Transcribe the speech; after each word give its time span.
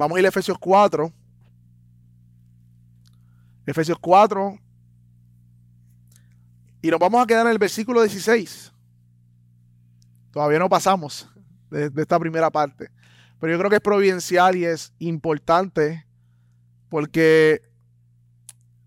Vamos 0.00 0.16
a 0.16 0.20
ir 0.20 0.24
a 0.24 0.30
Efesios 0.30 0.56
4. 0.58 1.12
Efesios 3.66 3.98
4. 4.00 4.58
Y 6.80 6.90
nos 6.90 6.98
vamos 6.98 7.22
a 7.22 7.26
quedar 7.26 7.44
en 7.44 7.52
el 7.52 7.58
versículo 7.58 8.00
16. 8.00 8.72
Todavía 10.30 10.58
no 10.58 10.70
pasamos 10.70 11.28
de, 11.70 11.92
esta 11.94 12.18
primera 12.18 12.50
parte. 12.50 12.90
Pero 13.40 13.52
yo 13.52 13.58
creo 13.58 13.68
que 13.68 13.76
es 13.76 13.82
providencial 13.82 14.56
y 14.56 14.64
es 14.64 14.94
importante 15.00 16.06
porque 16.88 17.60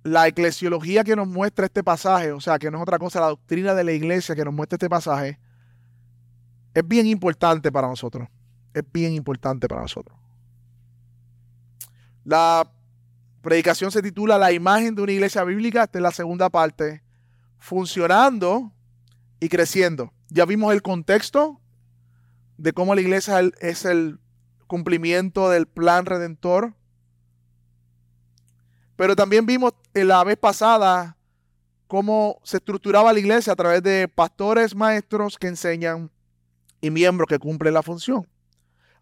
la 0.01 0.27
eclesiología 0.27 1.03
que 1.03 1.15
nos 1.15 1.27
muestra 1.27 1.67
este 1.67 1.83
pasaje, 1.83 2.31
o 2.31 2.41
sea, 2.41 2.57
que 2.57 2.71
no 2.71 2.79
es 2.79 2.81
otra 2.81 2.97
cosa, 2.97 3.19
la 3.19 3.27
doctrina 3.27 3.75
de 3.75 3.83
la 3.83 3.91
iglesia 3.91 4.33
que 4.33 4.45
nos 4.45 4.53
muestra 4.55 4.77
este 4.77 4.89
pasaje, 4.89 5.39
es 6.73 6.87
bien 6.87 7.05
importante 7.05 7.71
para 7.71 7.87
nosotros. 7.87 8.27
Es 8.73 8.83
bien 8.91 9.13
importante 9.13 9.67
para 9.67 9.83
nosotros. 9.83 10.22
La 12.23 12.71
predicación 13.41 13.91
se 13.91 14.01
titula 14.01 14.37
La 14.37 14.51
imagen 14.51 14.95
de 14.95 15.01
una 15.01 15.11
iglesia 15.11 15.43
bíblica. 15.43 15.83
Esta 15.83 15.99
es 15.99 16.03
la 16.03 16.11
segunda 16.11 16.49
parte. 16.49 17.03
Funcionando 17.57 18.71
y 19.39 19.49
creciendo. 19.49 20.13
Ya 20.29 20.45
vimos 20.45 20.73
el 20.73 20.81
contexto 20.81 21.59
de 22.57 22.73
cómo 22.73 22.95
la 22.95 23.01
iglesia 23.01 23.41
es 23.59 23.85
el 23.85 24.19
cumplimiento 24.67 25.49
del 25.49 25.67
plan 25.67 26.05
redentor. 26.05 26.73
Pero 28.95 29.15
también 29.15 29.45
vimos 29.45 29.73
en 29.93 30.07
la 30.07 30.23
vez 30.23 30.37
pasada 30.37 31.17
cómo 31.87 32.39
se 32.43 32.57
estructuraba 32.57 33.13
la 33.13 33.19
iglesia 33.19 33.53
a 33.53 33.55
través 33.55 33.83
de 33.83 34.07
pastores, 34.07 34.75
maestros 34.75 35.37
que 35.37 35.47
enseñan 35.47 36.09
y 36.81 36.89
miembros 36.89 37.27
que 37.27 37.39
cumplen 37.39 37.73
la 37.73 37.83
función. 37.83 38.27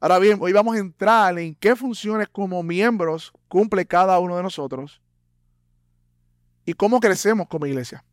Ahora 0.02 0.18
bien, 0.18 0.40
hoy 0.42 0.52
vamos 0.52 0.76
a 0.76 0.80
entrar 0.80 1.38
en 1.38 1.54
qué 1.54 1.76
funciones 1.76 2.28
como 2.28 2.64
miembros 2.64 3.32
cumple 3.48 3.86
cada 3.86 4.18
uno 4.18 4.36
de 4.36 4.42
nosotros 4.42 5.00
y 6.66 6.74
cómo 6.74 7.00
crecemos 7.00 7.48
como 7.48 7.68
iglesia. 7.68 8.04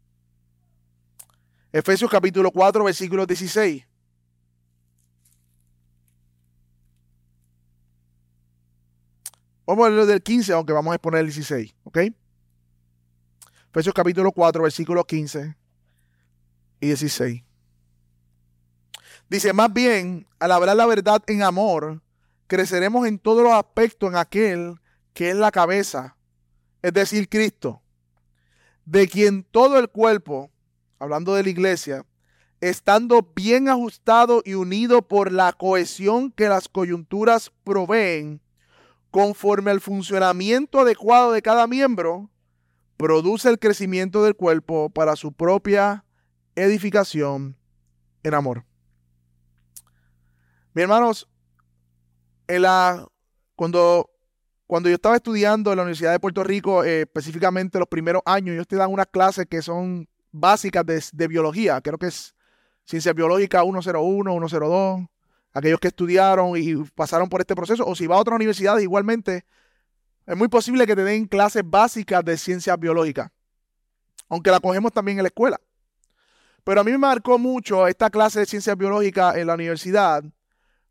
Efesios 1.73 2.11
capítulo 2.11 2.51
4, 2.51 2.85
versículo 2.85 3.25
16. 3.25 3.87
Vamos 9.67 9.87
a 9.87 9.91
leer 9.91 10.05
del 10.05 10.23
15, 10.23 10.53
aunque 10.53 10.75
vamos 10.75 10.93
a 10.93 10.97
exponer 10.97 11.21
el 11.21 11.27
16, 11.29 11.75
¿ok? 11.85 11.99
Efesios 13.71 13.95
capítulo 13.95 14.31
4, 14.31 14.63
versículos 14.63 15.07
15 15.07 15.57
y 16.81 16.87
16. 16.87 17.48
Dice, 19.29 19.53
más 19.53 19.73
bien, 19.73 20.27
al 20.39 20.53
hablar 20.53 20.77
la 20.77 20.87
verdad 20.87 21.23
en 21.27 21.43
amor, 21.43 22.01
creceremos 22.47 23.07
en 23.07 23.19
todos 23.19 23.43
los 23.43 23.53
aspectos 23.53 24.09
en 24.09 24.17
aquel 24.17 24.81
que 25.13 25.31
es 25.31 25.37
la 25.37 25.51
cabeza, 25.51 26.17
es 26.81 26.93
decir, 26.93 27.29
Cristo, 27.29 27.83
de 28.87 29.07
quien 29.07 29.43
todo 29.43 29.79
el 29.79 29.91
cuerpo, 29.91 30.51
hablando 30.99 31.35
de 31.35 31.43
la 31.43 31.51
iglesia, 31.51 32.07
estando 32.61 33.33
bien 33.37 33.69
ajustado 33.69 34.43
y 34.45 34.55
unido 34.55 35.03
por 35.03 35.31
la 35.31 35.53
cohesión 35.53 36.33
que 36.33 36.49
las 36.49 36.69
coyunturas 36.69 37.53
proveen, 37.65 38.41
conforme 39.11 39.71
al 39.71 39.81
funcionamiento 39.81 40.81
adecuado 40.81 41.33
de 41.33 41.43
cada 41.43 41.67
miembro, 41.67 42.31
produce 42.97 43.49
el 43.49 43.59
crecimiento 43.59 44.25
del 44.25 44.37
cuerpo 44.37 44.89
para 44.89 45.17
su 45.17 45.33
propia 45.33 46.05
edificación 46.57 47.57
en 48.23 48.35
amor. 48.35 48.68
Mis 50.79 50.85
hermanos, 50.85 51.29
cuando, 53.57 54.09
yo 54.69 54.95
estaba 54.95 55.17
estudiando 55.17 55.73
en 55.73 55.77
la 55.77 55.83
Universidad 55.83 56.13
de 56.13 56.21
Puerto 56.21 56.45
Rico, 56.45 56.85
eh, 56.85 57.01
específicamente 57.01 57.81
los 57.81 57.89
primeros 57.89 58.23
años, 58.25 58.55
ellos 58.55 58.69
te 58.69 58.77
dan 58.77 58.93
unas 58.93 59.09
clases 59.09 59.47
que 59.47 59.61
son 59.61 60.09
básicas 60.31 60.87
de, 60.87 61.27
biología. 61.27 61.81
Creo 61.81 61.99
que 61.99 62.07
es 62.07 62.33
Ciencia 62.85 63.13
Biológica 63.13 63.63
101, 63.63 64.31
102. 64.49 65.01
Aquellos 65.53 65.81
que 65.81 65.89
estudiaron 65.89 66.57
y 66.57 66.77
pasaron 66.95 67.29
por 67.29 67.41
este 67.41 67.57
proceso. 67.57 67.85
O 67.85 67.97
si 67.97 68.07
va 68.07 68.15
a 68.15 68.21
otra 68.21 68.37
universidad, 68.37 68.79
igualmente, 68.79 69.45
es 70.27 70.37
muy 70.37 70.47
posible 70.47 70.87
que 70.87 70.95
te 70.95 71.03
den 71.03 71.27
clases 71.27 71.65
básicas 71.67 72.25
de 72.25 72.37
ciencia 72.37 72.77
biológica. 72.77 73.33
Aunque 74.29 74.53
la 74.53 74.61
cogemos 74.61 74.93
también 74.93 75.19
en 75.19 75.25
la 75.25 75.29
escuela. 75.29 75.61
Pero 76.63 76.83
a 76.83 76.85
mí 76.85 76.93
me 76.93 76.99
marcó 76.99 77.37
mucho 77.37 77.89
esta 77.89 78.11
clase 78.11 78.39
de 78.39 78.47
ciencia 78.47 78.77
biológica 78.77 79.37
en 79.37 79.49
la 79.49 79.55
universidad 79.55 80.23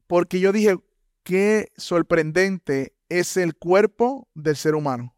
porque 0.08 0.40
yo 0.40 0.52
dije, 0.52 0.78
qué 1.24 1.72
sorprendente 1.78 2.96
es 3.10 3.38
el 3.38 3.56
cuerpo 3.56 4.30
del 4.34 4.56
ser 4.56 4.76
humano. 4.76 5.16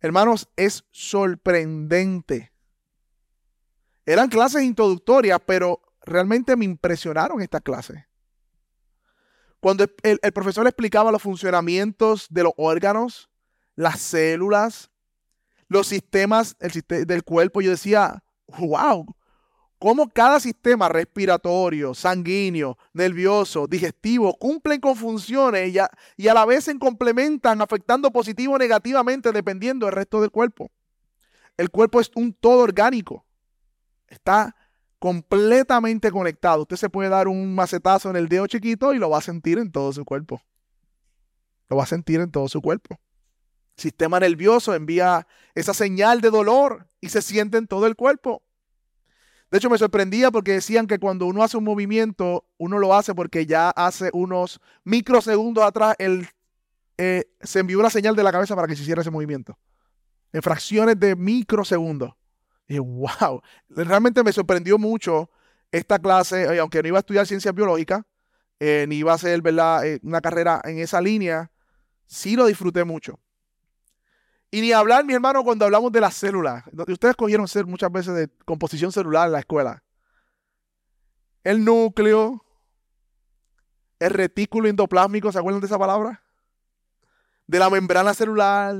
Hermanos, 0.00 0.48
es 0.56 0.84
sorprendente. 0.90 2.52
Eran 4.04 4.28
clases 4.28 4.62
introductorias, 4.62 5.38
pero 5.46 5.80
realmente 6.04 6.56
me 6.56 6.64
impresionaron 6.64 7.40
estas 7.40 7.62
clases. 7.62 8.04
Cuando 9.60 9.86
el, 10.02 10.18
profesor 10.32 10.66
explicaba 10.66 11.12
los 11.12 11.22
funcionamientos 11.22 12.26
de 12.30 12.42
los 12.42 12.52
órganos, 12.56 13.30
las 13.76 14.00
células, 14.00 14.90
los 15.68 15.86
sistemas 15.86 16.56
del 16.88 17.22
cuerpo, 17.22 17.60
yo 17.60 17.70
decía, 17.70 18.24
wow, 18.48 19.06
cómo 19.82 20.08
cada 20.08 20.38
sistema 20.38 20.88
respiratorio, 20.88 21.92
sanguíneo, 21.92 22.78
nervioso, 22.92 23.66
digestivo 23.66 24.32
cumplen 24.38 24.80
con 24.80 24.94
funciones 24.94 25.74
y 25.74 25.78
a, 25.80 25.90
la 26.34 26.46
vez 26.46 26.62
se 26.62 26.78
complementan 26.78 27.60
afectando 27.60 28.12
positivo 28.12 28.54
o 28.54 28.58
negativamente 28.58 29.32
dependiendo 29.32 29.86
del 29.86 29.96
resto 29.96 30.20
del 30.20 30.30
cuerpo. 30.30 30.70
El 31.56 31.68
cuerpo 31.68 32.00
es 32.00 32.12
un 32.14 32.32
todo 32.32 32.60
orgánico. 32.60 33.26
Está 34.06 34.54
completamente 35.00 36.12
conectado. 36.12 36.62
Usted 36.62 36.76
se 36.76 36.88
puede 36.88 37.08
dar 37.08 37.26
un 37.26 37.52
macetazo 37.52 38.08
en 38.08 38.14
el 38.14 38.28
dedo 38.28 38.46
chiquito 38.46 38.94
y 38.94 38.98
lo 38.98 39.10
va 39.10 39.18
a 39.18 39.22
sentir 39.22 39.58
en 39.58 39.72
todo 39.72 39.92
su 39.92 40.04
cuerpo. 40.04 40.40
Lo 41.68 41.76
va 41.76 41.82
a 41.82 41.86
sentir 41.86 42.20
en 42.20 42.30
todo 42.30 42.46
su 42.46 42.62
cuerpo. 42.62 43.00
sistema 43.76 44.20
nervioso 44.20 44.76
envía 44.76 45.26
esa 45.56 45.74
señal 45.74 46.20
de 46.20 46.30
dolor 46.30 46.86
y 47.00 47.08
se 47.08 47.20
siente 47.20 47.58
en 47.58 47.66
todo 47.66 47.88
el 47.88 47.96
cuerpo. 47.96 48.44
De 49.52 49.58
hecho, 49.58 49.68
me 49.68 49.76
sorprendía 49.76 50.30
porque 50.30 50.52
decían 50.52 50.86
que 50.86 50.98
cuando 50.98 51.26
uno 51.26 51.42
hace 51.42 51.58
un 51.58 51.64
movimiento, 51.64 52.46
uno 52.56 52.78
lo 52.78 52.94
hace 52.94 53.14
porque 53.14 53.44
ya 53.44 53.68
hace 53.68 54.08
unos 54.14 54.62
microsegundos 54.82 55.62
atrás 55.62 55.94
el, 55.98 56.26
eh, 56.96 57.26
se 57.42 57.60
envió 57.60 57.78
una 57.78 57.90
señal 57.90 58.16
de 58.16 58.22
la 58.22 58.32
cabeza 58.32 58.56
para 58.56 58.66
que 58.66 58.74
se 58.74 58.80
hiciera 58.80 59.02
ese 59.02 59.10
movimiento. 59.10 59.58
En 60.32 60.40
fracciones 60.40 60.98
de 60.98 61.16
microsegundos. 61.16 62.14
Y 62.66 62.78
wow, 62.78 63.42
realmente 63.68 64.22
me 64.24 64.32
sorprendió 64.32 64.78
mucho 64.78 65.28
esta 65.70 65.98
clase, 65.98 66.44
eh, 66.44 66.58
aunque 66.58 66.80
no 66.80 66.88
iba 66.88 66.96
a 66.96 67.00
estudiar 67.00 67.26
ciencias 67.26 67.54
biológicas, 67.54 68.04
eh, 68.58 68.86
ni 68.88 68.96
iba 68.96 69.12
a 69.12 69.16
hacer 69.16 69.42
¿verdad? 69.42 69.82
una 70.02 70.22
carrera 70.22 70.62
en 70.64 70.78
esa 70.78 71.02
línea, 71.02 71.52
sí 72.06 72.36
lo 72.36 72.46
disfruté 72.46 72.84
mucho. 72.84 73.20
Y 74.54 74.60
ni 74.60 74.70
hablar, 74.70 75.02
mi 75.06 75.14
hermano, 75.14 75.42
cuando 75.42 75.64
hablamos 75.64 75.90
de 75.90 76.00
las 76.02 76.12
células. 76.12 76.62
Ustedes 76.86 77.16
cogieron 77.16 77.48
ser 77.48 77.64
muchas 77.64 77.90
veces 77.90 78.14
de 78.14 78.28
composición 78.44 78.92
celular 78.92 79.26
en 79.26 79.32
la 79.32 79.38
escuela. 79.38 79.82
El 81.42 81.64
núcleo, 81.64 82.44
el 83.98 84.10
retículo 84.10 84.68
endoplásmico, 84.68 85.32
¿se 85.32 85.38
acuerdan 85.38 85.62
de 85.62 85.66
esa 85.66 85.78
palabra? 85.78 86.22
De 87.46 87.58
la 87.58 87.70
membrana 87.70 88.12
celular. 88.12 88.76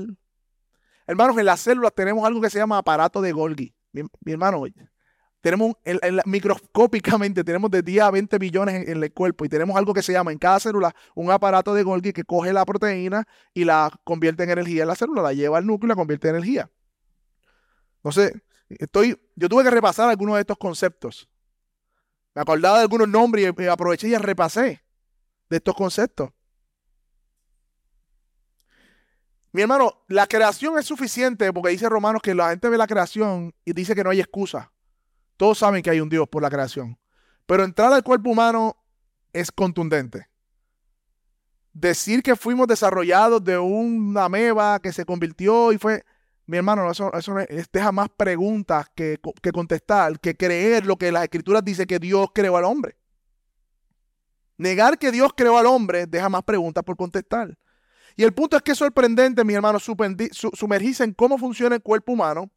Hermanos, 1.07 1.39
en 1.39 1.45
las 1.47 1.61
células 1.61 1.91
tenemos 1.95 2.23
algo 2.23 2.39
que 2.39 2.51
se 2.51 2.59
llama 2.59 2.77
aparato 2.77 3.19
de 3.19 3.31
Golgi. 3.31 3.75
Mi, 3.93 4.03
mi 4.21 4.31
hermano, 4.31 4.63
tenemos 5.43 5.75
microscópicamente, 6.23 7.43
tenemos 7.43 7.69
de 7.69 7.81
10 7.81 8.03
a 8.03 8.11
20 8.11 8.39
millones 8.39 8.87
en, 8.87 9.03
el 9.03 9.11
cuerpo 9.11 9.43
y 9.43 9.49
tenemos 9.49 9.75
algo 9.75 9.93
que 9.93 10.01
se 10.01 10.13
llama 10.13 10.31
en 10.31 10.37
cada 10.37 10.57
célula 10.57 10.95
un 11.15 11.31
aparato 11.31 11.73
de 11.73 11.83
Golgi 11.83 12.13
que 12.13 12.23
coge 12.23 12.53
la 12.53 12.63
proteína 12.65 13.27
y 13.53 13.65
la 13.65 13.91
convierte 14.05 14.43
en 14.43 14.51
energía 14.51 14.83
en 14.83 14.87
la 14.87 14.95
célula, 14.95 15.21
la 15.21 15.33
lleva 15.33 15.57
al 15.57 15.65
núcleo 15.65 15.87
y 15.87 15.89
la 15.89 15.95
convierte 15.95 16.29
en 16.29 16.35
energía. 16.35 16.71
Entonces, 17.97 18.41
estoy, 18.69 19.19
yo 19.35 19.49
tuve 19.49 19.65
que 19.65 19.69
repasar 19.69 20.09
algunos 20.09 20.35
de 20.35 20.41
estos 20.41 20.57
conceptos. 20.57 21.27
Me 22.33 22.41
acordaba 22.41 22.77
de 22.77 22.83
algunos 22.83 23.09
nombres 23.09 23.53
y 23.57 23.67
aproveché 23.67 24.07
y 24.07 24.15
repasé 24.15 24.81
de 25.49 25.57
estos 25.57 25.75
conceptos. 25.75 26.29
Mi 29.51 29.61
hermano, 29.61 30.05
la 30.07 30.25
creación 30.25 30.79
es 30.79 30.85
suficiente 30.85 31.51
porque 31.51 31.71
dice 31.71 31.89
Romanos 31.89 32.21
que 32.21 32.33
la 32.33 32.51
gente 32.51 32.69
ve 32.69 32.77
la 32.77 32.87
creación 32.87 33.53
y 33.65 33.73
dice 33.73 33.93
que 33.93 34.05
no 34.05 34.11
hay 34.11 34.21
excusa. 34.21 34.71
Todos 35.37 35.57
saben 35.57 35.81
que 35.81 35.89
hay 35.89 35.99
un 35.99 36.09
Dios 36.09 36.27
por 36.27 36.41
la 36.41 36.49
creación. 36.49 36.97
Pero 37.45 37.63
entrar 37.63 37.91
al 37.91 38.03
cuerpo 38.03 38.29
humano 38.29 38.77
es 39.33 39.51
contundente. 39.51 40.27
Decir 41.73 42.21
que 42.21 42.35
fuimos 42.35 42.67
desarrollados 42.67 43.43
de 43.43 43.57
una 43.57 44.25
ameba 44.25 44.79
que 44.79 44.93
se 44.93 45.05
convirtió 45.05 45.71
y 45.71 45.77
fue... 45.77 46.03
Mi 46.45 46.57
hermano, 46.57 46.91
eso, 46.91 47.11
eso 47.13 47.35
deja 47.71 47.93
más 47.93 48.09
preguntas 48.09 48.87
que, 48.93 49.17
que 49.41 49.51
contestar, 49.53 50.19
que 50.19 50.35
creer 50.35 50.85
lo 50.85 50.97
que 50.97 51.09
las 51.09 51.23
escrituras 51.23 51.63
dicen 51.63 51.85
que 51.85 51.99
Dios 51.99 52.27
creó 52.33 52.57
al 52.57 52.65
hombre. 52.65 52.97
Negar 54.57 54.97
que 54.97 55.11
Dios 55.11 55.31
creó 55.35 55.57
al 55.57 55.65
hombre 55.65 56.05
deja 56.05 56.29
más 56.29 56.43
preguntas 56.43 56.83
por 56.83 56.97
contestar. 56.97 57.57
Y 58.15 58.23
el 58.23 58.33
punto 58.33 58.55
es 58.55 58.61
que 58.61 58.73
es 58.73 58.77
sorprendente, 58.77 59.43
mis 59.43 59.55
hermanos, 59.55 59.83
sumergirse 59.83 61.03
en 61.03 61.13
cómo 61.13 61.37
funciona 61.37 61.75
el 61.75 61.81
cuerpo 61.81 62.11
humano, 62.11 62.51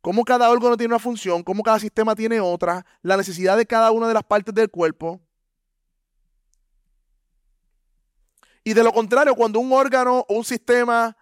cómo 0.00 0.24
cada 0.24 0.50
órgano 0.50 0.76
tiene 0.76 0.94
una 0.94 0.98
función, 0.98 1.42
cómo 1.42 1.62
cada 1.62 1.78
sistema 1.78 2.14
tiene 2.14 2.40
otra, 2.40 2.84
la 3.02 3.16
necesidad 3.16 3.56
de 3.56 3.66
cada 3.66 3.90
una 3.90 4.08
de 4.08 4.14
las 4.14 4.24
partes 4.24 4.54
del 4.54 4.70
cuerpo. 4.70 5.20
Y 8.64 8.74
de 8.74 8.82
lo 8.82 8.92
contrario, 8.92 9.34
cuando 9.34 9.58
un 9.58 9.72
órgano 9.72 10.24
o 10.28 10.34
un 10.34 10.44
sistema 10.44 11.16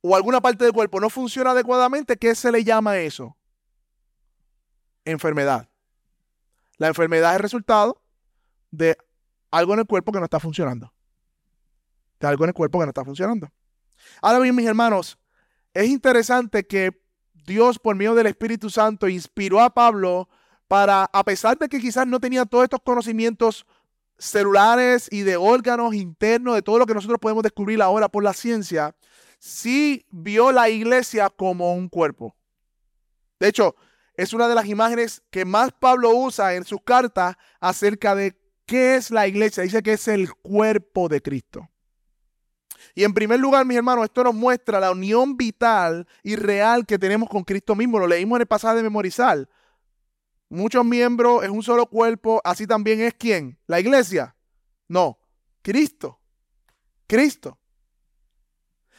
o 0.00 0.14
alguna 0.14 0.40
parte 0.40 0.64
del 0.64 0.72
cuerpo 0.72 1.00
no 1.00 1.10
funciona 1.10 1.50
adecuadamente, 1.50 2.16
¿qué 2.16 2.34
se 2.34 2.50
le 2.52 2.64
llama 2.64 2.98
eso? 2.98 3.36
Enfermedad. 5.04 5.68
La 6.78 6.88
enfermedad 6.88 7.34
es 7.34 7.40
resultado 7.40 8.02
de 8.70 8.96
algo 9.50 9.74
en 9.74 9.80
el 9.80 9.86
cuerpo 9.86 10.12
que 10.12 10.18
no 10.18 10.24
está 10.24 10.40
funcionando. 10.40 10.92
De 12.20 12.26
algo 12.26 12.44
en 12.44 12.48
el 12.48 12.54
cuerpo 12.54 12.78
que 12.78 12.86
no 12.86 12.90
está 12.90 13.04
funcionando. 13.04 13.50
Ahora 14.20 14.38
bien, 14.38 14.54
mis 14.54 14.66
hermanos, 14.66 15.18
es 15.74 15.88
interesante 15.88 16.66
que 16.66 17.05
Dios, 17.46 17.78
por 17.78 17.94
medio 17.94 18.14
del 18.14 18.26
Espíritu 18.26 18.68
Santo, 18.70 19.08
inspiró 19.08 19.60
a 19.60 19.70
Pablo 19.70 20.28
para, 20.68 21.04
a 21.04 21.24
pesar 21.24 21.56
de 21.56 21.68
que 21.68 21.80
quizás 21.80 22.06
no 22.06 22.18
tenía 22.18 22.44
todos 22.44 22.64
estos 22.64 22.80
conocimientos 22.82 23.66
celulares 24.18 25.08
y 25.10 25.20
de 25.20 25.36
órganos 25.36 25.94
internos, 25.94 26.56
de 26.56 26.62
todo 26.62 26.78
lo 26.78 26.86
que 26.86 26.94
nosotros 26.94 27.20
podemos 27.20 27.42
descubrir 27.42 27.80
ahora 27.80 28.08
por 28.08 28.24
la 28.24 28.32
ciencia, 28.32 28.96
sí 29.38 30.06
vio 30.10 30.50
la 30.50 30.68
iglesia 30.68 31.30
como 31.30 31.74
un 31.74 31.88
cuerpo. 31.88 32.34
De 33.38 33.48
hecho, 33.48 33.76
es 34.14 34.32
una 34.32 34.48
de 34.48 34.54
las 34.54 34.66
imágenes 34.66 35.22
que 35.30 35.44
más 35.44 35.70
Pablo 35.72 36.10
usa 36.10 36.54
en 36.54 36.64
sus 36.64 36.80
cartas 36.82 37.36
acerca 37.60 38.14
de 38.14 38.36
qué 38.64 38.96
es 38.96 39.10
la 39.10 39.28
iglesia. 39.28 39.62
Dice 39.62 39.82
que 39.82 39.92
es 39.92 40.08
el 40.08 40.32
cuerpo 40.34 41.08
de 41.08 41.20
Cristo. 41.20 41.68
Y 42.94 43.04
en 43.04 43.14
primer 43.14 43.40
lugar, 43.40 43.64
mis 43.64 43.76
hermanos, 43.76 44.04
esto 44.04 44.24
nos 44.24 44.34
muestra 44.34 44.80
la 44.80 44.90
unión 44.90 45.36
vital 45.36 46.06
y 46.22 46.36
real 46.36 46.86
que 46.86 46.98
tenemos 46.98 47.28
con 47.28 47.44
Cristo 47.44 47.74
mismo. 47.74 47.98
Lo 47.98 48.06
leímos 48.06 48.36
en 48.36 48.42
el 48.42 48.46
pasaje 48.46 48.76
de 48.76 48.82
memorizar. 48.82 49.48
Muchos 50.48 50.84
miembros 50.84 51.42
es 51.44 51.50
un 51.50 51.62
solo 51.62 51.86
cuerpo. 51.86 52.40
Así 52.44 52.66
también 52.66 53.00
es 53.00 53.14
quién? 53.14 53.58
La 53.66 53.80
iglesia. 53.80 54.36
No, 54.88 55.18
Cristo. 55.62 56.20
Cristo. 57.06 57.58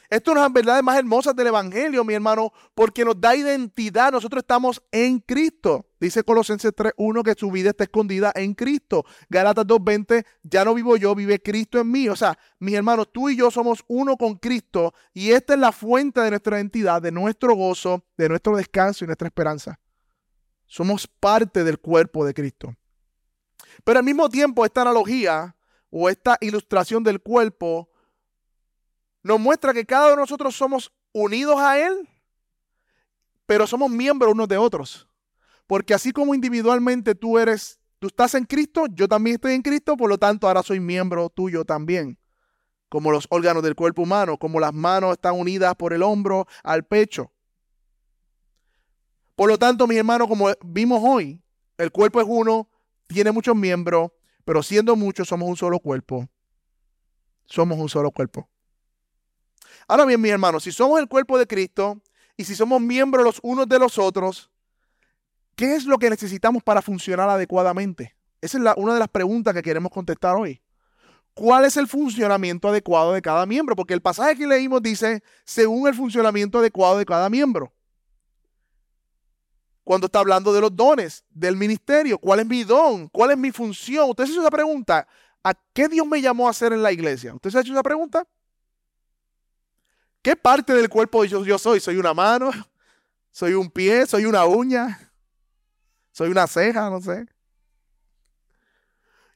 Esto 0.09 0.31
es 0.31 0.33
una 0.33 0.41
de 0.41 0.45
las 0.45 0.53
verdades 0.53 0.83
más 0.83 0.97
hermosas 0.97 1.35
del 1.35 1.47
Evangelio, 1.47 2.05
mi 2.05 2.13
hermano, 2.13 2.53
porque 2.73 3.03
nos 3.03 3.19
da 3.19 3.35
identidad. 3.35 4.11
Nosotros 4.13 4.41
estamos 4.41 4.81
en 4.91 5.19
Cristo. 5.19 5.85
Dice 5.99 6.23
Colosenses 6.23 6.73
3.1 6.73 7.23
que 7.23 7.33
su 7.37 7.51
vida 7.51 7.71
está 7.71 7.83
escondida 7.83 8.31
en 8.33 8.53
Cristo. 8.53 9.03
Galatas 9.29 9.65
2.20, 9.65 10.25
ya 10.43 10.63
no 10.63 10.73
vivo 10.73 10.95
yo, 10.95 11.13
vive 11.13 11.41
Cristo 11.41 11.79
en 11.79 11.91
mí. 11.91 12.07
O 12.07 12.15
sea, 12.15 12.37
mis 12.59 12.75
hermanos, 12.75 13.09
tú 13.11 13.29
y 13.29 13.35
yo 13.35 13.51
somos 13.51 13.83
uno 13.87 14.15
con 14.15 14.35
Cristo 14.35 14.93
y 15.13 15.31
esta 15.31 15.55
es 15.55 15.59
la 15.59 15.73
fuente 15.73 16.21
de 16.21 16.29
nuestra 16.29 16.57
identidad, 16.57 17.01
de 17.01 17.11
nuestro 17.11 17.53
gozo, 17.55 18.05
de 18.17 18.29
nuestro 18.29 18.55
descanso 18.55 19.03
y 19.03 19.07
nuestra 19.07 19.27
esperanza. 19.27 19.77
Somos 20.67 21.07
parte 21.07 21.65
del 21.65 21.79
cuerpo 21.79 22.25
de 22.25 22.33
Cristo. 22.33 22.73
Pero 23.83 23.99
al 23.99 24.05
mismo 24.05 24.29
tiempo, 24.29 24.63
esta 24.63 24.81
analogía 24.81 25.55
o 25.89 26.09
esta 26.09 26.37
ilustración 26.39 27.03
del 27.03 27.21
cuerpo 27.21 27.89
nos 29.23 29.39
muestra 29.39 29.73
que 29.73 29.85
cada 29.85 30.07
uno 30.07 30.15
de 30.15 30.21
nosotros 30.21 30.55
somos 30.55 30.91
unidos 31.13 31.59
a 31.59 31.79
Él, 31.79 32.07
pero 33.45 33.65
somos 33.65 33.89
miembros 33.89 34.33
unos 34.33 34.47
de 34.47 34.57
otros. 34.57 35.07
Porque 35.65 35.93
así 35.93 36.11
como 36.11 36.33
individualmente 36.33 37.15
tú 37.15 37.37
eres, 37.37 37.79
tú 37.99 38.07
estás 38.07 38.35
en 38.35 38.45
Cristo, 38.45 38.85
yo 38.89 39.07
también 39.07 39.35
estoy 39.35 39.53
en 39.53 39.61
Cristo, 39.61 39.97
por 39.97 40.09
lo 40.09 40.17
tanto 40.17 40.47
ahora 40.47 40.63
soy 40.63 40.79
miembro 40.79 41.29
tuyo 41.29 41.65
también. 41.65 42.17
Como 42.89 43.11
los 43.11 43.27
órganos 43.29 43.63
del 43.63 43.75
cuerpo 43.75 44.03
humano, 44.03 44.37
como 44.37 44.61
las 44.61 44.73
manos 44.73 45.13
están 45.13 45.35
unidas 45.37 45.75
por 45.75 45.91
el 45.91 46.03
hombro 46.03 46.47
al 46.63 46.85
pecho. 46.85 47.33
Por 49.35 49.49
lo 49.49 49.59
tanto, 49.59 49.87
mis 49.87 49.97
hermanos, 49.97 50.27
como 50.27 50.47
vimos 50.65 51.01
hoy, 51.03 51.41
el 51.77 51.91
cuerpo 51.91 52.21
es 52.21 52.27
uno, 52.27 52.69
tiene 53.07 53.31
muchos 53.31 53.55
miembros, 53.55 54.11
pero 54.45 54.63
siendo 54.63 54.95
muchos 54.95 55.27
somos 55.27 55.49
un 55.49 55.57
solo 55.57 55.79
cuerpo. 55.79 56.27
Somos 57.45 57.77
un 57.77 57.89
solo 57.89 58.11
cuerpo. 58.11 58.49
Ahora 59.87 60.05
bien, 60.05 60.19
mis 60.19 60.31
hermanos, 60.31 60.63
si 60.63 60.71
somos 60.71 60.99
el 60.99 61.07
cuerpo 61.07 61.37
de 61.37 61.47
Cristo 61.47 62.01
y 62.35 62.43
si 62.43 62.55
somos 62.55 62.81
miembros 62.81 63.23
los 63.23 63.39
unos 63.41 63.69
de 63.69 63.79
los 63.79 63.97
otros, 63.97 64.51
¿qué 65.55 65.75
es 65.75 65.85
lo 65.85 65.97
que 65.97 66.09
necesitamos 66.09 66.61
para 66.61 66.81
funcionar 66.81 67.29
adecuadamente? 67.29 68.15
Esa 68.41 68.57
es 68.57 68.63
una 68.75 68.93
de 68.93 68.99
las 68.99 69.07
preguntas 69.07 69.53
que 69.53 69.61
queremos 69.61 69.91
contestar 69.91 70.35
hoy. 70.35 70.61
¿Cuál 71.33 71.65
es 71.65 71.77
el 71.77 71.87
funcionamiento 71.87 72.67
adecuado 72.67 73.13
de 73.13 73.21
cada 73.21 73.45
miembro? 73.45 73.75
Porque 73.75 73.93
el 73.93 74.01
pasaje 74.01 74.35
que 74.35 74.47
leímos 74.47 74.81
dice, 74.81 75.23
según 75.45 75.87
el 75.87 75.95
funcionamiento 75.95 76.59
adecuado 76.59 76.97
de 76.97 77.05
cada 77.05 77.29
miembro. 77.29 77.71
Cuando 79.83 80.07
está 80.07 80.19
hablando 80.19 80.51
de 80.51 80.59
los 80.59 80.75
dones, 80.75 81.23
del 81.29 81.55
ministerio, 81.55 82.17
¿cuál 82.17 82.41
es 82.41 82.45
mi 82.45 82.63
don? 82.63 83.07
¿Cuál 83.07 83.31
es 83.31 83.37
mi 83.37 83.51
función? 83.51 84.09
Usted 84.09 84.25
se 84.25 84.31
hecho 84.31 84.41
esa 84.41 84.51
pregunta. 84.51 85.07
¿A 85.43 85.53
qué 85.73 85.87
Dios 85.87 86.05
me 86.05 86.21
llamó 86.21 86.47
a 86.47 86.49
hacer 86.49 86.73
en 86.73 86.83
la 86.83 86.91
iglesia? 86.91 87.33
¿Usted 87.33 87.51
se 87.51 87.57
ha 87.57 87.61
hecho 87.61 87.71
esa 87.71 87.83
pregunta? 87.83 88.27
¿Qué 90.27 90.35
parte 90.35 90.73
del 90.73 90.89
cuerpo 90.89 91.23
yo, 91.23 91.45
yo 91.45 91.57
soy? 91.57 91.79
¿Soy 91.79 91.95
una 91.95 92.13
mano? 92.13 92.51
¿Soy 93.31 93.53
un 93.53 93.71
pie? 93.71 94.05
¿Soy 94.05 94.25
una 94.25 94.43
uña? 94.43 95.13
¿Soy 96.11 96.29
una 96.29 96.45
ceja? 96.47 96.89
No 96.89 96.99
sé. 96.99 97.27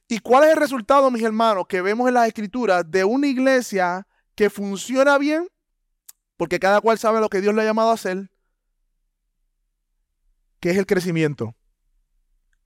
¿Y 0.06 0.18
cuál 0.18 0.44
es 0.44 0.50
el 0.50 0.58
resultado, 0.58 1.10
mis 1.10 1.22
hermanos, 1.22 1.64
que 1.66 1.80
vemos 1.80 2.08
en 2.08 2.12
las 2.12 2.26
escrituras 2.28 2.84
de 2.90 3.04
una 3.04 3.26
iglesia 3.26 4.06
que 4.34 4.50
funciona 4.50 5.16
bien? 5.16 5.48
Porque 6.36 6.60
cada 6.60 6.82
cual 6.82 6.98
sabe 6.98 7.20
lo 7.20 7.30
que 7.30 7.40
Dios 7.40 7.54
le 7.54 7.62
ha 7.62 7.64
llamado 7.64 7.88
a 7.88 7.94
hacer. 7.94 8.30
¿Qué 10.60 10.72
es 10.72 10.76
el 10.76 10.84
crecimiento? 10.84 11.54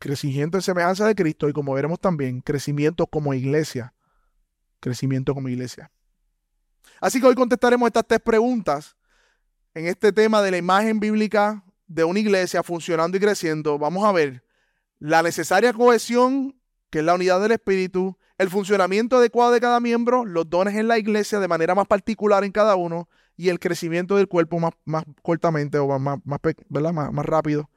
Crecimiento 0.01 0.59
en 0.59 0.63
semejanza 0.63 1.07
de 1.07 1.15
Cristo 1.15 1.49
y 1.49 1.53
como 1.53 1.75
veremos 1.75 2.01
también, 2.01 2.41
crecimiento 2.41 3.07
como 3.07 3.35
iglesia. 3.35 3.95
Crecimiento 4.81 5.33
como 5.33 5.49
iglesia. 5.49 5.93
Así 7.01 7.21
que 7.21 7.27
hoy 7.27 7.35
contestaremos 7.35 7.87
estas 7.87 8.07
tres 8.07 8.21
preguntas 8.21 8.97
en 9.75 9.87
este 9.87 10.13
tema 10.13 10.41
de 10.43 10.51
la 10.51 10.57
imagen 10.57 11.01
bíblica 11.01 11.63
de 11.87 12.05
una 12.05 12.19
iglesia 12.19 12.63
funcionando 12.63 13.17
y 13.17 13.21
creciendo. 13.21 13.79
Vamos 13.79 14.05
a 14.05 14.13
ver 14.13 14.45
la 14.99 15.23
necesaria 15.23 15.73
cohesión, 15.73 16.59
que 16.91 17.01
es 17.01 17.05
la 17.05 17.15
unidad 17.15 17.41
del 17.41 17.53
Espíritu, 17.53 18.17
el 18.39 18.51
funcionamiento 18.51 19.17
adecuado 19.17 19.53
de 19.53 19.61
cada 19.61 19.81
miembro, 19.81 20.25
los 20.25 20.49
dones 20.49 20.75
en 20.75 20.89
la 20.89 20.99
iglesia 20.99 21.41
de 21.41 21.49
manera 21.49 21.75
más 21.75 21.87
particular 21.87 22.45
en 22.45 22.53
cada 22.53 22.77
uno 22.77 23.09
y 23.37 23.49
el 23.49 23.59
crecimiento 23.59 24.17
del 24.17 24.29
cuerpo 24.29 24.59
más, 24.59 24.73
más 24.85 25.05
cortamente 25.23 25.79
o 25.79 25.87
más, 25.99 26.19
más, 26.25 26.41
más, 26.69 27.13
más 27.13 27.27
rápido 27.27 27.71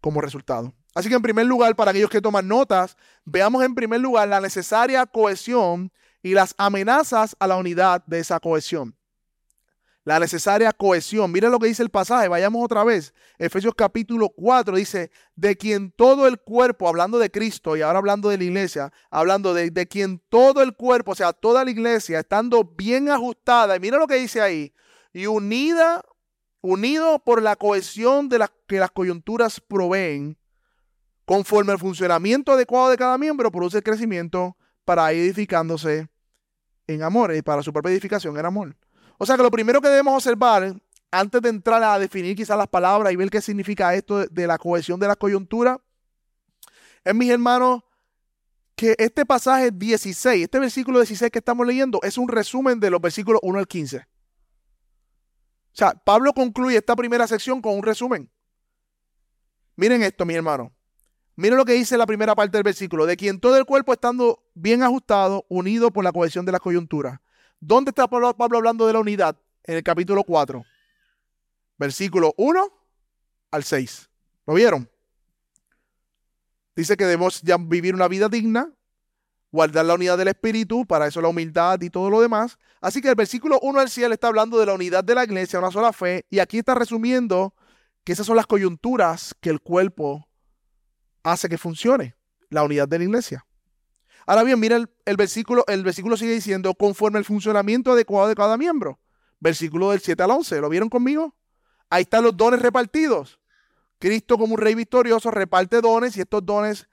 como 0.00 0.20
resultado. 0.20 0.72
Así 0.94 1.08
que 1.08 1.14
en 1.14 1.22
primer 1.22 1.46
lugar, 1.46 1.76
para 1.76 1.90
aquellos 1.90 2.10
que 2.10 2.20
toman 2.20 2.48
notas, 2.48 2.96
veamos 3.24 3.62
en 3.64 3.74
primer 3.74 4.00
lugar 4.00 4.28
la 4.28 4.40
necesaria 4.40 5.04
cohesión 5.06 5.92
y 6.22 6.34
las 6.34 6.54
amenazas 6.58 7.36
a 7.38 7.46
la 7.46 7.56
unidad 7.56 8.04
de 8.06 8.20
esa 8.20 8.40
cohesión. 8.40 8.94
La 10.04 10.18
necesaria 10.18 10.72
cohesión. 10.72 11.30
Miren 11.30 11.50
lo 11.50 11.58
que 11.58 11.66
dice 11.66 11.82
el 11.82 11.90
pasaje, 11.90 12.28
vayamos 12.28 12.64
otra 12.64 12.82
vez. 12.82 13.12
Efesios 13.36 13.74
capítulo 13.74 14.30
4 14.30 14.74
dice, 14.76 15.10
de 15.36 15.54
quien 15.56 15.92
todo 15.92 16.26
el 16.26 16.38
cuerpo, 16.38 16.88
hablando 16.88 17.18
de 17.18 17.30
Cristo 17.30 17.76
y 17.76 17.82
ahora 17.82 17.98
hablando 17.98 18.30
de 18.30 18.38
la 18.38 18.44
iglesia, 18.44 18.92
hablando 19.10 19.52
de, 19.52 19.70
de 19.70 19.86
quien 19.86 20.18
todo 20.30 20.62
el 20.62 20.74
cuerpo, 20.74 21.12
o 21.12 21.14
sea, 21.14 21.34
toda 21.34 21.62
la 21.62 21.70
iglesia, 21.70 22.20
estando 22.20 22.64
bien 22.64 23.10
ajustada, 23.10 23.76
y 23.76 23.80
mira 23.80 23.98
lo 23.98 24.06
que 24.06 24.14
dice 24.14 24.40
ahí, 24.40 24.72
y 25.12 25.26
unida, 25.26 26.02
unido 26.62 27.18
por 27.18 27.42
la 27.42 27.56
cohesión 27.56 28.28
de 28.28 28.38
las 28.38 28.50
que 28.66 28.78
las 28.78 28.90
coyunturas 28.90 29.60
proveen, 29.60 30.38
conforme 31.26 31.72
al 31.72 31.78
funcionamiento 31.78 32.52
adecuado 32.52 32.88
de 32.88 32.96
cada 32.96 33.18
miembro, 33.18 33.52
produce 33.52 33.76
el 33.76 33.84
crecimiento 33.84 34.56
para 34.88 35.12
edificándose 35.12 36.08
en 36.86 37.02
amor 37.02 37.34
y 37.34 37.42
para 37.42 37.62
su 37.62 37.74
propia 37.74 37.92
edificación 37.92 38.38
en 38.38 38.46
amor. 38.46 38.74
O 39.18 39.26
sea 39.26 39.36
que 39.36 39.42
lo 39.42 39.50
primero 39.50 39.82
que 39.82 39.88
debemos 39.88 40.14
observar 40.14 40.74
antes 41.10 41.42
de 41.42 41.50
entrar 41.50 41.82
a 41.82 41.98
definir 41.98 42.34
quizás 42.34 42.56
las 42.56 42.68
palabras 42.68 43.12
y 43.12 43.16
ver 43.16 43.28
qué 43.28 43.42
significa 43.42 43.94
esto 43.94 44.24
de 44.24 44.46
la 44.46 44.56
cohesión 44.56 44.98
de 44.98 45.06
la 45.06 45.14
coyuntura, 45.14 45.78
es, 47.04 47.14
mis 47.14 47.28
hermanos, 47.28 47.82
que 48.74 48.94
este 48.96 49.26
pasaje 49.26 49.70
16, 49.70 50.44
este 50.44 50.58
versículo 50.58 51.00
16 51.00 51.30
que 51.30 51.40
estamos 51.40 51.66
leyendo, 51.66 52.00
es 52.02 52.16
un 52.16 52.26
resumen 52.26 52.80
de 52.80 52.88
los 52.88 53.02
versículos 53.02 53.40
1 53.42 53.58
al 53.58 53.68
15. 53.68 53.98
O 53.98 54.04
sea, 55.72 55.92
Pablo 55.92 56.32
concluye 56.32 56.78
esta 56.78 56.96
primera 56.96 57.26
sección 57.26 57.60
con 57.60 57.76
un 57.76 57.82
resumen. 57.82 58.30
Miren 59.76 60.02
esto, 60.02 60.24
mi 60.24 60.32
hermano. 60.32 60.72
Miren 61.38 61.56
lo 61.56 61.64
que 61.64 61.74
dice 61.74 61.96
la 61.96 62.04
primera 62.04 62.34
parte 62.34 62.56
del 62.56 62.64
versículo, 62.64 63.06
de 63.06 63.16
quien 63.16 63.38
todo 63.38 63.56
el 63.56 63.64
cuerpo 63.64 63.92
estando 63.92 64.42
bien 64.54 64.82
ajustado, 64.82 65.46
unido 65.48 65.92
por 65.92 66.02
la 66.02 66.10
cohesión 66.10 66.44
de 66.44 66.50
las 66.50 66.60
coyunturas. 66.60 67.20
¿Dónde 67.60 67.90
está 67.90 68.08
Pablo, 68.08 68.34
hablando 68.36 68.88
de 68.88 68.92
la 68.92 68.98
unidad? 68.98 69.36
En 69.62 69.76
el 69.76 69.84
capítulo 69.84 70.24
4, 70.24 70.64
versículo 71.78 72.34
1 72.38 72.68
al 73.52 73.62
6. 73.62 74.10
¿Lo 74.48 74.54
vieron? 74.54 74.90
Dice 76.74 76.96
que 76.96 77.04
debemos 77.04 77.40
ya 77.42 77.56
vivir 77.56 77.94
una 77.94 78.08
vida 78.08 78.28
digna, 78.28 78.72
guardar 79.52 79.86
la 79.86 79.94
unidad 79.94 80.18
del 80.18 80.26
espíritu, 80.26 80.86
para 80.86 81.06
eso 81.06 81.22
la 81.22 81.28
humildad 81.28 81.80
y 81.82 81.88
todo 81.88 82.10
lo 82.10 82.20
demás. 82.20 82.58
Así 82.80 83.00
que 83.00 83.10
el 83.10 83.14
versículo 83.14 83.60
1 83.62 83.78
al 83.78 83.90
cielo 83.90 84.12
está 84.12 84.26
hablando 84.26 84.58
de 84.58 84.66
la 84.66 84.74
unidad 84.74 85.04
de 85.04 85.14
la 85.14 85.22
iglesia, 85.22 85.60
una 85.60 85.70
sola 85.70 85.92
fe, 85.92 86.26
y 86.30 86.40
aquí 86.40 86.58
está 86.58 86.74
resumiendo 86.74 87.54
que 88.02 88.10
esas 88.10 88.26
son 88.26 88.34
las 88.34 88.48
coyunturas 88.48 89.36
que 89.40 89.50
el 89.50 89.60
cuerpo 89.60 90.27
hace 91.22 91.48
que 91.48 91.58
funcione, 91.58 92.14
la 92.50 92.62
unidad 92.62 92.88
de 92.88 92.98
la 92.98 93.04
iglesia. 93.04 93.46
Ahora 94.26 94.42
bien, 94.42 94.60
mira 94.60 94.76
el, 94.76 95.16
versículo, 95.16 95.64
el 95.68 95.82
versículo 95.82 96.16
sigue 96.16 96.34
diciendo, 96.34 96.74
conforme 96.74 97.18
el 97.18 97.24
funcionamiento 97.24 97.92
adecuado 97.92 98.28
de 98.28 98.34
cada 98.34 98.58
miembro. 98.58 98.98
Versículo 99.40 99.90
del 99.90 100.00
7 100.00 100.22
al 100.22 100.32
11, 100.32 100.60
¿lo 100.60 100.68
vieron 100.68 100.88
conmigo? 100.88 101.34
Ahí 101.88 102.02
están 102.02 102.24
los 102.24 102.36
dones 102.36 102.60
repartidos. 102.60 103.40
Cristo 103.98 104.36
como 104.36 104.54
un 104.54 104.60
rey 104.60 104.74
victorioso 104.74 105.30
reparte 105.30 105.80
dones 105.80 106.16
y 106.16 106.20
estos 106.20 106.44
dones 106.44 106.88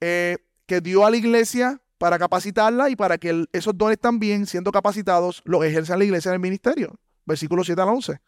eh, 0.00 0.38
que 0.66 0.80
dio 0.80 1.06
a 1.06 1.10
la 1.10 1.16
iglesia 1.16 1.80
para 1.98 2.18
capacitarla 2.18 2.90
y 2.90 2.96
para 2.96 3.18
que 3.18 3.44
esos 3.52 3.76
dones 3.76 3.98
también, 3.98 4.46
siendo 4.46 4.72
capacitados, 4.72 5.42
los 5.44 5.64
ejerzan 5.64 5.98
la 5.98 6.04
iglesia 6.04 6.30
en 6.30 6.34
el 6.34 6.40
ministerio. 6.40 6.98
Versículo 7.24 7.62
7 7.62 7.80
al 7.80 7.88
11. 7.88 8.20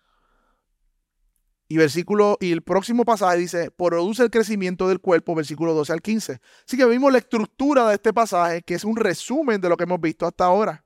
Y 1.72 1.78
versículo, 1.78 2.36
y 2.38 2.52
el 2.52 2.60
próximo 2.60 3.02
pasaje 3.02 3.38
dice, 3.38 3.70
produce 3.70 4.22
el 4.22 4.30
crecimiento 4.30 4.90
del 4.90 5.00
cuerpo, 5.00 5.34
versículo 5.34 5.72
12 5.72 5.94
al 5.94 6.02
15. 6.02 6.38
Así 6.66 6.76
que 6.76 6.84
vimos 6.84 7.10
la 7.10 7.16
estructura 7.16 7.88
de 7.88 7.94
este 7.94 8.12
pasaje, 8.12 8.60
que 8.60 8.74
es 8.74 8.84
un 8.84 8.94
resumen 8.94 9.58
de 9.58 9.70
lo 9.70 9.78
que 9.78 9.84
hemos 9.84 9.98
visto 9.98 10.26
hasta 10.26 10.44
ahora. 10.44 10.84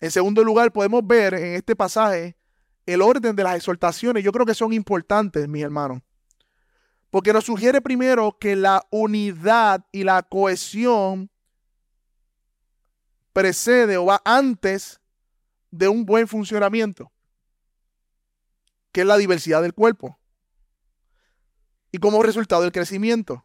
En 0.00 0.10
segundo 0.10 0.42
lugar, 0.42 0.72
podemos 0.72 1.06
ver 1.06 1.34
en 1.34 1.56
este 1.56 1.76
pasaje 1.76 2.38
el 2.86 3.02
orden 3.02 3.36
de 3.36 3.44
las 3.44 3.56
exhortaciones. 3.56 4.24
Yo 4.24 4.32
creo 4.32 4.46
que 4.46 4.54
son 4.54 4.72
importantes, 4.72 5.46
mis 5.46 5.62
hermanos. 5.62 6.00
Porque 7.10 7.34
nos 7.34 7.44
sugiere 7.44 7.82
primero 7.82 8.38
que 8.40 8.56
la 8.56 8.82
unidad 8.88 9.84
y 9.92 10.04
la 10.04 10.22
cohesión 10.22 11.30
precede 13.34 13.98
o 13.98 14.06
va 14.06 14.22
antes 14.24 15.02
de 15.70 15.88
un 15.88 16.06
buen 16.06 16.28
funcionamiento, 16.28 17.12
que 18.94 19.00
es 19.00 19.06
la 19.08 19.16
diversidad 19.16 19.60
del 19.60 19.74
cuerpo. 19.74 20.20
Y 21.90 21.98
como 21.98 22.22
resultado 22.22 22.62
el 22.62 22.70
crecimiento. 22.70 23.44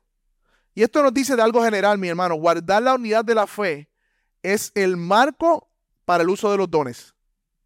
Y 0.75 0.83
esto 0.83 1.01
nos 1.01 1.11
dice 1.11 1.35
de 1.35 1.41
algo 1.41 1.63
general, 1.63 1.97
mi 1.97 2.07
hermano. 2.07 2.35
Guardar 2.35 2.83
la 2.83 2.93
unidad 2.93 3.25
de 3.25 3.33
la 3.33 3.47
fe 3.47 3.89
es 4.43 4.71
el 4.75 4.95
marco 4.95 5.67
para 6.05 6.21
el 6.21 6.29
uso 6.29 6.51
de 6.51 6.57
los 6.57 6.69
dones. 6.69 7.15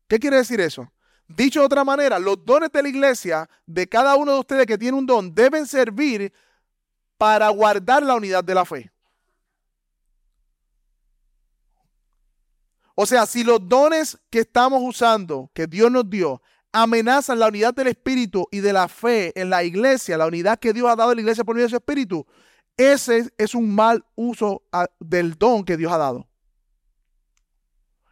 ¿Qué 0.08 0.18
quiere 0.18 0.38
decir 0.38 0.62
eso? 0.62 0.94
Dicho 1.28 1.60
de 1.60 1.66
otra 1.66 1.84
manera, 1.84 2.20
los 2.20 2.46
dones 2.46 2.72
de 2.72 2.84
la 2.84 2.88
iglesia, 2.88 3.50
de 3.66 3.88
cada 3.90 4.16
uno 4.16 4.32
de 4.32 4.40
ustedes 4.40 4.66
que 4.66 4.78
tiene 4.78 4.98
un 4.98 5.06
don, 5.06 5.36
deben 5.36 5.68
servir 5.68 6.32
para 7.18 7.50
guardar 7.50 8.02
la 8.02 8.16
unidad 8.16 8.46
de 8.46 8.56
la 8.56 8.64
fe. 8.64 8.94
O 12.96 13.06
sea, 13.06 13.26
si 13.26 13.44
los 13.44 13.68
dones 13.68 14.18
que 14.30 14.40
estamos 14.40 14.82
usando, 14.82 15.52
que 15.54 15.68
Dios 15.68 15.92
nos 15.92 16.10
dio, 16.10 16.42
amenazan 16.74 17.40
la 17.40 17.48
unidad 17.48 17.74
del 17.74 17.88
Espíritu 17.88 18.48
y 18.52 18.60
de 18.60 18.74
la 18.74 18.88
fe 18.88 19.40
en 19.40 19.50
la 19.50 19.64
iglesia, 19.64 20.18
la 20.18 20.26
unidad 20.26 20.60
que 20.60 20.74
Dios 20.74 20.90
ha 20.90 20.96
dado 20.96 21.12
a 21.12 21.16
la 21.16 21.22
iglesia 21.22 21.44
por 21.44 21.56
medio 21.56 21.68
de 21.68 21.70
su 21.70 21.76
Espíritu, 21.78 22.26
ese 22.76 23.32
es 23.38 23.54
un 23.54 23.74
mal 23.74 24.04
uso 24.16 24.64
ah, 24.72 24.88
del 25.00 25.38
don 25.38 25.64
que 25.64 25.78
Dios 25.78 25.92
ha 25.92 25.98
dado. 25.98 26.28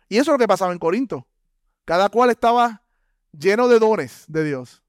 Y 0.07 0.17
eso 0.17 0.31
es 0.31 0.35
lo 0.35 0.37
que 0.37 0.47
pasaba 0.47 0.71
en 0.71 0.79
Corinto. 0.79 1.27
Cada 1.85 2.09
cual 2.09 2.29
estaba 2.29 2.83
lleno 3.31 3.67
de 3.67 3.79
dones 3.79 4.25
de 4.27 4.43
Dios, 4.43 4.83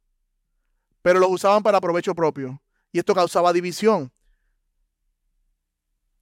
pero 1.01 1.19
los 1.19 1.31
usaban 1.31 1.63
para 1.63 1.81
provecho 1.81 2.15
propio. 2.15 2.61
Y 2.93 2.99
esto 2.99 3.15
causaba 3.15 3.53
división. 3.53 4.13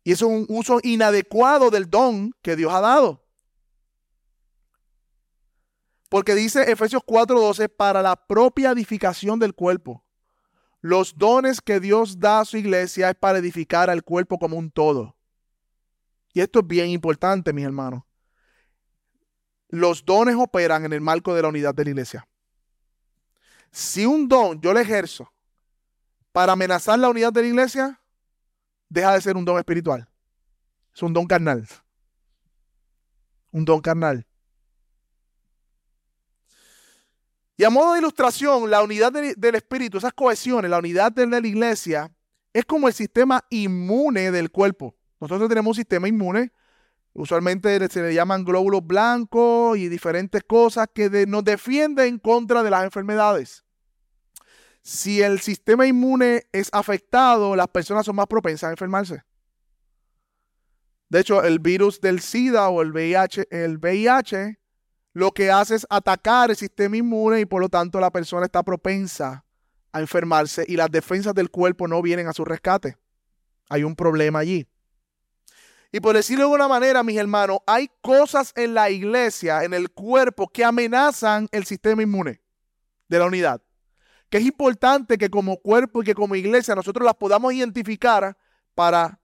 Y 0.05 0.13
es 0.13 0.23
un 0.23 0.47
uso 0.49 0.79
inadecuado 0.83 1.71
del 1.71 1.91
don 1.91 2.33
que 2.41 2.55
Dios 2.55 2.73
ha 2.73 2.81
dado. 2.81 3.20
Porque 6.11 6.35
dice 6.35 6.71
Efesios 6.71 7.03
4:12, 7.07 7.69
para 7.69 8.03
la 8.03 8.17
propia 8.17 8.73
edificación 8.73 9.39
del 9.39 9.55
cuerpo. 9.55 10.05
Los 10.83 11.17
dones 11.17 11.61
que 11.61 11.79
Dios 11.79 12.19
da 12.19 12.41
a 12.41 12.45
su 12.45 12.57
iglesia 12.57 13.11
es 13.11 13.15
para 13.15 13.39
edificar 13.39 13.89
al 13.89 14.03
cuerpo 14.03 14.39
como 14.39 14.59
un 14.59 14.71
todo. 14.71 15.17
Y 16.33 16.41
esto 16.41 16.61
es 16.61 16.67
bien 16.67 16.89
importante, 16.91 17.53
mis 17.53 17.65
hermanos. 17.65 18.03
Los 19.69 20.05
dones 20.05 20.35
operan 20.37 20.85
en 20.85 20.93
el 20.93 21.01
marco 21.01 21.33
de 21.33 21.43
la 21.43 21.49
unidad 21.49 21.75
de 21.75 21.85
la 21.85 21.91
iglesia. 21.91 22.29
Si 23.71 24.05
un 24.05 24.27
don 24.27 24.61
yo 24.61 24.75
le 24.75 24.81
ejerzo 24.81 25.33
para 26.33 26.55
amenazar 26.55 26.99
la 26.99 27.09
unidad 27.09 27.33
de 27.33 27.43
la 27.43 27.49
iglesia, 27.49 28.01
deja 28.89 29.15
de 29.15 29.21
ser 29.21 29.37
un 29.37 29.45
don 29.45 29.59
espiritual. 29.59 30.09
Es 30.93 31.03
un 31.05 31.13
don 31.13 31.27
carnal. 31.27 31.69
Un 33.53 33.65
don 33.65 33.81
carnal. 33.81 34.27
Y 37.61 37.65
a 37.65 37.69
modo 37.69 37.93
de 37.93 37.99
ilustración, 37.99 38.71
la 38.71 38.83
unidad 38.83 39.13
del 39.13 39.55
espíritu, 39.55 39.99
esas 39.99 40.15
cohesiones, 40.15 40.71
la 40.71 40.79
unidad 40.79 41.13
de 41.13 41.27
la 41.27 41.47
iglesia, 41.47 42.11
es 42.55 42.65
como 42.65 42.89
el 42.89 42.95
sistema 42.95 43.45
inmune 43.51 44.31
del 44.31 44.51
cuerpo. 44.51 44.97
Nosotros 45.21 45.47
tenemos 45.47 45.73
un 45.73 45.75
sistema 45.75 46.09
inmune, 46.09 46.53
usualmente 47.13 47.87
se 47.91 48.01
le 48.01 48.15
llaman 48.15 48.47
glóbulos 48.47 48.87
blancos 48.87 49.77
y 49.77 49.91
diferentes 49.91 50.43
cosas 50.43 50.89
que 50.95 51.27
nos 51.27 51.45
defienden 51.45 52.19
contra 52.19 52.63
de 52.63 52.71
las 52.71 52.83
enfermedades. 52.83 53.63
Si 54.81 55.21
el 55.21 55.41
sistema 55.41 55.87
inmune 55.87 56.45
es 56.53 56.71
afectado, 56.73 57.55
las 57.57 57.69
personas 57.69 58.07
son 58.07 58.17
más 58.17 58.27
propensas 58.27 58.69
a 58.69 58.71
enfermarse. 58.71 59.23
De 61.11 61.21
hecho, 61.21 61.45
el 61.45 61.59
virus 61.59 62.01
del 62.01 62.21
SIDA 62.21 62.71
o 62.71 62.81
el 62.81 62.93
VIH, 62.93 63.49
el 63.51 63.77
VIH 63.77 64.61
lo 65.13 65.33
que 65.33 65.51
hace 65.51 65.75
es 65.75 65.87
atacar 65.91 66.51
el 66.51 66.57
sistema 66.57 66.97
inmune 66.97 67.41
y 67.41 67.47
por 67.47 67.61
lo 67.61 67.69
tanto 67.69 67.99
la 68.01 68.11
persona 68.11 68.47
está 68.47 68.63
propensa 68.63 69.45
a 69.93 70.01
enfermarse 70.01 70.65
y 70.69 70.77
las 70.77 70.91
defensas 70.91 71.35
del 71.35 71.51
cuerpo 71.51 71.89
no 71.89 72.01
vienen 72.01 72.29
a 72.29 72.33
su 72.33 72.45
rescate. 72.45 72.97
Hay 73.69 73.83
un 73.83 73.97
problema 73.97 74.41
allí. 74.41 74.69
Y 75.93 76.01
por 76.01 76.15
decirlo 76.15 76.45
de 76.45 76.53
alguna 76.53 76.69
manera, 76.69 77.03
mis 77.03 77.17
hermanos, 77.17 77.59
hay 77.67 77.91
cosas 78.01 78.53
en 78.55 78.75
la 78.75 78.91
iglesia, 78.91 79.65
en 79.65 79.75
el 79.75 79.91
cuerpo, 79.91 80.49
que 80.49 80.65
amenazan 80.65 81.49
el 81.51 81.65
sistema 81.67 82.03
inmune 82.03 82.41
de 83.09 83.19
la 83.19 83.27
unidad. 83.27 83.61
Que 84.29 84.39
es 84.39 84.45
importante 84.45 85.19
que 85.19 85.29
como 85.29 85.57
cuerpo 85.57 86.03
y 86.03 86.05
que 86.05 86.15
como 86.15 86.37
iglesia 86.37 86.77
nosotros 86.77 87.05
las 87.05 87.17
podamos 87.17 87.53
identificar 87.53 88.37
para 88.77 89.21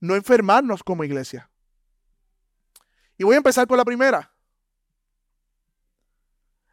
no 0.00 0.16
enfermarnos 0.16 0.82
como 0.82 1.04
iglesia. 1.04 1.50
Y 3.18 3.24
voy 3.24 3.34
a 3.34 3.38
empezar 3.38 3.66
con 3.66 3.76
la 3.76 3.84
primera. 3.84 4.31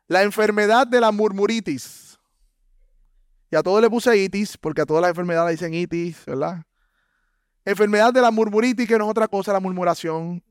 La 0.10 0.24
enfermedad 0.24 0.88
de 0.88 1.00
la 1.00 1.12
murmuritis. 1.12 2.20
Y 3.52 3.56
a 3.56 3.62
todos 3.62 3.80
le 3.80 3.90
puse 3.92 4.18
itis, 4.18 4.58
porque 4.58 4.82
a 4.82 4.86
todas 4.86 5.02
las 5.02 5.10
enfermedades 5.10 5.60
dicen 5.60 5.74
itis, 5.74 6.26
¿verdad? 6.26 6.64
Enfermedad 7.64 8.12
de 8.12 8.20
la 8.20 8.32
murmuritis, 8.32 8.88
que 8.88 8.98
no 8.98 9.06
es 9.06 9.12
otra 9.12 9.28
cosa, 9.28 9.54
la 9.54 9.60
murmuración 9.60 10.44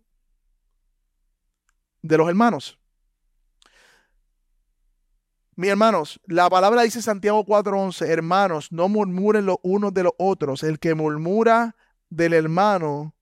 de 2.03 2.17
los 2.17 2.29
hermanos. 2.29 2.79
Mis 5.57 5.71
hermanos, 5.71 6.21
la 6.27 6.49
palabra 6.49 6.83
dice 6.83 7.03
Santiago 7.03 7.45
4:11, 7.45 8.07
hermanos, 8.07 8.71
no 8.71 8.89
murmuren 8.89 9.45
los 9.45 9.57
unos 9.65 9.93
de 9.93 10.05
los 10.05 10.13
otros. 10.19 10.63
El 10.63 10.79
que 10.79 10.95
murmura 10.95 11.75
del 12.11 12.33
hermano 12.33 13.13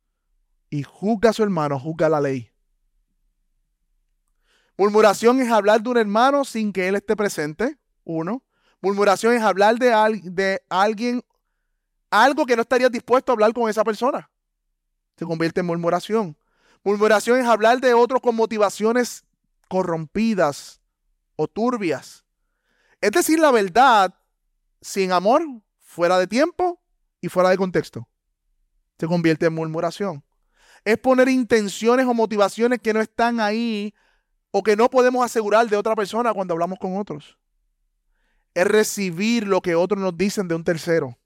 y 0.69 0.83
juzga 0.83 1.31
a 1.31 1.33
su 1.33 1.43
hermano, 1.43 1.81
juzga 1.81 2.11
la 2.11 2.21
ley. 2.21 2.51
Murmuración 4.77 5.41
es 5.41 5.51
hablar 5.51 5.83
de 5.83 5.89
un 5.89 5.97
hermano 5.97 6.45
sin 6.45 6.73
que 6.73 6.89
él 6.89 6.97
esté 6.97 7.17
presente, 7.17 7.79
uno. 8.05 8.43
Murmuración 8.81 9.35
es 9.35 9.43
hablar 9.43 9.79
de, 9.79 9.91
de 10.25 10.63
alguien, 10.69 11.25
algo 12.11 12.45
que 12.45 12.57
no 12.57 12.63
estarías 12.63 12.91
dispuesto 12.91 13.33
a 13.33 13.35
hablar 13.35 13.53
con 13.53 13.71
esa 13.71 13.85
persona. 13.85 14.31
Se 15.17 15.25
convierte 15.25 15.61
en 15.61 15.67
murmuración. 15.67 16.37
Murmuración 16.85 17.41
es 17.41 17.47
hablar 17.47 17.81
de 17.81 17.95
otros 17.95 18.21
con 18.21 18.37
motivaciones 18.37 19.25
corrompidas 19.69 20.81
o 21.37 21.49
turbias. 21.49 22.25
Es 23.01 23.13
decir, 23.13 23.39
la 23.39 23.51
verdad 23.51 24.15
sin 24.87 25.11
amor, 25.11 25.43
fuera 25.81 26.19
de 26.19 26.27
tiempo 26.27 26.81
y 27.21 27.29
fuera 27.29 27.51
de 27.51 27.57
contexto. 27.57 28.09
Se 28.99 29.07
convierte 29.07 29.47
en 29.47 29.55
murmuración. 29.55 30.25
Es 30.85 30.99
poner 30.99 31.29
intenciones 31.29 32.07
o 32.07 32.15
motivaciones 32.15 32.81
que 32.81 32.93
no 32.93 33.01
están 33.01 33.41
ahí 33.41 33.95
o 34.59 34.63
que 34.63 34.75
no 34.75 34.89
podemos 34.89 35.23
asegurar 35.23 35.69
de 35.69 35.77
otra 35.77 35.95
persona 35.95 36.33
cuando 36.33 36.55
hablamos 36.55 36.79
con 36.79 36.97
otros. 36.97 37.37
Es 38.55 38.67
recibir 38.67 39.47
lo 39.47 39.61
que 39.61 39.75
otros 39.75 40.01
nos 40.01 40.17
dicen 40.17 40.49
de 40.49 40.55
un 40.55 40.65
tercero. 40.65 41.19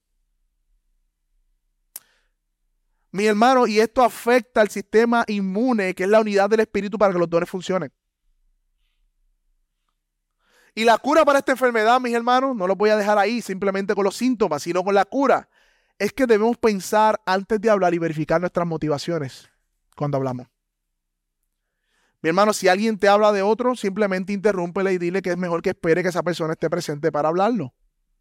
Mi 3.12 3.26
hermano, 3.26 3.68
y 3.68 3.78
esto 3.78 4.02
afecta 4.02 4.62
al 4.62 4.68
sistema 4.68 5.22
inmune, 5.28 5.94
que 5.94 6.02
es 6.02 6.08
la 6.08 6.20
unidad 6.20 6.50
del 6.50 6.58
espíritu 6.58 6.98
para 6.98 7.12
que 7.12 7.20
los 7.20 7.30
dones 7.30 7.48
funcionen. 7.48 7.92
Y 10.74 10.82
la 10.82 10.98
cura 10.98 11.24
para 11.24 11.38
esta 11.38 11.52
enfermedad, 11.52 12.00
mis 12.00 12.14
hermanos, 12.14 12.56
no 12.56 12.66
lo 12.66 12.74
voy 12.74 12.90
a 12.90 12.96
dejar 12.96 13.16
ahí 13.16 13.40
simplemente 13.40 13.94
con 13.94 14.02
los 14.02 14.16
síntomas, 14.16 14.64
sino 14.64 14.82
con 14.82 14.96
la 14.96 15.04
cura, 15.04 15.48
es 16.00 16.12
que 16.12 16.26
debemos 16.26 16.58
pensar 16.58 17.20
antes 17.24 17.60
de 17.60 17.70
hablar 17.70 17.94
y 17.94 17.98
verificar 17.98 18.40
nuestras 18.40 18.66
motivaciones 18.66 19.48
cuando 19.94 20.16
hablamos. 20.16 20.48
Mi 22.22 22.28
hermano, 22.28 22.52
si 22.52 22.68
alguien 22.68 22.98
te 22.98 23.08
habla 23.08 23.32
de 23.32 23.42
otro, 23.42 23.74
simplemente 23.76 24.32
interrúmpele 24.32 24.92
y 24.92 24.98
dile 24.98 25.22
que 25.22 25.30
es 25.30 25.38
mejor 25.38 25.62
que 25.62 25.70
espere 25.70 26.02
que 26.02 26.10
esa 26.10 26.22
persona 26.22 26.52
esté 26.52 26.68
presente 26.68 27.10
para 27.10 27.28
hablarlo. 27.28 27.74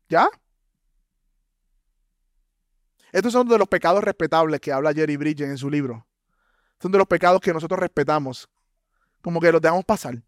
¿Ya? 0.08 0.30
Estos 3.12 3.34
son 3.34 3.48
de 3.48 3.58
los 3.58 3.68
pecados 3.68 4.04
respetables 4.04 4.62
que 4.62 4.72
habla 4.72 4.94
Jerry 4.94 5.18
Bridges 5.18 5.50
en 5.50 5.58
su 5.58 5.70
libro. 5.70 6.06
Son 6.82 6.92
de 6.92 6.98
los 6.98 7.08
pecados 7.08 7.42
que 7.42 7.54
nosotros 7.54 7.80
respetamos. 7.80 8.50
Como 9.22 9.42
que 9.42 9.52
los 9.52 9.62
dejamos 9.62 9.84
pasar. 9.84 10.22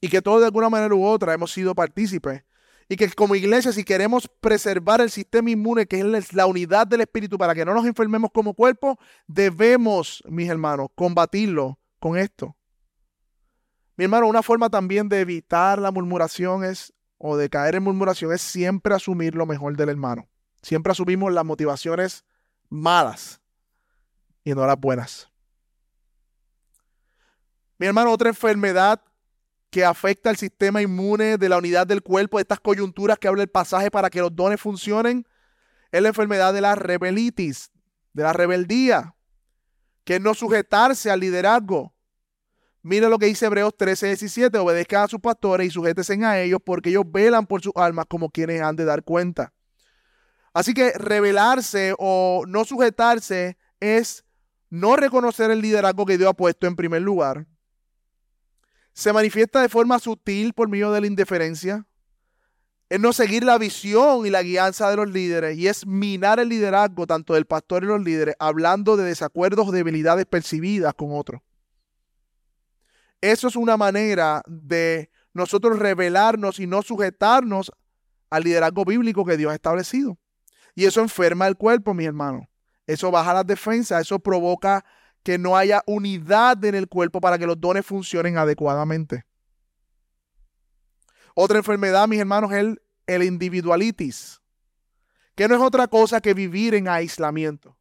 Y 0.00 0.08
que 0.08 0.22
todos 0.22 0.40
de 0.40 0.46
alguna 0.46 0.70
manera 0.70 0.94
u 0.94 1.04
otra 1.04 1.34
hemos 1.34 1.52
sido 1.52 1.74
partícipes. 1.74 2.44
Y 2.88 2.94
que 2.94 3.10
como 3.10 3.34
iglesia, 3.34 3.72
si 3.72 3.82
queremos 3.82 4.28
preservar 4.40 5.00
el 5.00 5.10
sistema 5.10 5.50
inmune, 5.50 5.86
que 5.86 5.98
es 5.98 6.32
la 6.34 6.46
unidad 6.46 6.86
del 6.86 7.00
espíritu, 7.00 7.36
para 7.36 7.52
que 7.52 7.64
no 7.64 7.74
nos 7.74 7.84
enfermemos 7.84 8.30
como 8.32 8.54
cuerpo, 8.54 8.96
debemos, 9.26 10.22
mis 10.28 10.48
hermanos, 10.48 10.88
combatirlo 10.94 11.80
con 11.98 12.16
esto. 12.16 12.56
Mi 13.96 14.04
hermano, 14.04 14.26
una 14.26 14.42
forma 14.42 14.68
también 14.68 15.08
de 15.08 15.20
evitar 15.20 15.78
la 15.78 15.90
murmuración 15.90 16.64
es, 16.64 16.92
o 17.18 17.36
de 17.36 17.48
caer 17.48 17.76
en 17.76 17.82
murmuración, 17.82 18.32
es 18.32 18.42
siempre 18.42 18.94
asumir 18.94 19.34
lo 19.34 19.46
mejor 19.46 19.76
del 19.76 19.88
hermano. 19.88 20.28
Siempre 20.62 20.92
asumimos 20.92 21.32
las 21.32 21.44
motivaciones 21.44 22.24
malas 22.68 23.40
y 24.44 24.54
no 24.54 24.66
las 24.66 24.78
buenas. 24.78 25.30
Mi 27.78 27.86
hermano, 27.86 28.12
otra 28.12 28.28
enfermedad 28.28 29.02
que 29.70 29.84
afecta 29.84 30.30
al 30.30 30.36
sistema 30.36 30.82
inmune 30.82 31.38
de 31.38 31.48
la 31.48 31.58
unidad 31.58 31.86
del 31.86 32.02
cuerpo, 32.02 32.38
estas 32.38 32.60
coyunturas 32.60 33.18
que 33.18 33.28
habla 33.28 33.42
el 33.42 33.48
pasaje 33.48 33.90
para 33.90 34.10
que 34.10 34.20
los 34.20 34.34
dones 34.34 34.60
funcionen, 34.60 35.26
es 35.90 36.02
la 36.02 36.08
enfermedad 36.08 36.52
de 36.54 36.60
la 36.60 36.74
rebelitis, 36.74 37.70
de 38.12 38.22
la 38.22 38.32
rebeldía, 38.32 39.14
que 40.04 40.16
es 40.16 40.20
no 40.20 40.34
sujetarse 40.34 41.10
al 41.10 41.20
liderazgo. 41.20 41.95
Mira 42.88 43.08
lo 43.08 43.18
que 43.18 43.26
dice 43.26 43.46
Hebreos 43.46 43.76
13, 43.76 44.06
17, 44.06 44.58
obedezcan 44.58 45.02
a 45.02 45.08
sus 45.08 45.18
pastores 45.18 45.66
y 45.66 45.70
sujétense 45.70 46.24
a 46.24 46.40
ellos 46.40 46.60
porque 46.64 46.90
ellos 46.90 47.02
velan 47.04 47.44
por 47.44 47.60
sus 47.60 47.72
almas 47.74 48.06
como 48.08 48.30
quienes 48.30 48.62
han 48.62 48.76
de 48.76 48.84
dar 48.84 49.02
cuenta. 49.02 49.52
Así 50.54 50.72
que 50.72 50.92
rebelarse 50.92 51.96
o 51.98 52.44
no 52.46 52.64
sujetarse 52.64 53.58
es 53.80 54.24
no 54.70 54.94
reconocer 54.94 55.50
el 55.50 55.62
liderazgo 55.62 56.06
que 56.06 56.16
Dios 56.16 56.30
ha 56.30 56.34
puesto 56.34 56.68
en 56.68 56.76
primer 56.76 57.02
lugar. 57.02 57.48
Se 58.92 59.12
manifiesta 59.12 59.60
de 59.62 59.68
forma 59.68 59.98
sutil 59.98 60.52
por 60.52 60.68
medio 60.68 60.92
de 60.92 61.00
la 61.00 61.08
indiferencia. 61.08 61.84
Es 62.88 63.00
no 63.00 63.12
seguir 63.12 63.42
la 63.42 63.58
visión 63.58 64.26
y 64.26 64.30
la 64.30 64.44
guianza 64.44 64.88
de 64.90 64.94
los 64.94 65.10
líderes 65.10 65.58
y 65.58 65.66
es 65.66 65.84
minar 65.88 66.38
el 66.38 66.50
liderazgo 66.50 67.04
tanto 67.08 67.34
del 67.34 67.46
pastor 67.46 67.82
y 67.82 67.88
los 67.88 68.04
líderes, 68.04 68.36
hablando 68.38 68.96
de 68.96 69.06
desacuerdos 69.06 69.66
o 69.66 69.72
debilidades 69.72 70.24
percibidas 70.26 70.94
con 70.94 71.08
otros. 71.10 71.42
Eso 73.20 73.48
es 73.48 73.56
una 73.56 73.76
manera 73.76 74.42
de 74.46 75.10
nosotros 75.32 75.78
rebelarnos 75.78 76.60
y 76.60 76.66
no 76.66 76.82
sujetarnos 76.82 77.72
al 78.30 78.42
liderazgo 78.44 78.84
bíblico 78.84 79.24
que 79.24 79.36
Dios 79.36 79.52
ha 79.52 79.54
establecido. 79.54 80.18
Y 80.74 80.84
eso 80.84 81.00
enferma 81.00 81.46
el 81.46 81.56
cuerpo, 81.56 81.94
mi 81.94 82.04
hermano. 82.04 82.48
Eso 82.86 83.10
baja 83.10 83.34
las 83.34 83.46
defensas, 83.46 84.02
eso 84.02 84.18
provoca 84.18 84.84
que 85.22 85.38
no 85.38 85.56
haya 85.56 85.82
unidad 85.86 86.64
en 86.64 86.74
el 86.74 86.88
cuerpo 86.88 87.20
para 87.20 87.38
que 87.38 87.46
los 87.46 87.60
dones 87.60 87.84
funcionen 87.84 88.38
adecuadamente. 88.38 89.24
Otra 91.34 91.58
enfermedad, 91.58 92.06
mis 92.06 92.20
hermanos, 92.20 92.52
es 92.52 92.76
el 93.06 93.22
individualitis, 93.22 94.40
que 95.34 95.48
no 95.48 95.54
es 95.54 95.60
otra 95.60 95.88
cosa 95.88 96.20
que 96.20 96.32
vivir 96.32 96.74
en 96.74 96.88
aislamiento. 96.88 97.75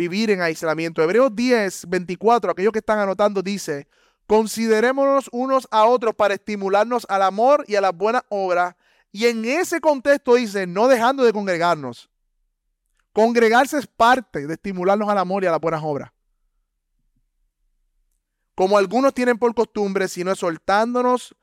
Vivir 0.00 0.30
en 0.30 0.40
aislamiento. 0.40 1.02
Hebreos 1.02 1.36
10, 1.36 1.90
24, 1.90 2.52
aquellos 2.52 2.72
que 2.72 2.78
están 2.78 3.00
anotando, 3.00 3.42
dice, 3.42 3.86
considerémonos 4.26 5.28
unos 5.30 5.68
a 5.70 5.84
otros 5.84 6.14
para 6.14 6.32
estimularnos 6.32 7.04
al 7.10 7.20
amor 7.20 7.66
y 7.68 7.74
a 7.76 7.82
las 7.82 7.94
buenas 7.94 8.22
obras 8.30 8.76
y 9.12 9.26
en 9.26 9.44
ese 9.44 9.78
contexto 9.78 10.36
dice, 10.36 10.66
no 10.66 10.88
dejando 10.88 11.22
de 11.22 11.34
congregarnos. 11.34 12.08
Congregarse 13.12 13.76
es 13.76 13.86
parte 13.86 14.46
de 14.46 14.54
estimularnos 14.54 15.06
al 15.06 15.18
amor 15.18 15.44
y 15.44 15.48
a 15.48 15.50
las 15.50 15.60
buenas 15.60 15.82
obras. 15.84 16.10
Como 18.54 18.78
algunos 18.78 19.12
tienen 19.12 19.36
por 19.36 19.54
costumbre, 19.54 20.08
sino 20.08 20.30
exhortándonos 20.30 21.36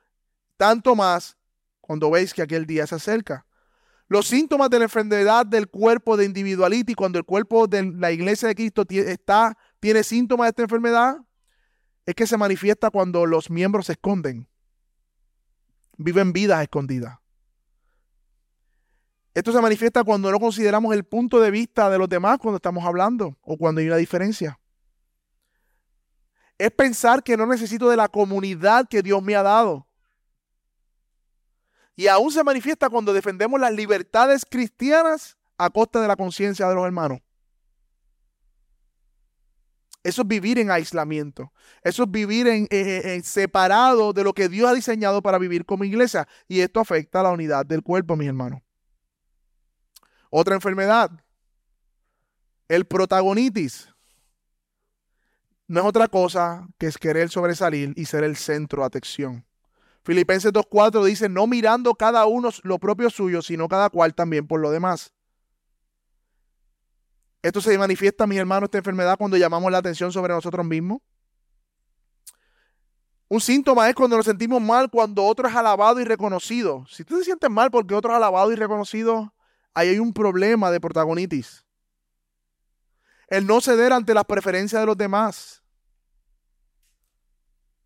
tanto 0.58 0.96
más 0.96 1.38
cuando 1.80 2.10
veis 2.10 2.34
que 2.34 2.42
aquel 2.42 2.66
día 2.66 2.88
se 2.88 2.96
acerca. 2.96 3.46
Los 4.08 4.28
síntomas 4.28 4.70
de 4.70 4.80
la 4.80 4.86
enfermedad 4.86 5.46
del 5.46 5.68
cuerpo 5.68 6.16
de 6.16 6.26
individualidad 6.26 6.88
y 6.88 6.94
cuando 6.96 7.20
el 7.20 7.26
cuerpo 7.26 7.68
de 7.68 7.92
la 7.92 8.12
iglesia 8.12 8.48
de 8.48 8.56
Cristo 8.56 8.86
está, 8.90 9.58
tiene 9.80 10.04
síntomas 10.04 10.46
de 10.46 10.50
esta 10.50 10.62
enfermedad, 10.64 11.18
es 12.06 12.16
que 12.16 12.26
se 12.26 12.38
manifiesta 12.38 12.90
cuando 12.90 13.26
los 13.26 13.50
miembros 13.50 13.88
se 13.88 13.94
esconden. 13.94 14.48
Viven 15.98 16.32
vidas 16.32 16.62
escondidas. 16.62 17.20
Esto 19.34 19.52
se 19.52 19.62
manifiesta 19.62 20.04
cuando 20.04 20.32
no 20.32 20.40
consideramos 20.40 20.96
el 20.96 21.04
punto 21.04 21.40
de 21.40 21.52
vista 21.52 21.90
de 21.90 21.98
los 21.98 22.08
demás 22.08 22.38
cuando 22.40 22.56
estamos 22.56 22.86
hablando 22.86 23.38
o 23.42 23.58
cuando 23.58 23.82
hay 23.82 23.88
una 23.88 23.98
diferencia. 23.98 24.60
Es 26.58 26.72
pensar 26.72 27.22
que 27.22 27.38
no 27.38 27.46
necesito 27.46 27.90
de 27.90 27.98
la 27.98 28.08
comunidad 28.08 28.88
que 28.88 29.04
Dios 29.04 29.22
me 29.22 29.36
ha 29.36 29.44
dado. 29.44 29.87
Y 31.98 32.08
aún 32.08 32.32
se 32.32 32.44
manifiesta 32.44 32.90
cuando 32.90 33.12
defendemos 33.12 33.60
las 33.60 33.74
libertades 33.74 34.46
cristianas 34.48 35.36
a 35.58 35.72
costa 35.72 36.00
de 36.00 36.08
la 36.08 36.16
conciencia 36.16 36.70
de 36.70 36.76
los 36.76 36.86
hermanos. 36.86 37.20
Eso 40.04 40.22
es 40.22 40.28
vivir 40.28 40.60
en 40.60 40.70
aislamiento. 40.70 41.52
Eso 41.82 42.04
es 42.04 42.12
vivir 42.12 42.48
en, 42.48 42.68
en, 42.70 43.24
separado 43.24 44.14
de 44.14 44.24
lo 44.24 44.32
que 44.32 44.48
Dios 44.48 44.70
ha 44.70 44.76
diseñado 44.76 45.24
para 45.24 45.40
vivir 45.40 45.66
como 45.66 45.84
iglesia. 45.86 46.28
Y 46.48 46.60
esto 46.60 46.80
afecta 46.80 47.20
a 47.20 47.24
la 47.24 47.32
unidad 47.32 47.66
del 47.66 47.82
cuerpo, 47.82 48.16
mis 48.16 48.28
hermanos. 48.28 48.62
Otra 50.30 50.54
enfermedad, 50.54 51.10
el 52.68 52.86
protagonitis. 52.86 53.90
No 55.68 55.80
es 55.80 55.86
otra 55.88 56.08
cosa 56.08 56.68
que 56.78 56.86
es 56.86 56.98
querer 57.00 57.30
sobresalir 57.30 57.92
y 57.96 58.06
ser 58.06 58.24
el 58.24 58.38
centro 58.38 58.84
de 58.84 58.86
atención. 58.86 59.47
Filipenses 60.08 60.54
2.4 60.54 61.04
dice, 61.04 61.28
no 61.28 61.48
mirando 61.48 61.94
cada 61.94 62.26
uno 62.28 62.50
lo 62.64 62.80
propio 62.80 63.10
suyo, 63.10 63.42
sino 63.42 63.68
cada 63.68 63.90
cual 63.90 64.16
también 64.16 64.48
por 64.48 64.62
lo 64.62 64.72
demás. 64.72 65.12
Esto 67.42 67.60
se 67.60 67.78
manifiesta, 67.78 68.26
mi 68.26 68.38
hermano, 68.38 68.68
esta 68.68 68.78
enfermedad 68.78 69.18
cuando 69.18 69.36
llamamos 69.36 69.70
la 69.70 69.80
atención 69.80 70.14
sobre 70.14 70.34
nosotros 70.34 70.66
mismos. 70.66 71.02
Un 73.28 73.42
síntoma 73.42 73.90
es 73.90 73.96
cuando 73.96 74.16
nos 74.16 74.26
sentimos 74.26 74.62
mal 74.62 74.90
cuando 74.90 75.26
otro 75.26 75.46
es 75.50 75.54
alabado 75.54 76.00
y 76.00 76.06
reconocido. 76.06 76.86
Si 76.88 77.04
tú 77.04 77.18
te 77.18 77.26
sientes 77.26 77.50
mal 77.50 77.70
porque 77.70 77.94
otro 77.94 78.12
es 78.12 78.16
alabado 78.16 78.50
y 78.54 78.56
reconocido, 78.56 79.34
ahí 79.74 79.90
hay 79.90 80.00
un 80.00 80.14
problema 80.14 80.72
de 80.72 80.80
protagonitis. 80.80 81.66
El 83.28 83.46
no 83.46 83.60
ceder 83.60 83.92
ante 83.92 84.14
las 84.14 84.24
preferencias 84.24 84.82
de 84.82 84.86
los 84.86 84.96
demás. 84.96 85.64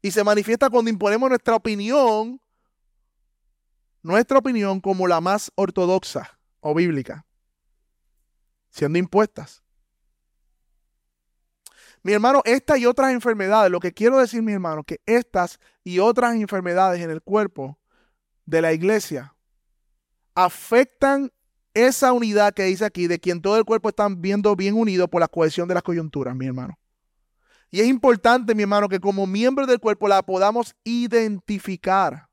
Y 0.02 0.12
se 0.12 0.24
manifiesta 0.24 0.70
cuando 0.70 0.90
imponemos 0.90 1.30
nuestra 1.30 1.56
opinión, 1.56 2.42
nuestra 4.02 4.40
opinión 4.40 4.80
como 4.80 5.08
la 5.08 5.22
más 5.22 5.52
ortodoxa 5.56 6.40
o 6.60 6.74
bíblica, 6.74 7.26
siendo 8.70 8.98
impuestas. 8.98 9.62
Mi 12.04 12.14
hermano, 12.14 12.42
estas 12.46 12.80
y 12.80 12.88
otras 12.88 13.12
enfermedades, 13.12 13.72
lo 13.72 13.80
que 13.80 13.94
quiero 13.94 14.18
decir, 14.18 14.42
mi 14.42 14.54
hermano, 14.54 14.84
que 14.84 15.02
estas 15.06 15.60
y 15.84 16.00
otras 16.00 16.34
enfermedades 16.34 17.02
en 17.02 17.12
el 17.12 17.22
cuerpo 17.22 17.78
de 18.46 18.62
la 18.62 18.74
iglesia 18.74 19.36
afectan 20.34 21.32
esa 21.74 22.12
unidad 22.12 22.54
que 22.54 22.64
dice 22.64 22.86
aquí, 22.86 23.08
de 23.08 23.20
quien 23.20 23.42
todo 23.42 23.58
el 23.58 23.66
cuerpo 23.66 23.90
está 23.90 24.08
viendo 24.10 24.56
bien 24.56 24.76
unido 24.76 25.08
por 25.08 25.22
la 25.22 25.28
cohesión 25.28 25.68
de 25.68 25.76
las 25.76 25.84
coyunturas, 25.84 26.36
mi 26.36 26.48
hermano. 26.48 26.78
Y 27.72 27.80
es 27.80 27.88
importante, 27.88 28.54
mi 28.54 28.64
hermano, 28.64 28.90
que 28.90 29.00
como 29.00 29.26
miembros 29.26 29.66
del 29.68 29.80
cuerpo 29.80 30.10
la 30.10 30.22
podamos 30.22 30.76
identificar. 30.84 32.28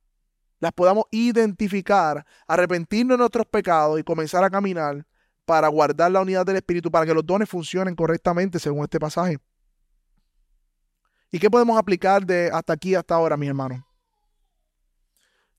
Las 0.59 0.73
podamos 0.73 1.05
identificar, 1.13 2.27
arrepentirnos 2.49 3.17
de 3.17 3.21
nuestros 3.21 3.47
pecados 3.47 4.01
y 4.01 4.03
comenzar 4.03 4.43
a 4.43 4.51
caminar 4.51 5.07
para 5.45 5.69
guardar 5.69 6.11
la 6.11 6.21
unidad 6.21 6.45
del 6.45 6.57
Espíritu, 6.57 6.91
para 6.91 7.07
que 7.07 7.15
los 7.15 7.25
dones 7.25 7.49
funcionen 7.49 7.95
correctamente 7.95 8.59
según 8.59 8.83
este 8.83 8.99
pasaje. 8.99 9.39
¿Y 11.31 11.39
qué 11.39 11.49
podemos 11.49 11.79
aplicar 11.79 12.27
de 12.27 12.51
hasta 12.53 12.73
aquí, 12.73 12.97
hasta 12.97 13.15
ahora, 13.15 13.37
mi 13.37 13.47
hermano? 13.47 13.87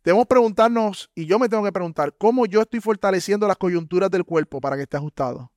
Debemos 0.03 0.27
preguntarnos, 0.27 1.09
y 1.15 1.25
yo 1.25 1.39
me 1.39 1.47
tengo 1.47 1.63
que 1.63 1.71
preguntar, 1.71 2.13
¿cómo 2.17 2.45
yo 2.45 2.61
estoy 2.61 2.81
fortaleciendo 2.81 3.47
las 3.47 3.57
coyunturas 3.57 4.11
del 4.11 4.25
cuerpo 4.25 4.59
para 4.59 4.75
que 4.75 4.83
esté 4.83 4.97
ajustado? 4.97 5.49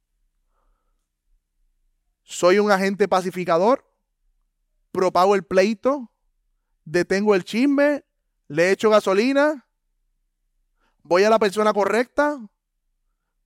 ¿Soy 2.22 2.60
un 2.60 2.70
agente 2.70 3.08
pacificador? 3.08 3.91
¿Propago 4.92 5.34
el 5.34 5.42
pleito? 5.42 6.12
¿Detengo 6.84 7.34
el 7.34 7.44
chisme? 7.44 8.04
¿Le 8.48 8.70
echo 8.70 8.90
gasolina? 8.90 9.66
¿Voy 11.02 11.24
a 11.24 11.30
la 11.30 11.38
persona 11.38 11.72
correcta? 11.72 12.38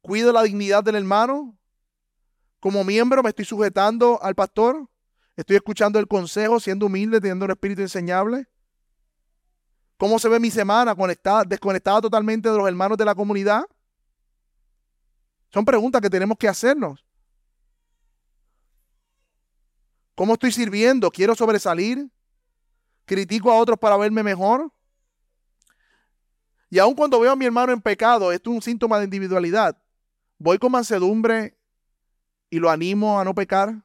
cuido 0.06 0.32
la 0.32 0.44
dignidad 0.44 0.84
del 0.84 0.94
hermano. 0.94 1.58
Como 2.60 2.84
miembro 2.84 3.22
me 3.22 3.30
estoy 3.30 3.44
sujetando 3.44 4.22
al 4.22 4.34
pastor. 4.34 4.88
Estoy 5.36 5.56
escuchando 5.56 5.98
el 5.98 6.06
consejo, 6.06 6.60
siendo 6.60 6.86
humilde, 6.86 7.20
teniendo 7.20 7.44
un 7.44 7.50
espíritu 7.50 7.82
enseñable. 7.82 8.46
¿Cómo 9.98 10.18
se 10.18 10.28
ve 10.28 10.40
mi 10.40 10.50
semana 10.50 10.94
conectada, 10.94 11.44
desconectada 11.44 12.00
totalmente 12.00 12.48
de 12.48 12.56
los 12.56 12.68
hermanos 12.68 12.96
de 12.96 13.04
la 13.04 13.14
comunidad? 13.14 13.64
Son 15.50 15.64
preguntas 15.64 16.00
que 16.00 16.10
tenemos 16.10 16.38
que 16.38 16.48
hacernos. 16.48 17.05
¿Cómo 20.16 20.32
estoy 20.32 20.50
sirviendo? 20.50 21.10
¿Quiero 21.10 21.34
sobresalir? 21.34 22.10
¿Critico 23.04 23.52
a 23.52 23.58
otros 23.58 23.78
para 23.78 23.98
verme 23.98 24.22
mejor? 24.22 24.72
Y 26.70 26.78
aun 26.78 26.94
cuando 26.94 27.20
veo 27.20 27.32
a 27.32 27.36
mi 27.36 27.44
hermano 27.44 27.72
en 27.72 27.82
pecado, 27.82 28.32
esto 28.32 28.50
es 28.50 28.56
un 28.56 28.62
síntoma 28.62 28.98
de 28.98 29.04
individualidad. 29.04 29.76
¿Voy 30.38 30.58
con 30.58 30.72
mansedumbre 30.72 31.56
y 32.48 32.58
lo 32.58 32.70
animo 32.70 33.20
a 33.20 33.24
no 33.24 33.34
pecar? 33.34 33.84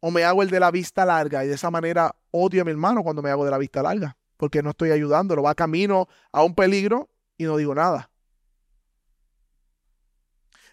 ¿O 0.00 0.10
me 0.10 0.24
hago 0.24 0.42
el 0.42 0.48
de 0.48 0.60
la 0.60 0.70
vista 0.70 1.04
larga 1.04 1.44
y 1.44 1.48
de 1.48 1.54
esa 1.54 1.70
manera 1.70 2.16
odio 2.30 2.62
a 2.62 2.64
mi 2.64 2.70
hermano 2.70 3.02
cuando 3.02 3.20
me 3.22 3.30
hago 3.30 3.44
de 3.44 3.50
la 3.50 3.58
vista 3.58 3.82
larga? 3.82 4.16
Porque 4.38 4.62
no 4.62 4.70
estoy 4.70 4.92
ayudándolo, 4.92 5.42
va 5.42 5.54
camino 5.54 6.08
a 6.32 6.42
un 6.42 6.54
peligro 6.54 7.10
y 7.36 7.44
no 7.44 7.58
digo 7.58 7.74
nada. 7.74 8.10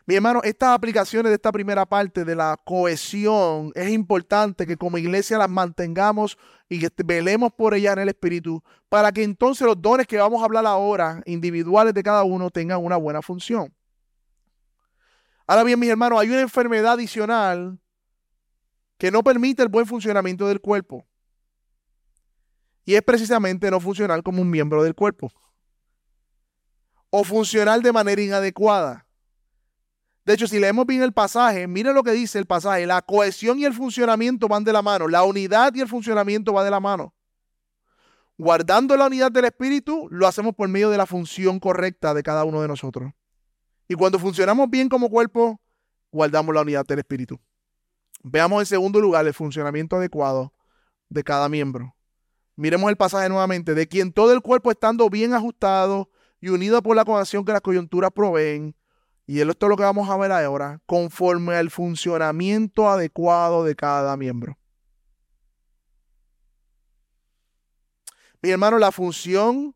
Mi 0.05 0.15
hermano, 0.15 0.41
estas 0.43 0.69
aplicaciones 0.69 1.29
de 1.29 1.35
esta 1.35 1.51
primera 1.51 1.85
parte 1.85 2.25
de 2.25 2.35
la 2.35 2.59
cohesión 2.63 3.71
es 3.75 3.89
importante 3.89 4.65
que 4.65 4.75
como 4.75 4.97
iglesia 4.97 5.37
las 5.37 5.49
mantengamos 5.49 6.37
y 6.67 6.79
que 6.79 6.89
velemos 7.03 7.53
por 7.53 7.73
ellas 7.73 7.93
en 7.93 7.99
el 7.99 8.09
Espíritu 8.09 8.63
para 8.89 9.11
que 9.11 9.23
entonces 9.23 9.65
los 9.65 9.79
dones 9.79 10.07
que 10.07 10.17
vamos 10.17 10.41
a 10.41 10.45
hablar 10.45 10.65
ahora, 10.65 11.21
individuales 11.25 11.93
de 11.93 12.01
cada 12.01 12.23
uno, 12.23 12.49
tengan 12.49 12.83
una 12.83 12.97
buena 12.97 13.21
función. 13.21 13.73
Ahora 15.45 15.63
bien, 15.63 15.79
mis 15.79 15.89
hermanos, 15.89 16.19
hay 16.19 16.29
una 16.29 16.41
enfermedad 16.41 16.93
adicional 16.93 17.79
que 18.97 19.11
no 19.11 19.23
permite 19.23 19.61
el 19.61 19.69
buen 19.69 19.85
funcionamiento 19.85 20.47
del 20.47 20.61
cuerpo. 20.61 21.05
Y 22.85 22.95
es 22.95 23.01
precisamente 23.01 23.69
no 23.69 23.79
funcionar 23.79 24.23
como 24.23 24.41
un 24.41 24.49
miembro 24.49 24.83
del 24.83 24.95
cuerpo. 24.95 25.31
O 27.09 27.23
funcionar 27.23 27.81
de 27.81 27.91
manera 27.91 28.21
inadecuada. 28.21 29.05
De 30.25 30.33
hecho, 30.33 30.47
si 30.47 30.59
leemos 30.59 30.85
bien 30.85 31.01
el 31.01 31.13
pasaje, 31.13 31.67
miren 31.67 31.95
lo 31.95 32.03
que 32.03 32.11
dice 32.11 32.37
el 32.37 32.45
pasaje. 32.45 32.85
La 32.85 33.01
cohesión 33.01 33.57
y 33.59 33.65
el 33.65 33.73
funcionamiento 33.73 34.47
van 34.47 34.63
de 34.63 34.73
la 34.73 34.81
mano. 34.81 35.07
La 35.07 35.23
unidad 35.23 35.73
y 35.73 35.81
el 35.81 35.87
funcionamiento 35.87 36.53
van 36.53 36.65
de 36.65 36.71
la 36.71 36.79
mano. 36.79 37.13
Guardando 38.37 38.95
la 38.97 39.07
unidad 39.07 39.31
del 39.31 39.45
Espíritu, 39.45 40.07
lo 40.11 40.27
hacemos 40.27 40.55
por 40.55 40.67
medio 40.67 40.89
de 40.89 40.97
la 40.97 41.05
función 41.05 41.59
correcta 41.59 42.13
de 42.13 42.23
cada 42.23 42.43
uno 42.43 42.61
de 42.61 42.67
nosotros. 42.67 43.11
Y 43.87 43.95
cuando 43.95 44.19
funcionamos 44.19 44.69
bien 44.69 44.89
como 44.89 45.09
cuerpo, 45.09 45.59
guardamos 46.11 46.53
la 46.53 46.61
unidad 46.61 46.85
del 46.85 46.99
Espíritu. 46.99 47.39
Veamos 48.23 48.61
en 48.61 48.65
segundo 48.67 48.99
lugar 48.99 49.25
el 49.25 49.33
funcionamiento 49.33 49.95
adecuado 49.95 50.53
de 51.09 51.23
cada 51.23 51.49
miembro. 51.49 51.95
Miremos 52.55 52.89
el 52.89 52.97
pasaje 52.97 53.27
nuevamente. 53.27 53.73
De 53.73 53.87
quien 53.87 54.13
todo 54.13 54.31
el 54.33 54.41
cuerpo 54.41 54.71
estando 54.71 55.09
bien 55.09 55.33
ajustado 55.33 56.09
y 56.39 56.49
unido 56.49 56.81
por 56.81 56.95
la 56.95 57.05
conexión 57.05 57.43
que 57.43 57.53
las 57.53 57.61
coyunturas 57.61 58.11
proveen, 58.11 58.75
y 59.31 59.39
esto 59.39 59.65
es 59.65 59.69
lo 59.69 59.77
que 59.77 59.83
vamos 59.83 60.09
a 60.09 60.17
ver 60.17 60.29
ahora, 60.33 60.81
conforme 60.85 61.55
al 61.55 61.69
funcionamiento 61.69 62.89
adecuado 62.89 63.63
de 63.63 63.77
cada 63.77 64.17
miembro. 64.17 64.57
Mi 68.41 68.49
hermano, 68.49 68.77
la 68.77 68.91
función 68.91 69.73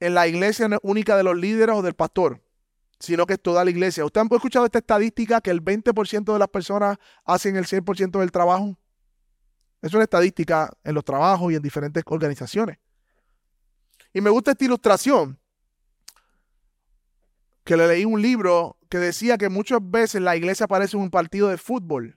en 0.00 0.14
la 0.14 0.26
iglesia 0.26 0.68
no 0.68 0.76
es 0.76 0.80
única 0.82 1.18
de 1.18 1.22
los 1.22 1.36
líderes 1.36 1.76
o 1.76 1.82
del 1.82 1.92
pastor, 1.92 2.42
sino 2.98 3.26
que 3.26 3.34
es 3.34 3.42
toda 3.42 3.62
la 3.62 3.70
iglesia. 3.70 4.06
¿Usted 4.06 4.22
ha 4.22 4.34
escuchado 4.36 4.64
esta 4.64 4.78
estadística 4.78 5.42
que 5.42 5.50
el 5.50 5.62
20% 5.62 6.32
de 6.32 6.38
las 6.38 6.48
personas 6.48 6.96
hacen 7.26 7.56
el 7.56 7.66
100% 7.66 8.20
del 8.20 8.32
trabajo? 8.32 8.78
Es 9.82 9.92
una 9.92 10.04
estadística 10.04 10.72
en 10.82 10.94
los 10.94 11.04
trabajos 11.04 11.52
y 11.52 11.56
en 11.56 11.62
diferentes 11.62 12.02
organizaciones. 12.06 12.78
Y 14.14 14.22
me 14.22 14.30
gusta 14.30 14.52
esta 14.52 14.64
ilustración 14.64 15.38
que 17.66 17.76
le 17.76 17.88
leí 17.88 18.04
un 18.04 18.22
libro 18.22 18.78
que 18.88 18.98
decía 18.98 19.36
que 19.36 19.48
muchas 19.48 19.80
veces 19.82 20.22
la 20.22 20.36
iglesia 20.36 20.68
parece 20.68 20.96
un 20.96 21.10
partido 21.10 21.48
de 21.48 21.58
fútbol, 21.58 22.16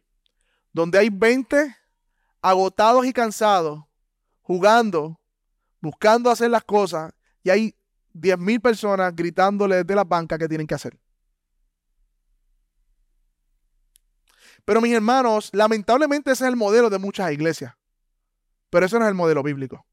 donde 0.71 0.99
hay 0.99 1.09
20 1.09 1.75
agotados 2.39 3.03
y 3.07 3.11
cansados, 3.11 3.83
jugando, 4.41 5.19
buscando 5.81 6.29
hacer 6.29 6.51
las 6.51 6.63
cosas, 6.63 7.11
y 7.41 7.49
hay 7.49 7.75
10.000 8.13 8.61
personas 8.61 9.15
gritándole 9.15 9.77
desde 9.77 9.95
la 9.95 10.03
banca 10.03 10.37
que 10.37 10.47
tienen 10.47 10.67
que 10.67 10.75
hacer. 10.75 10.99
Pero 14.65 14.81
mis 14.81 14.93
hermanos, 14.93 15.49
lamentablemente 15.51 16.31
ese 16.31 16.43
es 16.43 16.49
el 16.49 16.57
modelo 16.57 16.91
de 16.91 16.99
muchas 16.99 17.31
iglesias. 17.31 17.73
Pero 18.69 18.85
eso 18.85 18.99
no 18.99 19.05
es 19.05 19.09
el 19.09 19.15
modelo 19.15 19.41
bíblico. 19.41 19.83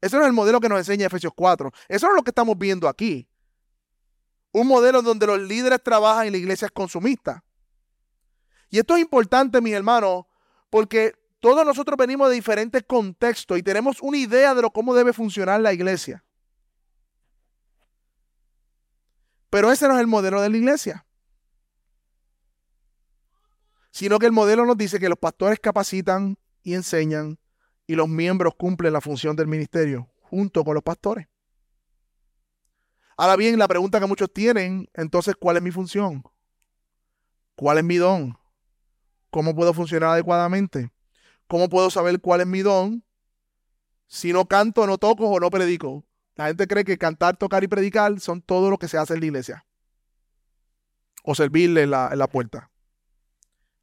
Eso 0.00 0.16
no 0.16 0.22
es 0.22 0.28
el 0.28 0.32
modelo 0.32 0.58
que 0.58 0.70
nos 0.70 0.78
enseña 0.78 1.04
Efesios 1.04 1.34
4. 1.36 1.70
Eso 1.86 2.06
no 2.06 2.12
es 2.12 2.16
lo 2.16 2.22
que 2.22 2.30
estamos 2.30 2.56
viendo 2.56 2.88
aquí. 2.88 3.28
Un 4.52 4.66
modelo 4.66 5.02
donde 5.02 5.26
los 5.26 5.40
líderes 5.40 5.82
trabajan 5.82 6.26
y 6.26 6.30
la 6.30 6.38
iglesia 6.38 6.66
es 6.66 6.72
consumista. 6.72 7.44
Y 8.70 8.78
esto 8.78 8.96
es 8.96 9.02
importante, 9.02 9.60
mis 9.60 9.74
hermanos, 9.74 10.24
porque 10.70 11.14
todos 11.40 11.64
nosotros 11.64 11.96
venimos 11.96 12.28
de 12.28 12.34
diferentes 12.34 12.82
contextos 12.82 13.58
y 13.58 13.62
tenemos 13.62 14.00
una 14.02 14.18
idea 14.18 14.54
de 14.54 14.62
lo, 14.62 14.70
cómo 14.70 14.94
debe 14.94 15.12
funcionar 15.12 15.60
la 15.60 15.72
iglesia. 15.72 16.24
Pero 19.50 19.72
ese 19.72 19.88
no 19.88 19.94
es 19.94 20.00
el 20.00 20.06
modelo 20.06 20.42
de 20.42 20.50
la 20.50 20.56
iglesia. 20.56 21.06
Sino 23.90 24.18
que 24.18 24.26
el 24.26 24.32
modelo 24.32 24.66
nos 24.66 24.76
dice 24.76 24.98
que 24.98 25.08
los 25.08 25.18
pastores 25.18 25.58
capacitan 25.60 26.36
y 26.62 26.74
enseñan 26.74 27.38
y 27.86 27.94
los 27.94 28.08
miembros 28.08 28.54
cumplen 28.56 28.92
la 28.92 29.00
función 29.00 29.34
del 29.34 29.46
ministerio 29.46 30.10
junto 30.20 30.62
con 30.62 30.74
los 30.74 30.82
pastores. 30.82 31.26
Ahora 33.20 33.34
bien, 33.34 33.58
la 33.58 33.66
pregunta 33.66 33.98
que 33.98 34.06
muchos 34.06 34.32
tienen, 34.32 34.88
entonces, 34.94 35.34
¿cuál 35.34 35.56
es 35.56 35.62
mi 35.62 35.72
función? 35.72 36.22
¿Cuál 37.56 37.78
es 37.78 37.84
mi 37.84 37.96
don? 37.96 38.38
¿Cómo 39.30 39.56
puedo 39.56 39.74
funcionar 39.74 40.10
adecuadamente? 40.10 40.92
¿Cómo 41.48 41.68
puedo 41.68 41.90
saber 41.90 42.20
cuál 42.20 42.42
es 42.42 42.46
mi 42.46 42.60
don 42.60 43.04
si 44.06 44.32
no 44.32 44.46
canto, 44.46 44.86
no 44.86 44.98
toco 44.98 45.28
o 45.28 45.40
no 45.40 45.50
predico? 45.50 46.06
La 46.36 46.46
gente 46.46 46.68
cree 46.68 46.84
que 46.84 46.96
cantar, 46.96 47.36
tocar 47.36 47.64
y 47.64 47.66
predicar 47.66 48.20
son 48.20 48.40
todo 48.40 48.70
lo 48.70 48.78
que 48.78 48.86
se 48.86 48.98
hace 48.98 49.14
en 49.14 49.20
la 49.20 49.26
iglesia. 49.26 49.66
O 51.24 51.34
servirle 51.34 51.82
en 51.82 51.90
la, 51.90 52.28
puerta. 52.30 52.70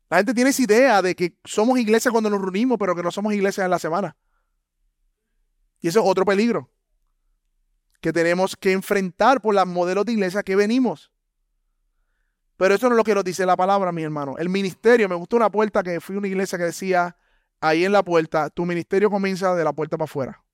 La 0.10 0.18
gente 0.18 0.34
tiene 0.34 0.52
esa 0.52 0.62
idea 0.62 1.02
de 1.02 1.14
que 1.14 1.38
somos 1.44 1.78
iglesia 1.78 2.10
cuando 2.10 2.30
nos 2.30 2.40
reunimos, 2.40 2.78
pero 2.80 2.96
que 2.96 3.04
no 3.04 3.12
somos 3.12 3.34
iglesia 3.34 3.66
en 3.66 3.72
la 3.72 3.80
semana. 3.80 4.16
Y 5.82 5.90
eso 5.90 6.00
es 6.00 6.06
otro 6.08 6.24
peligro 6.24 6.72
que 8.06 8.14
tenemos 8.14 8.56
que 8.56 8.72
enfrentar 8.72 9.42
por 9.42 9.56
las 9.56 9.66
modelos 9.66 10.06
de 10.06 10.12
iglesia 10.12 10.44
que 10.44 10.56
venimos. 10.56 11.12
Pero 12.56 12.76
eso 12.76 12.88
no 12.88 12.94
es 12.94 12.98
lo 12.98 13.04
que 13.04 13.16
nos 13.16 13.24
dice 13.24 13.48
la 13.48 13.56
palabra, 13.56 13.92
mi 13.92 14.04
hermano. 14.04 14.36
El 14.38 14.48
ministerio, 14.48 15.10
me 15.10 15.16
gustó 15.16 15.38
una 15.38 15.50
puerta 15.50 15.82
que 15.82 16.00
fui 16.00 16.16
a 16.16 16.20
una 16.20 16.28
iglesia 16.28 16.60
que 16.60 16.66
decía, 16.66 17.18
ahí 17.60 17.84
en 17.84 17.92
la 17.92 18.04
puerta, 18.04 18.52
tu 18.52 18.64
ministerio 18.64 19.10
comienza 19.10 19.56
de 19.56 19.64
la 19.64 19.74
puerta 19.74 19.98
para 19.98 20.04
afuera. 20.04 20.46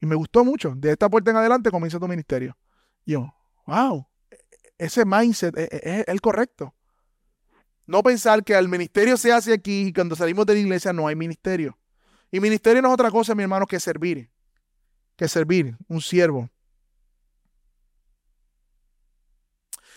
Y 0.00 0.06
me 0.06 0.14
gustó 0.14 0.44
mucho. 0.44 0.74
De 0.76 0.92
esta 0.92 1.08
puerta 1.08 1.32
en 1.32 1.38
adelante 1.38 1.72
comienza 1.72 1.98
tu 1.98 2.06
ministerio. 2.06 2.56
Yo, 3.04 3.34
wow, 3.66 4.06
ese 4.78 5.04
mindset 5.04 5.58
es, 5.58 5.68
es 5.72 6.04
el 6.06 6.20
correcto. 6.20 6.72
No 7.84 8.00
pensar 8.04 8.44
que 8.44 8.54
el 8.54 8.68
ministerio 8.68 9.16
se 9.16 9.32
hace 9.32 9.54
aquí 9.54 9.88
y 9.88 9.92
cuando 9.92 10.14
salimos 10.14 10.46
de 10.46 10.54
la 10.54 10.60
iglesia 10.60 10.92
no 10.92 11.08
hay 11.08 11.16
ministerio. 11.16 11.76
Y 12.30 12.38
ministerio 12.38 12.80
no 12.80 12.86
es 12.90 12.94
otra 12.94 13.10
cosa, 13.10 13.34
mi 13.34 13.42
hermano, 13.42 13.66
que 13.66 13.80
servir 13.80 14.30
que 15.18 15.28
servir, 15.28 15.76
un 15.88 16.00
siervo. 16.00 16.48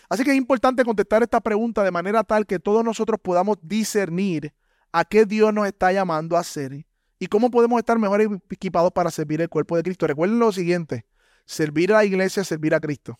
Así 0.08 0.24
que 0.24 0.32
es 0.32 0.36
importante 0.36 0.84
contestar 0.84 1.22
esta 1.22 1.40
pregunta 1.40 1.84
de 1.84 1.92
manera 1.92 2.24
tal 2.24 2.44
que 2.44 2.58
todos 2.58 2.84
nosotros 2.84 3.20
podamos 3.22 3.56
discernir 3.62 4.52
a 4.90 5.04
qué 5.04 5.24
Dios 5.24 5.54
nos 5.54 5.66
está 5.66 5.92
llamando 5.92 6.36
a 6.36 6.40
hacer 6.40 6.84
y 7.20 7.26
cómo 7.28 7.52
podemos 7.52 7.78
estar 7.78 7.98
mejor 8.00 8.20
equipados 8.50 8.90
para 8.90 9.12
servir 9.12 9.40
el 9.40 9.48
cuerpo 9.48 9.76
de 9.76 9.84
Cristo. 9.84 10.08
Recuerden 10.08 10.40
lo 10.40 10.50
siguiente, 10.50 11.06
servir 11.46 11.92
a 11.92 11.98
la 11.98 12.04
iglesia 12.04 12.40
es 12.40 12.48
servir 12.48 12.74
a 12.74 12.80
Cristo. 12.80 13.16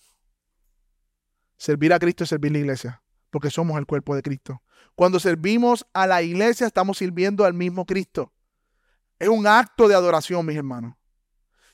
Servir 1.56 1.92
a 1.92 2.00
Cristo 2.00 2.24
es 2.24 2.30
servir 2.30 2.50
a 2.50 2.54
la 2.54 2.58
iglesia, 2.58 3.02
porque 3.30 3.48
somos 3.48 3.78
el 3.78 3.86
cuerpo 3.86 4.16
de 4.16 4.22
Cristo. 4.22 4.60
Cuando 4.96 5.20
servimos 5.20 5.86
a 5.94 6.08
la 6.08 6.20
iglesia 6.20 6.66
estamos 6.66 6.98
sirviendo 6.98 7.44
al 7.44 7.54
mismo 7.54 7.86
Cristo. 7.86 8.32
Es 9.20 9.28
un 9.28 9.46
acto 9.46 9.86
de 9.86 9.94
adoración, 9.94 10.44
mis 10.44 10.56
hermanos. 10.56 10.96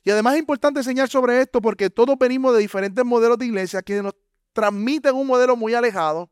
Y 0.04 0.10
además 0.10 0.34
es 0.34 0.40
importante 0.40 0.80
enseñar 0.80 1.08
sobre 1.08 1.40
esto 1.40 1.60
porque 1.60 1.90
todos 1.90 2.16
venimos 2.18 2.54
de 2.54 2.60
diferentes 2.60 3.04
modelos 3.04 3.38
de 3.38 3.46
iglesia 3.46 3.82
que 3.82 4.02
nos 4.02 4.14
transmiten 4.52 5.14
un 5.14 5.26
modelo 5.26 5.56
muy 5.56 5.74
alejado. 5.74 6.30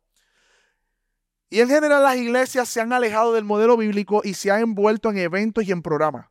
Y 1.51 1.61
en 1.61 1.69
general 1.69 2.03
las 2.03 2.17
iglesias 2.17 2.69
se 2.69 2.81
han 2.81 2.93
alejado 2.93 3.33
del 3.33 3.45
modelo 3.45 3.77
bíblico 3.77 4.23
y 4.25 4.35
se 4.35 4.51
han 4.51 4.61
envuelto 4.61 5.11
en 5.11 5.19
eventos 5.19 5.65
y 5.65 5.73
en 5.73 5.83
programas. 5.83 6.27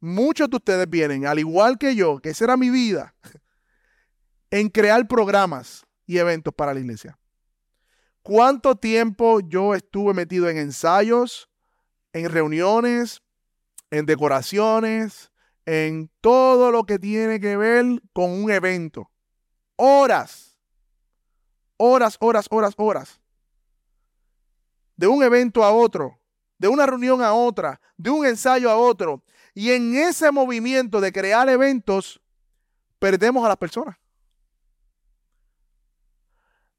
Muchos 0.00 0.48
de 0.48 0.56
ustedes 0.56 0.88
vienen, 0.88 1.26
al 1.26 1.38
igual 1.38 1.78
que 1.78 1.94
yo, 1.94 2.18
que 2.18 2.30
esa 2.30 2.44
era 2.44 2.56
mi 2.56 2.70
vida, 2.70 3.14
en 4.50 4.68
crear 4.68 5.06
programas, 5.08 5.86
y 6.06 6.18
eventos 6.18 6.54
para 6.54 6.72
la 6.72 6.80
iglesia. 6.80 7.18
¿Cuánto 8.22 8.76
tiempo 8.76 9.40
yo 9.40 9.74
estuve 9.74 10.14
metido 10.14 10.48
en 10.48 10.56
ensayos, 10.56 11.48
en 12.12 12.30
reuniones, 12.30 13.22
en 13.90 14.06
decoraciones, 14.06 15.30
en 15.66 16.10
todo 16.20 16.70
lo 16.70 16.84
que 16.84 16.98
tiene 16.98 17.40
que 17.40 17.56
ver 17.56 17.84
con 18.12 18.30
un 18.30 18.50
evento? 18.50 19.10
Horas, 19.76 20.56
horas, 21.76 22.16
horas, 22.20 22.46
horas, 22.48 22.74
horas. 22.76 23.20
De 24.96 25.06
un 25.06 25.22
evento 25.22 25.62
a 25.62 25.72
otro, 25.72 26.18
de 26.56 26.68
una 26.68 26.86
reunión 26.86 27.20
a 27.20 27.34
otra, 27.34 27.80
de 27.98 28.08
un 28.08 28.24
ensayo 28.24 28.70
a 28.70 28.76
otro. 28.76 29.22
Y 29.52 29.72
en 29.72 29.94
ese 29.96 30.30
movimiento 30.30 31.00
de 31.00 31.12
crear 31.12 31.48
eventos, 31.48 32.20
perdemos 32.98 33.44
a 33.44 33.48
las 33.48 33.56
personas. 33.58 33.96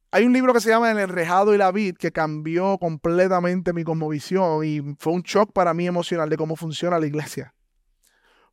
Hay 0.10 0.24
un 0.24 0.32
libro 0.32 0.54
que 0.54 0.62
se 0.62 0.70
llama 0.70 0.90
El 0.90 1.00
enrejado 1.00 1.54
y 1.54 1.58
la 1.58 1.72
vid 1.72 1.98
que 1.98 2.12
cambió 2.12 2.78
completamente 2.78 3.74
mi 3.74 3.84
cosmovisión 3.84 4.64
y 4.64 4.96
fue 4.98 5.14
un 5.14 5.22
shock 5.22 5.52
para 5.52 5.74
mí 5.74 5.86
emocional 5.86 6.30
de 6.30 6.38
cómo 6.38 6.56
funciona 6.56 6.98
la 6.98 7.06
iglesia. 7.06 7.54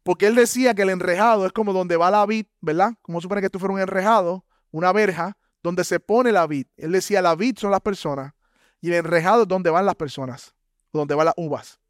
Porque 0.04 0.26
él 0.26 0.36
decía 0.36 0.74
que 0.74 0.82
el 0.82 0.90
enrejado 0.90 1.46
es 1.46 1.52
como 1.52 1.72
donde 1.72 1.96
va 1.96 2.10
la 2.10 2.24
vid, 2.26 2.46
¿verdad? 2.60 2.94
Como 3.02 3.20
supone 3.20 3.40
que 3.40 3.46
esto 3.46 3.58
fuera 3.58 3.74
un 3.74 3.80
enrejado, 3.80 4.44
una 4.70 4.92
verja, 4.92 5.36
donde 5.62 5.82
se 5.82 5.98
pone 5.98 6.30
la 6.30 6.46
vid. 6.46 6.66
Él 6.76 6.92
decía 6.92 7.22
la 7.22 7.34
vid 7.34 7.58
son 7.58 7.70
las 7.70 7.80
personas 7.80 8.34
y 8.80 8.88
el 8.88 8.94
enrejado 8.94 9.42
es 9.42 9.48
donde 9.48 9.70
van 9.70 9.86
las 9.86 9.94
personas, 9.94 10.54
donde 10.92 11.14
van 11.14 11.24
las 11.24 11.34
uvas. 11.38 11.80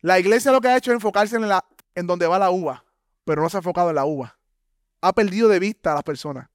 La 0.00 0.18
iglesia 0.18 0.52
lo 0.52 0.60
que 0.60 0.68
ha 0.68 0.76
hecho 0.76 0.90
es 0.90 0.96
enfocarse 0.96 1.36
en, 1.36 1.48
la, 1.48 1.64
en 1.94 2.06
donde 2.06 2.26
va 2.26 2.38
la 2.38 2.50
uva, 2.50 2.82
pero 3.24 3.42
no 3.42 3.50
se 3.50 3.58
ha 3.58 3.60
enfocado 3.60 3.90
en 3.90 3.96
la 3.96 4.06
uva. 4.06 4.38
Ha 5.02 5.12
perdido 5.12 5.48
de 5.48 5.58
vista 5.58 5.92
a 5.92 5.94
las 5.94 6.02
personas 6.02 6.48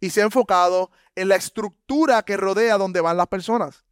y 0.00 0.10
se 0.10 0.22
ha 0.22 0.24
enfocado 0.24 0.90
en 1.14 1.28
la 1.28 1.36
estructura 1.36 2.22
que 2.22 2.38
rodea 2.38 2.78
donde 2.78 3.02
van 3.02 3.18
las 3.18 3.28
personas. 3.28 3.84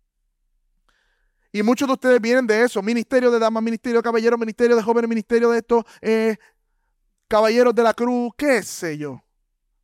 Y 1.53 1.63
muchos 1.63 1.89
de 1.89 1.95
ustedes 1.95 2.21
vienen 2.21 2.47
de 2.47 2.63
eso, 2.63 2.81
ministerio 2.81 3.31
de 3.31 3.39
damas, 3.39 3.63
ministerio 3.63 3.99
de 3.99 4.03
caballeros, 4.05 4.39
ministerio 4.39 4.77
de 4.77 4.83
jóvenes, 4.83 5.09
ministerio 5.09 5.51
de 5.51 5.59
estos, 5.59 5.85
eh, 6.01 6.37
caballeros 7.27 7.75
de 7.75 7.83
la 7.83 7.95
cruz, 7.95 8.33
qué 8.37 8.63
sé 8.63 8.99
yo. 8.99 9.23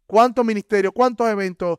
¿Cuántos 0.07 0.45
ministerios, 0.45 0.93
cuántos 0.95 1.29
eventos, 1.29 1.79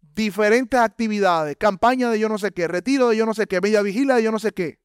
diferentes 0.00 0.78
actividades, 0.78 1.56
campaña 1.56 2.10
de 2.10 2.18
yo 2.18 2.28
no 2.28 2.38
sé 2.38 2.52
qué, 2.52 2.68
retiro 2.68 3.08
de 3.08 3.16
yo 3.16 3.26
no 3.26 3.34
sé 3.34 3.46
qué, 3.46 3.60
media 3.60 3.82
vigila 3.82 4.16
de 4.16 4.24
yo 4.24 4.32
no 4.32 4.38
sé 4.38 4.52
qué? 4.52 4.80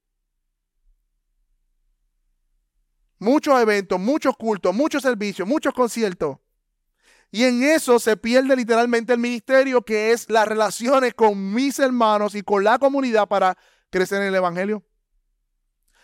Muchos 3.18 3.60
eventos, 3.60 4.00
muchos 4.00 4.36
cultos, 4.36 4.74
muchos 4.74 5.02
servicios, 5.02 5.46
muchos 5.46 5.74
conciertos. 5.74 6.38
Y 7.30 7.44
en 7.44 7.62
eso 7.62 7.98
se 7.98 8.16
pierde 8.16 8.56
literalmente 8.56 9.12
el 9.12 9.18
ministerio, 9.20 9.82
que 9.82 10.12
es 10.12 10.28
las 10.30 10.48
relaciones 10.48 11.14
con 11.14 11.52
mis 11.52 11.78
hermanos 11.78 12.34
y 12.34 12.42
con 12.42 12.64
la 12.64 12.78
comunidad 12.78 13.28
para 13.28 13.56
crecer 13.90 14.22
en 14.22 14.28
el 14.28 14.34
Evangelio. 14.34 14.82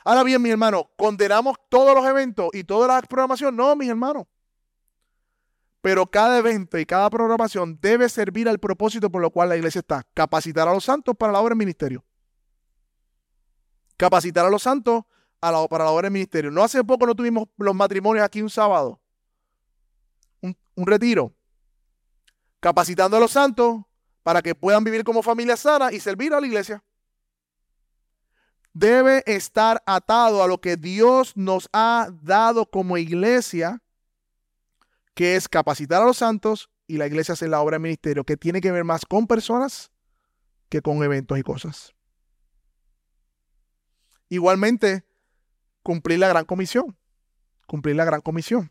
Ahora 0.04 0.22
bien, 0.22 0.40
mi 0.40 0.50
hermano, 0.50 0.90
¿condenamos 0.96 1.56
todos 1.68 1.94
los 1.94 2.06
eventos 2.06 2.50
y 2.52 2.64
toda 2.64 2.86
la 2.86 3.02
programación? 3.02 3.56
No, 3.56 3.74
mis 3.74 3.88
hermanos. 3.88 4.26
Pero 5.80 6.06
cada 6.06 6.38
evento 6.38 6.78
y 6.78 6.86
cada 6.86 7.08
programación 7.10 7.78
debe 7.80 8.08
servir 8.08 8.48
al 8.48 8.58
propósito 8.58 9.10
por 9.10 9.22
lo 9.22 9.30
cual 9.30 9.48
la 9.48 9.56
iglesia 9.56 9.80
está. 9.80 10.04
Capacitar 10.14 10.68
a 10.68 10.72
los 10.72 10.84
santos 10.84 11.14
para 11.16 11.32
la 11.32 11.40
obra 11.40 11.50
del 11.50 11.58
ministerio. 11.58 12.04
Capacitar 13.96 14.46
a 14.46 14.50
los 14.50 14.62
santos 14.62 15.04
para 15.40 15.52
la 15.52 15.90
obra 15.90 16.02
del 16.02 16.12
ministerio. 16.12 16.50
No 16.50 16.62
hace 16.62 16.82
poco 16.84 17.06
no 17.06 17.14
tuvimos 17.14 17.48
los 17.56 17.74
matrimonios 17.74 18.24
aquí 18.24 18.42
un 18.42 18.50
sábado 18.50 19.00
un 20.76 20.86
retiro, 20.86 21.34
capacitando 22.60 23.16
a 23.16 23.20
los 23.20 23.32
santos 23.32 23.82
para 24.22 24.42
que 24.42 24.54
puedan 24.54 24.84
vivir 24.84 25.02
como 25.02 25.22
familia 25.22 25.56
sana 25.56 25.92
y 25.92 25.98
servir 25.98 26.32
a 26.32 26.40
la 26.40 26.46
iglesia. 26.46 26.84
Debe 28.78 29.22
estar 29.26 29.82
atado 29.86 30.42
a 30.42 30.46
lo 30.46 30.60
que 30.60 30.76
Dios 30.76 31.36
nos 31.36 31.68
ha 31.72 32.08
dado 32.22 32.68
como 32.68 32.98
iglesia, 32.98 33.82
que 35.14 35.36
es 35.36 35.48
capacitar 35.48 36.02
a 36.02 36.04
los 36.04 36.18
santos 36.18 36.68
y 36.86 36.98
la 36.98 37.06
iglesia 37.06 37.32
hacer 37.32 37.48
la 37.48 37.60
obra 37.60 37.76
de 37.76 37.84
ministerio, 37.84 38.24
que 38.24 38.36
tiene 38.36 38.60
que 38.60 38.70
ver 38.70 38.84
más 38.84 39.06
con 39.06 39.26
personas 39.26 39.90
que 40.68 40.82
con 40.82 41.02
eventos 41.02 41.38
y 41.38 41.42
cosas. 41.42 41.94
Igualmente, 44.28 45.06
cumplir 45.82 46.18
la 46.18 46.28
gran 46.28 46.44
comisión. 46.44 46.98
Cumplir 47.66 47.96
la 47.96 48.04
gran 48.04 48.20
comisión 48.20 48.70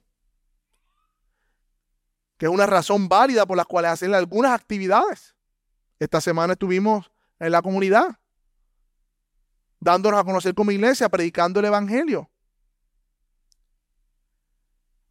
que 2.38 2.48
es 2.48 2.52
una 2.52 2.66
razón 2.66 3.08
válida 3.08 3.46
por 3.46 3.58
la 3.58 3.66
cual 3.66 3.86
hacen 3.86 4.14
algunas 4.14 4.52
actividades. 4.52 5.36
Esta 6.00 6.20
semana 6.20 6.54
estuvimos 6.54 7.12
en 7.40 7.52
la 7.52 7.62
comunidad, 7.62 8.20
dándonos 9.86 10.20
a 10.20 10.24
conocer 10.24 10.56
como 10.56 10.72
iglesia, 10.72 11.08
predicando 11.08 11.60
el 11.60 11.68
Evangelio. 11.68 12.28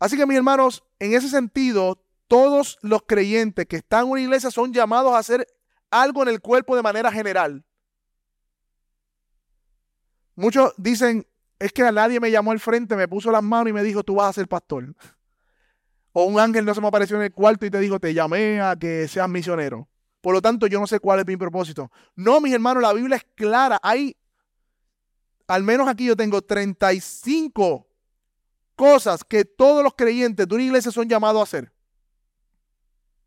Así 0.00 0.16
que 0.16 0.26
mis 0.26 0.36
hermanos, 0.36 0.82
en 0.98 1.14
ese 1.14 1.28
sentido, 1.28 2.04
todos 2.26 2.76
los 2.82 3.02
creyentes 3.06 3.66
que 3.66 3.76
están 3.76 4.06
en 4.06 4.10
una 4.10 4.20
iglesia 4.20 4.50
son 4.50 4.72
llamados 4.72 5.14
a 5.14 5.18
hacer 5.18 5.46
algo 5.90 6.24
en 6.24 6.28
el 6.28 6.40
cuerpo 6.40 6.74
de 6.74 6.82
manera 6.82 7.12
general. 7.12 7.64
Muchos 10.34 10.74
dicen, 10.76 11.24
es 11.60 11.72
que 11.72 11.84
a 11.84 11.92
nadie 11.92 12.18
me 12.18 12.32
llamó 12.32 12.50
al 12.50 12.58
frente, 12.58 12.96
me 12.96 13.06
puso 13.06 13.30
las 13.30 13.44
manos 13.44 13.68
y 13.68 13.72
me 13.72 13.84
dijo, 13.84 14.02
tú 14.02 14.16
vas 14.16 14.30
a 14.30 14.32
ser 14.32 14.48
pastor. 14.48 14.92
O 16.12 16.24
un 16.24 16.40
ángel 16.40 16.64
no 16.64 16.74
se 16.74 16.80
me 16.80 16.88
apareció 16.88 17.16
en 17.16 17.22
el 17.22 17.32
cuarto 17.32 17.64
y 17.64 17.70
te 17.70 17.78
dijo, 17.78 18.00
te 18.00 18.12
llamé 18.12 18.60
a 18.60 18.74
que 18.74 19.06
seas 19.06 19.28
misionero. 19.28 19.88
Por 20.20 20.34
lo 20.34 20.42
tanto, 20.42 20.66
yo 20.66 20.80
no 20.80 20.88
sé 20.88 20.98
cuál 20.98 21.20
es 21.20 21.26
mi 21.26 21.36
propósito. 21.36 21.92
No, 22.16 22.40
mis 22.40 22.52
hermanos, 22.52 22.82
la 22.82 22.92
Biblia 22.92 23.18
es 23.18 23.26
clara. 23.36 23.78
Hay, 23.80 24.16
al 25.46 25.62
menos 25.62 25.88
aquí 25.88 26.06
yo 26.06 26.16
tengo 26.16 26.42
35 26.42 27.86
cosas 28.76 29.24
que 29.24 29.44
todos 29.44 29.82
los 29.82 29.94
creyentes 29.94 30.48
de 30.48 30.54
una 30.54 30.64
iglesia 30.64 30.90
son 30.90 31.08
llamados 31.08 31.40
a 31.40 31.44
hacer. 31.44 31.72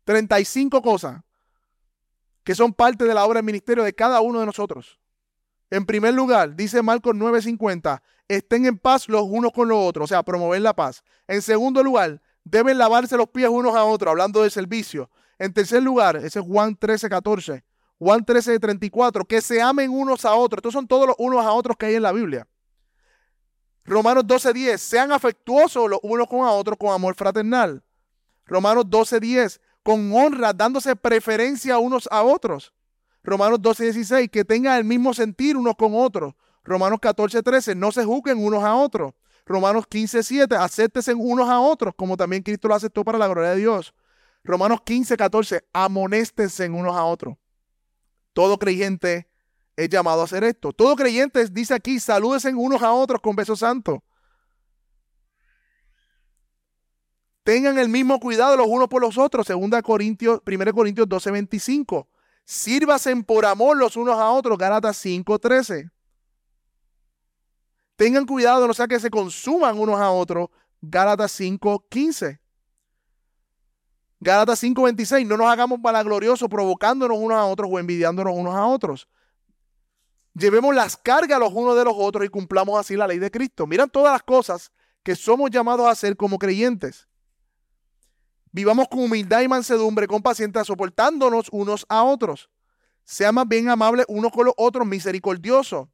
35 0.04 0.80
cosas 0.82 1.22
que 2.42 2.54
son 2.54 2.72
parte 2.72 3.04
de 3.04 3.12
la 3.12 3.26
obra 3.26 3.38
del 3.38 3.44
ministerio 3.44 3.84
de 3.84 3.92
cada 3.92 4.20
uno 4.20 4.40
de 4.40 4.46
nosotros. 4.46 4.98
En 5.70 5.84
primer 5.84 6.14
lugar, 6.14 6.56
dice 6.56 6.80
Marcos 6.80 7.14
9:50, 7.14 8.02
estén 8.26 8.64
en 8.64 8.78
paz 8.78 9.08
los 9.08 9.22
unos 9.22 9.52
con 9.52 9.68
los 9.68 9.78
otros, 9.78 10.04
o 10.04 10.08
sea, 10.08 10.22
promover 10.22 10.62
la 10.62 10.74
paz. 10.74 11.02
En 11.26 11.42
segundo 11.42 11.82
lugar, 11.82 12.22
deben 12.44 12.78
lavarse 12.78 13.18
los 13.18 13.28
pies 13.28 13.50
unos 13.50 13.76
a 13.76 13.84
otros, 13.84 14.10
hablando 14.10 14.42
de 14.42 14.50
servicio. 14.50 15.10
En 15.38 15.52
tercer 15.52 15.82
lugar, 15.82 16.16
ese 16.16 16.38
es 16.38 16.44
Juan 16.44 16.74
13, 16.74 17.10
14. 17.10 17.64
Juan 17.98 18.24
13, 18.24 18.60
34, 18.60 19.24
que 19.24 19.40
se 19.40 19.60
amen 19.60 19.90
unos 19.90 20.24
a 20.24 20.34
otros. 20.34 20.58
Estos 20.58 20.72
son 20.72 20.86
todos 20.86 21.06
los 21.06 21.16
unos 21.18 21.44
a 21.44 21.52
otros 21.52 21.76
que 21.76 21.86
hay 21.86 21.94
en 21.96 22.02
la 22.02 22.12
Biblia. 22.12 22.46
Romanos 23.84 24.26
12, 24.26 24.52
10, 24.52 24.80
sean 24.80 25.12
afectuosos 25.12 25.88
los 25.88 25.98
unos 26.02 26.28
con 26.28 26.40
otros 26.42 26.76
con 26.78 26.92
amor 26.92 27.14
fraternal. 27.14 27.82
Romanos 28.44 28.84
12, 28.88 29.18
10, 29.18 29.60
con 29.82 30.12
honra, 30.12 30.52
dándose 30.52 30.94
preferencia 30.94 31.78
unos 31.78 32.08
a 32.10 32.22
otros. 32.22 32.72
Romanos 33.24 33.60
12, 33.60 33.84
16, 33.84 34.30
que 34.30 34.44
tengan 34.44 34.76
el 34.78 34.84
mismo 34.84 35.12
sentir 35.14 35.56
unos 35.56 35.74
con 35.76 35.92
otros. 35.94 36.34
Romanos 36.64 36.98
14, 37.00 37.42
13, 37.42 37.74
no 37.74 37.90
se 37.90 38.04
juzguen 38.04 38.44
unos 38.44 38.62
a 38.62 38.74
otros. 38.74 39.14
Romanos 39.46 39.86
15, 39.88 40.22
7, 40.22 40.54
acéptense 40.56 41.14
unos 41.14 41.48
a 41.48 41.58
otros, 41.58 41.94
como 41.96 42.16
también 42.16 42.42
Cristo 42.42 42.68
lo 42.68 42.74
aceptó 42.74 43.02
para 43.02 43.18
la 43.18 43.26
gloria 43.26 43.50
de 43.50 43.56
Dios. 43.56 43.94
Romanos 44.44 44.82
15, 44.84 45.16
14, 45.16 45.64
amonéstense 45.72 46.68
unos 46.68 46.94
a 46.94 47.04
otros. 47.04 47.36
Todo 48.38 48.56
creyente 48.56 49.28
es 49.74 49.88
llamado 49.88 50.20
a 50.20 50.24
hacer 50.24 50.44
esto. 50.44 50.72
Todo 50.72 50.94
creyente 50.94 51.44
dice 51.46 51.74
aquí, 51.74 51.98
salúdense 51.98 52.54
unos 52.54 52.80
a 52.84 52.92
otros 52.92 53.20
con 53.20 53.34
besos 53.34 53.58
santos. 53.58 53.98
Tengan 57.42 57.80
el 57.80 57.88
mismo 57.88 58.20
cuidado 58.20 58.56
los 58.56 58.68
unos 58.68 58.86
por 58.86 59.02
los 59.02 59.18
otros. 59.18 59.48
2 59.48 59.82
Corintios, 59.82 60.40
1 60.46 60.72
Corintios 60.72 61.08
12, 61.08 61.32
25. 61.32 62.08
Sírvasen 62.44 63.24
por 63.24 63.44
amor 63.44 63.76
los 63.76 63.96
unos 63.96 64.16
a 64.16 64.30
otros. 64.30 64.56
Gálatas 64.56 64.96
5, 64.98 65.36
13. 65.36 65.90
Tengan 67.96 68.24
cuidado, 68.24 68.68
no 68.68 68.72
sea 68.72 68.86
que 68.86 69.00
se 69.00 69.10
consuman 69.10 69.76
unos 69.76 69.98
a 69.98 70.12
otros. 70.12 70.48
Gálatas 70.80 71.32
5:15. 71.32 72.38
Gálatas 74.20 74.60
5:26. 74.62 75.26
No 75.26 75.36
nos 75.36 75.48
hagamos 75.48 75.80
valagloriosos 75.80 76.48
provocándonos 76.48 77.18
unos 77.18 77.38
a 77.38 77.44
otros 77.44 77.68
o 77.72 77.78
envidiándonos 77.78 78.34
unos 78.36 78.54
a 78.54 78.66
otros. 78.66 79.08
Llevemos 80.34 80.74
las 80.74 80.96
cargas 80.96 81.38
los 81.40 81.52
unos 81.52 81.76
de 81.76 81.84
los 81.84 81.94
otros 81.96 82.24
y 82.24 82.28
cumplamos 82.28 82.78
así 82.78 82.96
la 82.96 83.06
ley 83.06 83.18
de 83.18 83.30
Cristo. 83.30 83.66
Miran 83.66 83.90
todas 83.90 84.12
las 84.12 84.22
cosas 84.22 84.72
que 85.02 85.16
somos 85.16 85.50
llamados 85.50 85.86
a 85.86 85.90
hacer 85.90 86.16
como 86.16 86.38
creyentes. 86.38 87.08
Vivamos 88.50 88.88
con 88.88 89.00
humildad 89.00 89.42
y 89.42 89.48
mansedumbre, 89.48 90.06
con 90.06 90.22
paciencia, 90.22 90.64
soportándonos 90.64 91.48
unos 91.50 91.84
a 91.88 92.02
otros. 92.02 92.48
Seamos 93.04 93.46
bien 93.48 93.68
amables 93.68 94.06
unos 94.08 94.32
con 94.32 94.46
los 94.46 94.54
otros, 94.56 94.86
misericordiosos 94.86 95.88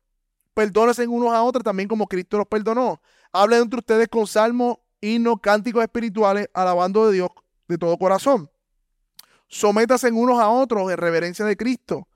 perdónense 0.54 1.06
unos 1.06 1.32
a 1.32 1.42
otros 1.42 1.64
también 1.64 1.88
como 1.88 2.06
Cristo 2.06 2.38
los 2.38 2.46
perdonó. 2.46 3.02
Hablen 3.32 3.62
entre 3.62 3.80
ustedes 3.80 4.08
con 4.08 4.26
salmos, 4.26 4.78
himnos, 5.00 5.40
cánticos 5.42 5.82
espirituales, 5.82 6.48
alabando 6.54 7.08
de 7.08 7.14
Dios 7.14 7.30
de 7.68 7.78
todo 7.78 7.96
corazón. 7.98 8.50
Sométase 9.48 10.10
unos 10.10 10.40
a 10.40 10.48
otros 10.48 10.90
en 10.90 10.96
reverencia 10.96 11.44
de 11.44 11.56
Cristo. 11.56 12.08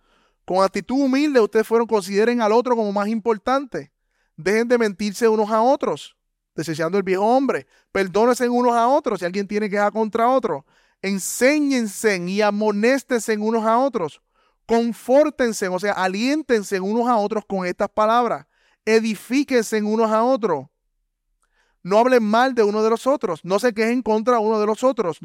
Con 0.44 0.64
actitud 0.64 0.96
humilde, 1.04 1.40
ustedes 1.40 1.66
fueron, 1.66 1.86
consideren 1.86 2.40
al 2.40 2.52
otro 2.52 2.74
como 2.74 2.92
más 2.92 3.08
importante. 3.08 3.92
Dejen 4.36 4.68
de 4.68 4.78
mentirse 4.78 5.28
unos 5.28 5.50
a 5.50 5.60
otros, 5.60 6.16
deseando 6.54 6.96
el 6.96 7.04
viejo 7.04 7.24
hombre. 7.24 7.66
Perdónense 7.92 8.48
unos 8.48 8.72
a 8.72 8.88
otros 8.88 9.18
si 9.18 9.26
alguien 9.26 9.46
tiene 9.46 9.68
queja 9.68 9.90
contra 9.90 10.28
otro. 10.28 10.64
Enséñense 11.02 12.16
y 12.26 12.40
amonéstense 12.40 13.36
unos 13.36 13.64
a 13.64 13.78
otros. 13.78 14.22
Confórtense, 14.66 15.68
o 15.68 15.78
sea, 15.78 15.92
aliéntense 15.92 16.80
unos 16.80 17.08
a 17.08 17.16
otros 17.16 17.44
con 17.46 17.66
estas 17.66 17.88
palabras. 17.88 18.46
Edifíquense 18.84 19.82
unos 19.82 20.10
a 20.10 20.24
otros. 20.24 20.66
No 21.82 21.98
hablen 21.98 22.24
mal 22.24 22.54
de 22.54 22.62
uno 22.62 22.82
de 22.82 22.90
los 22.90 23.06
otros. 23.06 23.44
No 23.44 23.58
se 23.58 23.72
quejen 23.72 24.02
contra 24.02 24.38
uno 24.38 24.58
de 24.60 24.66
los 24.66 24.84
otros. 24.84 25.18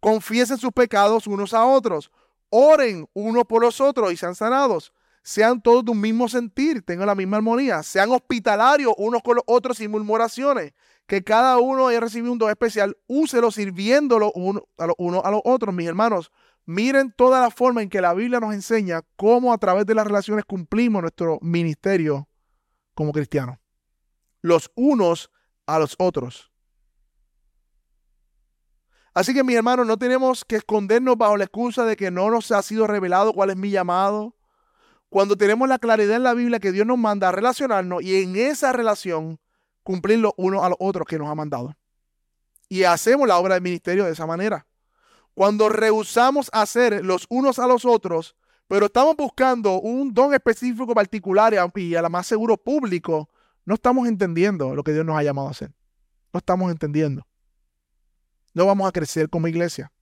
Confiesen 0.00 0.58
sus 0.58 0.72
pecados 0.72 1.26
unos 1.26 1.54
a 1.54 1.64
otros. 1.64 2.10
Oren 2.50 3.08
unos 3.14 3.44
por 3.44 3.62
los 3.62 3.80
otros 3.80 4.12
y 4.12 4.16
sean 4.16 4.34
sanados. 4.34 4.92
Sean 5.22 5.62
todos 5.62 5.86
de 5.86 5.92
un 5.92 6.00
mismo 6.00 6.28
sentir, 6.28 6.82
tengan 6.82 7.06
la 7.06 7.14
misma 7.14 7.38
armonía. 7.38 7.82
Sean 7.82 8.10
hospitalarios 8.12 8.92
unos 8.98 9.22
con 9.22 9.36
los 9.36 9.44
otros 9.46 9.78
sin 9.78 9.90
murmuraciones. 9.90 10.74
Que 11.06 11.24
cada 11.24 11.58
uno 11.58 11.88
haya 11.88 12.00
recibido 12.00 12.32
un 12.32 12.38
don 12.38 12.50
especial, 12.50 12.96
úselo 13.06 13.50
sirviéndolo 13.50 14.32
uno 14.34 14.68
a 14.78 14.86
los, 14.86 14.96
uno 14.98 15.22
a 15.24 15.30
los 15.30 15.40
otros, 15.44 15.74
mis 15.74 15.88
hermanos. 15.88 16.30
Miren 16.66 17.12
toda 17.12 17.40
la 17.42 17.50
forma 17.50 17.82
en 17.82 17.90
que 17.90 18.00
la 18.00 18.14
Biblia 18.14 18.40
nos 18.40 18.54
enseña 18.54 19.02
cómo 19.16 19.52
a 19.52 19.58
través 19.58 19.84
de 19.86 19.94
las 19.94 20.06
relaciones 20.06 20.44
cumplimos 20.44 21.02
nuestro 21.02 21.38
ministerio 21.42 22.28
como 22.94 23.12
cristianos. 23.12 23.58
Los 24.40 24.70
unos 24.74 25.30
a 25.66 25.78
los 25.78 25.94
otros. 25.98 26.50
Así 29.14 29.32
que 29.32 29.44
mis 29.44 29.56
hermanos, 29.56 29.86
no 29.86 29.96
tenemos 29.96 30.44
que 30.44 30.56
escondernos 30.56 31.16
bajo 31.16 31.36
la 31.36 31.44
excusa 31.44 31.84
de 31.84 31.96
que 31.96 32.10
no 32.10 32.30
nos 32.30 32.50
ha 32.50 32.62
sido 32.62 32.86
revelado 32.86 33.32
cuál 33.32 33.50
es 33.50 33.56
mi 33.56 33.70
llamado. 33.70 34.34
Cuando 35.08 35.36
tenemos 35.36 35.68
la 35.68 35.78
claridad 35.78 36.16
en 36.16 36.24
la 36.24 36.34
Biblia 36.34 36.58
que 36.58 36.72
Dios 36.72 36.86
nos 36.86 36.98
manda 36.98 37.28
a 37.28 37.32
relacionarnos 37.32 38.02
y 38.02 38.22
en 38.22 38.34
esa 38.34 38.72
relación 38.72 39.38
cumplir 39.84 40.18
los 40.18 40.32
unos 40.36 40.64
a 40.64 40.68
los 40.68 40.78
otros 40.80 41.06
que 41.06 41.18
nos 41.18 41.28
ha 41.28 41.34
mandado. 41.36 41.76
Y 42.68 42.82
hacemos 42.82 43.28
la 43.28 43.38
obra 43.38 43.54
del 43.54 43.62
ministerio 43.62 44.04
de 44.04 44.12
esa 44.12 44.26
manera. 44.26 44.66
Cuando 45.34 45.68
rehusamos 45.68 46.50
hacer 46.52 47.04
los 47.04 47.26
unos 47.28 47.60
a 47.60 47.68
los 47.68 47.84
otros, 47.84 48.34
pero 48.66 48.86
estamos 48.86 49.14
buscando 49.16 49.80
un 49.80 50.12
don 50.12 50.34
específico 50.34 50.92
particular 50.94 51.54
y 51.76 51.94
a 51.94 52.02
la 52.02 52.08
más 52.08 52.26
seguro 52.26 52.56
público, 52.56 53.28
no 53.64 53.74
estamos 53.74 54.08
entendiendo 54.08 54.74
lo 54.74 54.82
que 54.82 54.92
Dios 54.92 55.04
nos 55.04 55.16
ha 55.16 55.22
llamado 55.22 55.48
a 55.48 55.52
hacer. 55.52 55.72
No 56.32 56.38
estamos 56.38 56.70
entendiendo 56.70 57.26
no 58.54 58.64
vamos 58.66 58.88
a 58.88 58.92
crecer 58.92 59.28
como 59.28 59.48
iglesia. 59.48 59.92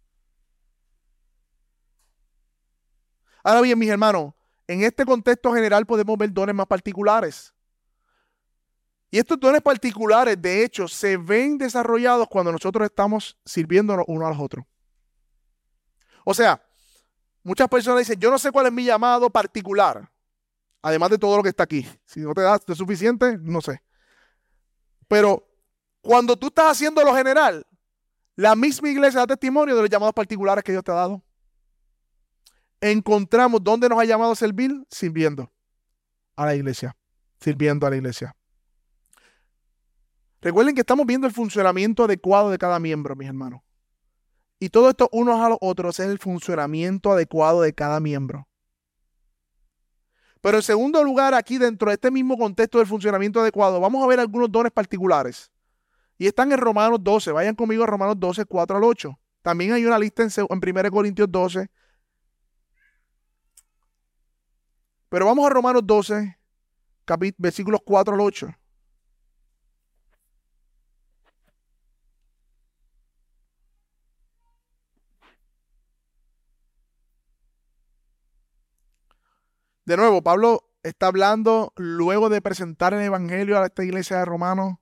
Ahora 3.42 3.62
bien, 3.62 3.78
mis 3.78 3.88
hermanos, 3.88 4.34
en 4.68 4.84
este 4.84 5.04
contexto 5.04 5.52
general 5.52 5.84
podemos 5.84 6.16
ver 6.16 6.32
dones 6.32 6.54
más 6.54 6.66
particulares. 6.66 7.52
Y 9.10 9.18
estos 9.18 9.40
dones 9.40 9.60
particulares, 9.60 10.40
de 10.40 10.64
hecho, 10.64 10.86
se 10.86 11.16
ven 11.16 11.58
desarrollados 11.58 12.28
cuando 12.28 12.52
nosotros 12.52 12.84
estamos 12.84 13.36
sirviéndonos 13.44 14.04
uno 14.06 14.26
a 14.26 14.30
los 14.30 14.38
otros. 14.38 14.64
O 16.24 16.32
sea, 16.32 16.62
muchas 17.42 17.68
personas 17.68 18.00
dicen, 18.00 18.20
yo 18.20 18.30
no 18.30 18.38
sé 18.38 18.52
cuál 18.52 18.66
es 18.66 18.72
mi 18.72 18.84
llamado 18.84 19.28
particular, 19.28 20.08
además 20.82 21.10
de 21.10 21.18
todo 21.18 21.36
lo 21.36 21.42
que 21.42 21.48
está 21.48 21.62
aquí. 21.62 21.86
Si 22.04 22.20
no 22.20 22.34
te 22.34 22.42
das 22.42 22.66
de 22.66 22.74
suficiente, 22.74 23.38
no 23.38 23.60
sé. 23.60 23.80
Pero 25.08 25.48
cuando 26.00 26.36
tú 26.36 26.48
estás 26.48 26.72
haciendo 26.72 27.02
lo 27.02 27.14
general, 27.14 27.66
la 28.34 28.56
misma 28.56 28.88
iglesia 28.88 29.20
da 29.20 29.26
testimonio 29.28 29.76
de 29.76 29.82
los 29.82 29.90
llamados 29.90 30.14
particulares 30.14 30.64
que 30.64 30.72
Dios 30.72 30.84
te 30.84 30.90
ha 30.90 30.96
dado. 30.96 31.22
Encontramos 32.80 33.62
dónde 33.62 33.88
nos 33.88 33.98
ha 33.98 34.04
llamado 34.04 34.32
a 34.32 34.36
servir, 34.36 34.84
sirviendo 34.90 35.52
a 36.34 36.46
la 36.46 36.54
iglesia, 36.54 36.96
sirviendo 37.38 37.86
a 37.86 37.90
la 37.90 37.96
iglesia. 37.96 38.34
Recuerden 40.40 40.74
que 40.74 40.80
estamos 40.80 41.06
viendo 41.06 41.28
el 41.28 41.32
funcionamiento 41.32 42.04
adecuado 42.04 42.50
de 42.50 42.58
cada 42.58 42.80
miembro, 42.80 43.14
mis 43.14 43.28
hermanos. 43.28 43.60
Y 44.58 44.70
todo 44.70 44.90
esto 44.90 45.08
unos 45.12 45.40
a 45.40 45.48
los 45.48 45.58
otros 45.60 46.00
es 46.00 46.08
el 46.08 46.18
funcionamiento 46.18 47.12
adecuado 47.12 47.62
de 47.62 47.72
cada 47.72 48.00
miembro. 48.00 48.48
Pero 50.42 50.58
en 50.58 50.62
segundo 50.62 51.02
lugar, 51.02 51.34
aquí 51.34 51.56
dentro 51.56 51.88
de 51.88 51.94
este 51.94 52.10
mismo 52.10 52.36
contexto 52.36 52.78
del 52.78 52.86
funcionamiento 52.86 53.40
adecuado, 53.40 53.80
vamos 53.80 54.04
a 54.04 54.08
ver 54.08 54.18
algunos 54.20 54.50
dones 54.50 54.72
particulares 54.72 55.50
y 56.18 56.26
están 56.26 56.52
en 56.52 56.58
Romanos 56.58 56.98
12. 57.02 57.30
Vayan 57.32 57.54
conmigo 57.54 57.84
a 57.84 57.86
Romanos 57.86 58.16
12, 58.18 58.44
4 58.44 58.76
al 58.76 58.84
8. 58.84 59.18
También 59.40 59.72
hay 59.72 59.84
una 59.86 59.98
lista 59.98 60.24
en, 60.24 60.30
en 60.36 60.76
1 60.78 60.90
Corintios 60.90 61.30
12. 61.30 61.70
Pero 65.08 65.26
vamos 65.26 65.46
a 65.46 65.50
Romanos 65.50 65.82
12, 65.84 66.38
versículos 67.38 67.80
4 67.84 68.14
al 68.14 68.20
8. 68.20 68.54
De 79.84 79.96
nuevo, 79.96 80.22
Pablo 80.22 80.68
está 80.82 81.08
hablando 81.08 81.72
luego 81.76 82.28
de 82.28 82.40
presentar 82.40 82.94
el 82.94 83.02
Evangelio 83.02 83.58
a 83.58 83.66
esta 83.66 83.84
iglesia 83.84 84.18
de 84.18 84.24
Romanos 84.24 84.76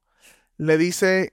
le 0.60 0.76
dice, 0.76 1.32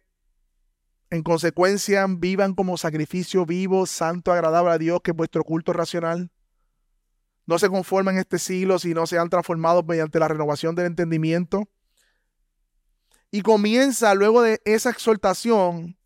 en 1.10 1.22
consecuencia, 1.22 2.06
vivan 2.08 2.54
como 2.54 2.78
sacrificio 2.78 3.46
vivo, 3.46 3.86
santo, 3.86 4.32
agradable 4.32 4.72
a 4.72 4.78
Dios, 4.78 5.02
que 5.04 5.12
es 5.12 5.18
vuestro 5.18 5.44
culto 5.44 5.74
racional. 5.74 6.32
No 7.46 7.60
se 7.60 7.68
conformen 7.68 8.16
en 8.16 8.22
este 8.22 8.40
siglo, 8.40 8.80
sino 8.80 9.06
sean 9.06 9.30
transformados 9.30 9.86
mediante 9.86 10.20
la 10.20 10.30
renovación 10.30 10.76
del 10.76 10.86
entendimiento. 10.86 11.68
Y 13.30 13.42
comienza 13.42 14.14
luego 14.16 14.42
de 14.42 14.62
esa 14.64 14.92
exhortación 14.92 15.98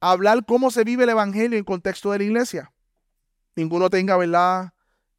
a 0.00 0.12
hablar 0.12 0.46
cómo 0.46 0.70
se 0.70 0.84
vive 0.84 1.04
el 1.04 1.10
Evangelio 1.10 1.58
en 1.58 1.64
contexto 1.64 2.10
de 2.10 2.18
la 2.18 2.24
iglesia. 2.24 2.72
Ninguno 3.54 3.90
tenga, 3.90 4.16
¿verdad? 4.16 4.73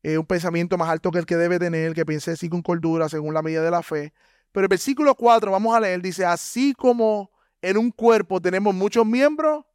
Eh, 0.07 0.19
un 0.19 0.25
pensamiento 0.27 0.77
más 0.77 0.87
alto 0.87 1.09
que 1.09 1.17
el 1.17 1.25
que 1.25 1.35
debe 1.35 1.57
tener, 1.57 1.95
que 1.95 2.05
piense 2.05 2.29
así 2.29 2.47
con 2.47 2.61
cordura 2.61 3.09
según 3.09 3.33
la 3.33 3.41
medida 3.41 3.63
de 3.63 3.71
la 3.71 3.81
fe, 3.81 4.13
pero 4.51 4.65
el 4.65 4.67
versículo 4.67 5.15
4, 5.15 5.51
vamos 5.51 5.75
a 5.75 5.79
leer, 5.79 5.99
dice, 5.99 6.23
así 6.23 6.75
como 6.75 7.31
en 7.59 7.75
un 7.75 7.89
cuerpo 7.89 8.39
tenemos 8.39 8.75
muchos 8.75 9.03
miembros, 9.03 9.65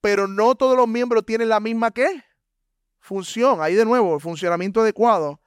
pero 0.00 0.28
no 0.28 0.54
todos 0.54 0.76
los 0.76 0.86
miembros 0.86 1.26
tienen 1.26 1.48
la 1.48 1.58
misma 1.58 1.90
¿qué? 1.90 2.22
función. 3.00 3.60
Ahí 3.60 3.74
de 3.74 3.84
nuevo, 3.84 4.14
el 4.14 4.20
funcionamiento 4.20 4.82
adecuado. 4.82 5.40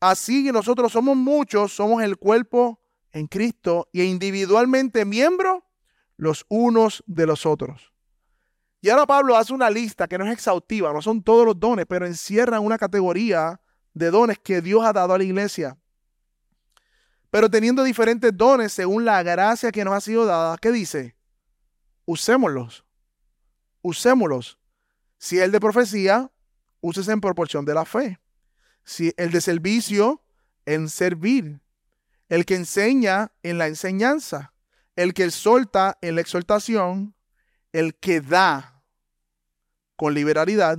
Así 0.00 0.42
que 0.42 0.52
nosotros 0.52 0.90
somos 0.90 1.14
muchos, 1.14 1.74
somos 1.74 2.02
el 2.02 2.16
cuerpo 2.16 2.80
en 3.10 3.26
Cristo 3.26 3.90
y 3.92 4.04
individualmente 4.04 5.04
miembros 5.04 5.64
los 6.16 6.46
unos 6.48 7.04
de 7.06 7.26
los 7.26 7.44
otros. 7.44 7.92
Y 8.80 8.88
ahora 8.88 9.04
Pablo 9.04 9.36
hace 9.36 9.52
una 9.52 9.68
lista 9.68 10.08
que 10.08 10.16
no 10.16 10.24
es 10.24 10.32
exhaustiva, 10.32 10.94
no 10.94 11.02
son 11.02 11.22
todos 11.22 11.44
los 11.44 11.60
dones, 11.60 11.84
pero 11.86 12.06
encierra 12.06 12.58
una 12.58 12.78
categoría 12.78 13.60
de 13.94 14.10
dones 14.10 14.38
que 14.38 14.60
Dios 14.60 14.84
ha 14.84 14.92
dado 14.92 15.14
a 15.14 15.18
la 15.18 15.24
iglesia 15.24 15.76
pero 17.32 17.48
teniendo 17.48 17.82
diferentes 17.82 18.30
dones 18.36 18.74
según 18.74 19.06
la 19.06 19.22
gracia 19.22 19.72
que 19.72 19.86
nos 19.86 19.94
ha 19.94 20.02
sido 20.02 20.26
dada, 20.26 20.58
¿qué 20.58 20.70
dice? 20.70 21.16
Usémoslos. 22.04 22.84
Usémoslos. 23.80 24.58
Si 25.16 25.38
el 25.38 25.50
de 25.50 25.58
profecía, 25.58 26.30
úsese 26.82 27.10
en 27.10 27.22
proporción 27.22 27.64
de 27.64 27.72
la 27.72 27.86
fe. 27.86 28.20
Si 28.84 29.14
el 29.16 29.30
de 29.30 29.40
servicio, 29.40 30.22
en 30.66 30.90
servir. 30.90 31.62
El 32.28 32.44
que 32.44 32.54
enseña, 32.54 33.32
en 33.42 33.56
la 33.56 33.66
enseñanza. 33.66 34.52
El 34.94 35.14
que 35.14 35.24
exhorta, 35.24 35.96
en 36.02 36.16
la 36.16 36.20
exhortación. 36.20 37.14
El 37.72 37.94
que 37.94 38.20
da 38.20 38.82
con 39.96 40.12
liberalidad. 40.12 40.78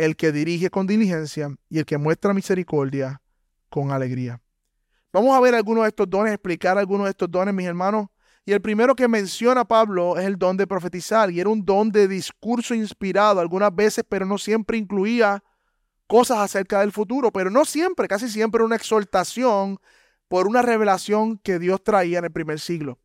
El 0.00 0.16
que 0.16 0.32
dirige 0.32 0.70
con 0.70 0.86
diligencia. 0.86 1.54
Y 1.68 1.78
el 1.78 1.84
que 1.84 1.98
muestra 1.98 2.32
misericordia 2.32 3.20
con 3.68 3.90
alegría. 3.90 4.40
Vamos 5.12 5.36
a 5.36 5.40
ver 5.40 5.54
algunos 5.54 5.84
de 5.84 5.88
estos 5.88 6.08
dones, 6.08 6.32
explicar 6.32 6.78
algunos 6.78 7.04
de 7.04 7.10
estos 7.10 7.30
dones, 7.30 7.52
mis 7.52 7.66
hermanos. 7.66 8.06
Y 8.46 8.52
el 8.52 8.62
primero 8.62 8.96
que 8.96 9.06
menciona 9.08 9.62
Pablo 9.66 10.16
es 10.16 10.24
el 10.24 10.36
don 10.36 10.56
de 10.56 10.66
profetizar, 10.66 11.30
y 11.30 11.38
era 11.38 11.50
un 11.50 11.66
don 11.66 11.92
de 11.92 12.08
discurso 12.08 12.74
inspirado 12.74 13.40
algunas 13.40 13.74
veces, 13.74 14.02
pero 14.08 14.24
no 14.24 14.38
siempre 14.38 14.78
incluía 14.78 15.44
cosas 16.06 16.38
acerca 16.38 16.80
del 16.80 16.92
futuro, 16.92 17.30
pero 17.30 17.50
no 17.50 17.66
siempre, 17.66 18.08
casi 18.08 18.30
siempre 18.30 18.64
una 18.64 18.76
exhortación 18.76 19.78
por 20.28 20.46
una 20.46 20.62
revelación 20.62 21.36
que 21.36 21.58
Dios 21.58 21.84
traía 21.84 22.20
en 22.20 22.24
el 22.24 22.32
primer 22.32 22.58
siglo. 22.58 22.98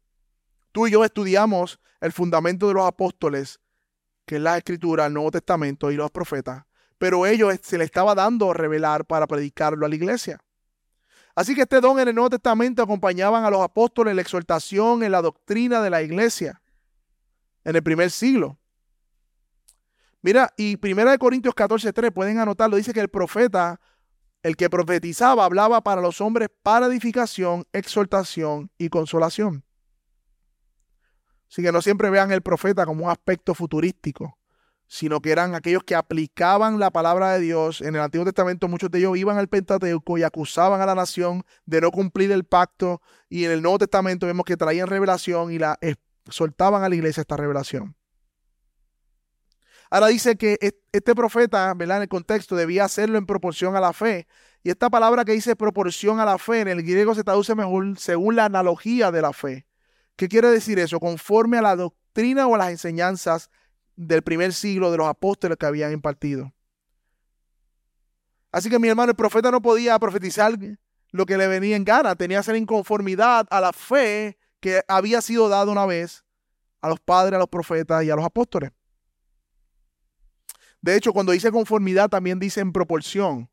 Tú 0.71 0.87
y 0.87 0.91
yo 0.91 1.03
estudiamos 1.03 1.77
el 1.99 2.13
fundamento 2.13 2.69
de 2.69 2.75
los 2.75 2.87
apóstoles, 2.87 3.59
que 4.25 4.37
es 4.37 4.41
la 4.41 4.57
escritura, 4.57 5.07
el 5.07 5.13
Nuevo 5.13 5.31
Testamento 5.31 5.91
y 5.91 5.95
los 5.95 6.09
profetas, 6.09 6.63
pero 6.97 7.25
ellos 7.25 7.53
se 7.61 7.77
le 7.77 7.83
estaba 7.83 8.15
dando 8.15 8.51
a 8.51 8.53
revelar 8.53 9.05
para 9.05 9.27
predicarlo 9.27 9.85
a 9.85 9.89
la 9.89 9.95
iglesia. 9.95 10.39
Así 11.35 11.53
que 11.53 11.63
este 11.63 11.81
don 11.81 11.99
en 11.99 12.07
el 12.07 12.15
Nuevo 12.15 12.29
Testamento 12.29 12.81
acompañaban 12.81 13.43
a 13.43 13.49
los 13.49 13.61
apóstoles 13.61 14.11
en 14.11 14.15
la 14.15 14.21
exhortación, 14.21 15.03
en 15.03 15.11
la 15.11 15.21
doctrina 15.21 15.81
de 15.81 15.89
la 15.89 16.01
iglesia, 16.01 16.61
en 17.65 17.75
el 17.75 17.83
primer 17.83 18.09
siglo. 18.09 18.57
Mira, 20.21 20.53
y 20.57 20.77
1 20.81 21.19
Corintios 21.19 21.53
14, 21.53 21.91
3, 21.91 22.11
pueden 22.11 22.39
anotarlo, 22.39 22.77
dice 22.77 22.93
que 22.93 23.01
el 23.01 23.09
profeta, 23.09 23.79
el 24.43 24.55
que 24.55 24.69
profetizaba, 24.69 25.43
hablaba 25.43 25.81
para 25.81 26.01
los 26.01 26.21
hombres 26.21 26.49
para 26.63 26.87
edificación, 26.87 27.65
exhortación 27.73 28.71
y 28.77 28.89
consolación. 28.89 29.63
Así 31.47 31.61
que 31.61 31.71
no 31.71 31.81
siempre 31.81 32.09
vean 32.09 32.31
el 32.31 32.41
profeta 32.41 32.85
como 32.85 33.05
un 33.05 33.11
aspecto 33.11 33.53
futurístico, 33.53 34.37
sino 34.87 35.21
que 35.21 35.31
eran 35.31 35.55
aquellos 35.55 35.83
que 35.83 35.95
aplicaban 35.95 36.79
la 36.79 36.91
palabra 36.91 37.31
de 37.33 37.39
Dios. 37.39 37.81
En 37.81 37.95
el 37.95 38.01
Antiguo 38.01 38.25
Testamento 38.25 38.67
muchos 38.67 38.91
de 38.91 38.99
ellos 38.99 39.17
iban 39.17 39.37
al 39.37 39.47
Pentateuco 39.47 40.17
y 40.17 40.23
acusaban 40.23 40.81
a 40.81 40.85
la 40.85 40.95
nación 40.95 41.43
de 41.65 41.81
no 41.81 41.91
cumplir 41.91 42.31
el 42.31 42.43
pacto. 42.43 43.01
Y 43.29 43.45
en 43.45 43.51
el 43.51 43.61
Nuevo 43.61 43.79
Testamento 43.79 44.27
vemos 44.27 44.45
que 44.45 44.57
traían 44.57 44.87
revelación 44.87 45.51
y 45.51 45.59
la 45.59 45.77
soltaban 46.29 46.83
a 46.83 46.89
la 46.89 46.95
iglesia 46.95 47.21
esta 47.21 47.37
revelación. 47.37 47.95
Ahora 49.89 50.07
dice 50.07 50.35
que 50.35 50.57
este 50.91 51.15
profeta, 51.15 51.73
¿verdad? 51.75 51.97
En 51.97 52.03
el 52.03 52.09
contexto 52.09 52.55
debía 52.55 52.85
hacerlo 52.85 53.17
en 53.17 53.25
proporción 53.25 53.75
a 53.75 53.79
la 53.79 53.93
fe. 53.93 54.27
Y 54.63 54.71
esta 54.71 54.89
palabra 54.89 55.25
que 55.25 55.33
dice 55.33 55.55
proporción 55.55 56.19
a 56.19 56.25
la 56.25 56.39
fe 56.39 56.61
en 56.61 56.67
el 56.67 56.81
griego 56.81 57.13
se 57.13 57.23
traduce 57.23 57.53
mejor 57.53 57.97
según 57.99 58.35
la 58.35 58.45
analogía 58.45 59.11
de 59.11 59.21
la 59.21 59.31
fe. 59.31 59.67
¿Qué 60.15 60.27
quiere 60.27 60.49
decir 60.49 60.79
eso? 60.79 60.99
Conforme 60.99 61.59
a 61.59 61.61
la 61.61 61.75
doctrina 61.75 62.47
o 62.47 62.55
a 62.55 62.57
las 62.57 62.71
enseñanzas 62.71 63.51
del 63.95 64.21
primer 64.21 64.53
siglo 64.53 64.91
de 64.91 64.97
los 64.97 65.07
apóstoles 65.07 65.57
que 65.57 65.65
habían 65.65 65.91
impartido. 65.91 66.53
Así 68.51 68.69
que 68.69 68.79
mi 68.79 68.87
hermano, 68.87 69.11
el 69.11 69.15
profeta 69.15 69.51
no 69.51 69.61
podía 69.61 69.99
profetizar 69.99 70.57
lo 71.11 71.25
que 71.25 71.37
le 71.37 71.47
venía 71.47 71.75
en 71.75 71.83
gana, 71.83 72.15
tenía 72.15 72.39
que 72.39 72.43
ser 72.43 72.55
en 72.55 72.65
conformidad 72.65 73.45
a 73.49 73.61
la 73.61 73.73
fe 73.73 74.37
que 74.59 74.81
había 74.87 75.21
sido 75.21 75.49
dada 75.49 75.71
una 75.71 75.85
vez 75.85 76.23
a 76.81 76.89
los 76.89 76.99
padres, 76.99 77.35
a 77.35 77.39
los 77.39 77.49
profetas 77.49 78.03
y 78.03 78.09
a 78.09 78.15
los 78.15 78.25
apóstoles. 78.25 78.71
De 80.81 80.95
hecho, 80.95 81.13
cuando 81.13 81.31
dice 81.31 81.51
conformidad, 81.51 82.09
también 82.09 82.39
dice 82.39 82.61
en 82.61 82.71
proporción. 82.71 83.49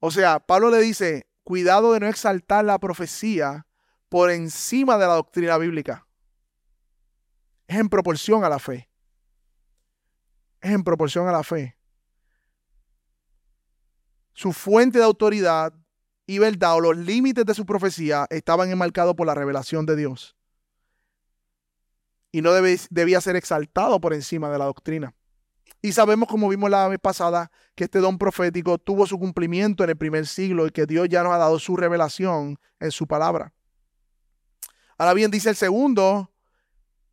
O 0.00 0.10
sea, 0.10 0.40
Pablo 0.40 0.70
le 0.70 0.78
dice, 0.78 1.26
cuidado 1.42 1.92
de 1.92 2.00
no 2.00 2.08
exaltar 2.08 2.64
la 2.64 2.78
profecía 2.78 3.66
por 4.08 4.30
encima 4.30 4.96
de 4.96 5.06
la 5.06 5.14
doctrina 5.14 5.58
bíblica. 5.58 6.06
Es 7.66 7.78
en 7.78 7.88
proporción 7.88 8.44
a 8.44 8.48
la 8.48 8.58
fe. 8.58 8.88
Es 10.64 10.70
en 10.70 10.82
proporción 10.82 11.28
a 11.28 11.32
la 11.32 11.42
fe. 11.42 11.76
Su 14.32 14.54
fuente 14.54 14.96
de 14.96 15.04
autoridad 15.04 15.74
y 16.26 16.38
verdad 16.38 16.76
o 16.76 16.80
los 16.80 16.96
límites 16.96 17.44
de 17.44 17.52
su 17.52 17.66
profecía 17.66 18.26
estaban 18.30 18.70
enmarcados 18.70 19.14
por 19.14 19.26
la 19.26 19.34
revelación 19.34 19.84
de 19.84 19.94
Dios. 19.94 20.34
Y 22.32 22.40
no 22.40 22.52
debía 22.52 23.20
ser 23.20 23.36
exaltado 23.36 24.00
por 24.00 24.14
encima 24.14 24.48
de 24.48 24.58
la 24.58 24.64
doctrina. 24.64 25.14
Y 25.82 25.92
sabemos, 25.92 26.30
como 26.30 26.48
vimos 26.48 26.70
la 26.70 26.88
vez 26.88 26.98
pasada, 26.98 27.50
que 27.74 27.84
este 27.84 27.98
don 27.98 28.16
profético 28.16 28.78
tuvo 28.78 29.06
su 29.06 29.18
cumplimiento 29.18 29.84
en 29.84 29.90
el 29.90 29.98
primer 29.98 30.26
siglo 30.26 30.66
y 30.66 30.70
que 30.70 30.86
Dios 30.86 31.10
ya 31.10 31.22
nos 31.22 31.34
ha 31.34 31.38
dado 31.38 31.58
su 31.58 31.76
revelación 31.76 32.58
en 32.80 32.90
su 32.90 33.06
palabra. 33.06 33.52
Ahora 34.96 35.12
bien, 35.12 35.30
dice 35.30 35.50
el 35.50 35.56
segundo, 35.56 36.32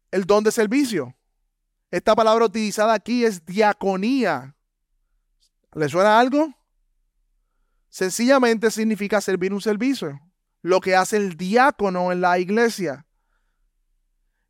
el 0.09 0.23
don 0.23 0.45
de 0.45 0.53
servicio. 0.53 1.17
Esta 1.91 2.15
palabra 2.15 2.45
utilizada 2.45 2.93
aquí 2.93 3.25
es 3.25 3.45
diaconía. 3.45 4.55
¿Le 5.73 5.89
suena 5.89 6.19
algo? 6.19 6.53
Sencillamente 7.89 8.71
significa 8.71 9.19
servir 9.19 9.53
un 9.53 9.59
servicio, 9.59 10.17
lo 10.61 10.79
que 10.79 10.95
hace 10.95 11.17
el 11.17 11.35
diácono 11.35 12.13
en 12.13 12.21
la 12.21 12.39
iglesia. 12.39 13.05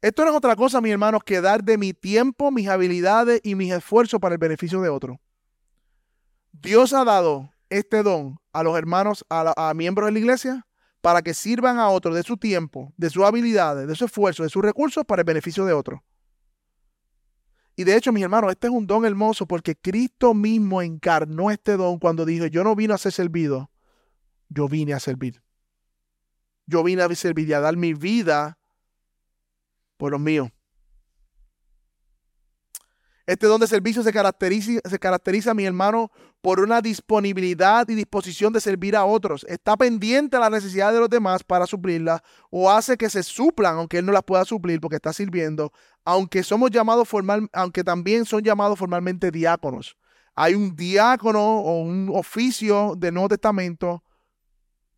Esto 0.01 0.23
no 0.23 0.31
es 0.31 0.37
otra 0.37 0.55
cosa, 0.55 0.81
mis 0.81 0.91
hermanos, 0.91 1.23
que 1.23 1.41
dar 1.41 1.63
de 1.63 1.79
mi 1.79 1.93
tiempo, 1.93 2.51
mis 2.51 2.67
habilidades 2.67 3.41
y 3.43 3.55
mis 3.55 3.71
esfuerzos 3.71 4.19
para 4.19 4.35
el 4.35 4.39
beneficio 4.39 4.79
de 4.81 4.89
otro. 4.89 5.19
Dios 6.51 6.93
ha 6.93 7.03
dado 7.03 7.51
este 7.69 8.03
don 8.03 8.39
a 8.53 8.61
los 8.61 8.77
hermanos, 8.77 9.25
a, 9.29 9.73
miembros 9.75 10.07
de 10.07 10.11
la 10.11 10.19
iglesia, 10.19 10.67
para 11.01 11.23
que 11.23 11.33
sirvan 11.33 11.79
a 11.79 11.89
otros 11.89 12.13
de 12.13 12.21
su 12.21 12.37
tiempo, 12.37 12.93
de 12.97 13.09
sus 13.09 13.23
habilidades, 13.23 13.87
de 13.87 13.95
su 13.95 14.05
esfuerzo, 14.05 14.43
de 14.43 14.49
sus 14.49 14.63
recursos 14.63 15.03
para 15.05 15.21
el 15.21 15.25
beneficio 15.25 15.65
de 15.65 15.73
otros. 15.73 16.01
Y 17.81 17.83
de 17.83 17.95
hecho, 17.95 18.11
mis 18.11 18.21
hermanos, 18.21 18.51
este 18.51 18.67
es 18.67 18.73
un 18.73 18.85
don 18.85 19.05
hermoso 19.05 19.47
porque 19.47 19.75
Cristo 19.75 20.35
mismo 20.35 20.83
encarnó 20.83 21.49
este 21.49 21.77
don 21.77 21.97
cuando 21.97 22.25
dijo, 22.25 22.45
yo 22.45 22.63
no 22.63 22.75
vine 22.75 22.93
a 22.93 22.99
ser 22.99 23.11
servido, 23.11 23.71
yo 24.49 24.67
vine 24.67 24.93
a 24.93 24.99
servir. 24.99 25.41
Yo 26.67 26.83
vine 26.83 27.01
a 27.01 27.15
servir 27.15 27.49
y 27.49 27.53
a 27.53 27.59
dar 27.59 27.75
mi 27.75 27.95
vida 27.95 28.59
por 29.97 30.11
los 30.11 30.21
míos. 30.21 30.51
Este 33.25 33.47
don 33.47 33.59
de 33.59 33.65
servicio 33.65 34.03
se 34.03 34.13
caracteriza, 34.13 34.73
se 34.87 34.99
caracteriza, 34.99 35.55
mi 35.55 35.65
hermano, 35.65 36.11
por 36.41 36.59
una 36.59 36.81
disponibilidad 36.81 37.87
y 37.87 37.95
disposición 37.95 38.51
de 38.51 38.59
servir 38.61 38.95
a 38.95 39.05
otros. 39.05 39.45
Está 39.47 39.77
pendiente 39.77 40.37
a 40.37 40.39
la 40.39 40.49
necesidad 40.49 40.91
de 40.91 40.99
los 40.99 41.09
demás 41.09 41.43
para 41.43 41.67
suplirla 41.67 42.23
o 42.49 42.69
hace 42.69 42.97
que 42.97 43.09
se 43.09 43.23
suplan, 43.23 43.77
aunque 43.77 43.99
él 43.99 44.05
no 44.05 44.11
las 44.11 44.23
pueda 44.23 44.43
suplir 44.43 44.81
porque 44.81 44.95
está 44.95 45.13
sirviendo, 45.13 45.71
aunque 46.03 46.43
somos 46.43 46.71
llamados 46.71 47.07
formal, 47.07 47.47
aunque 47.53 47.83
también 47.83 48.25
son 48.25 48.43
llamados 48.43 48.77
formalmente 48.77 49.31
diáconos. 49.31 49.97
Hay 50.35 50.55
un 50.55 50.75
diácono 50.75 51.59
o 51.59 51.81
un 51.81 52.09
oficio 52.13 52.95
del 52.97 53.13
Nuevo 53.13 53.29
Testamento 53.29 54.03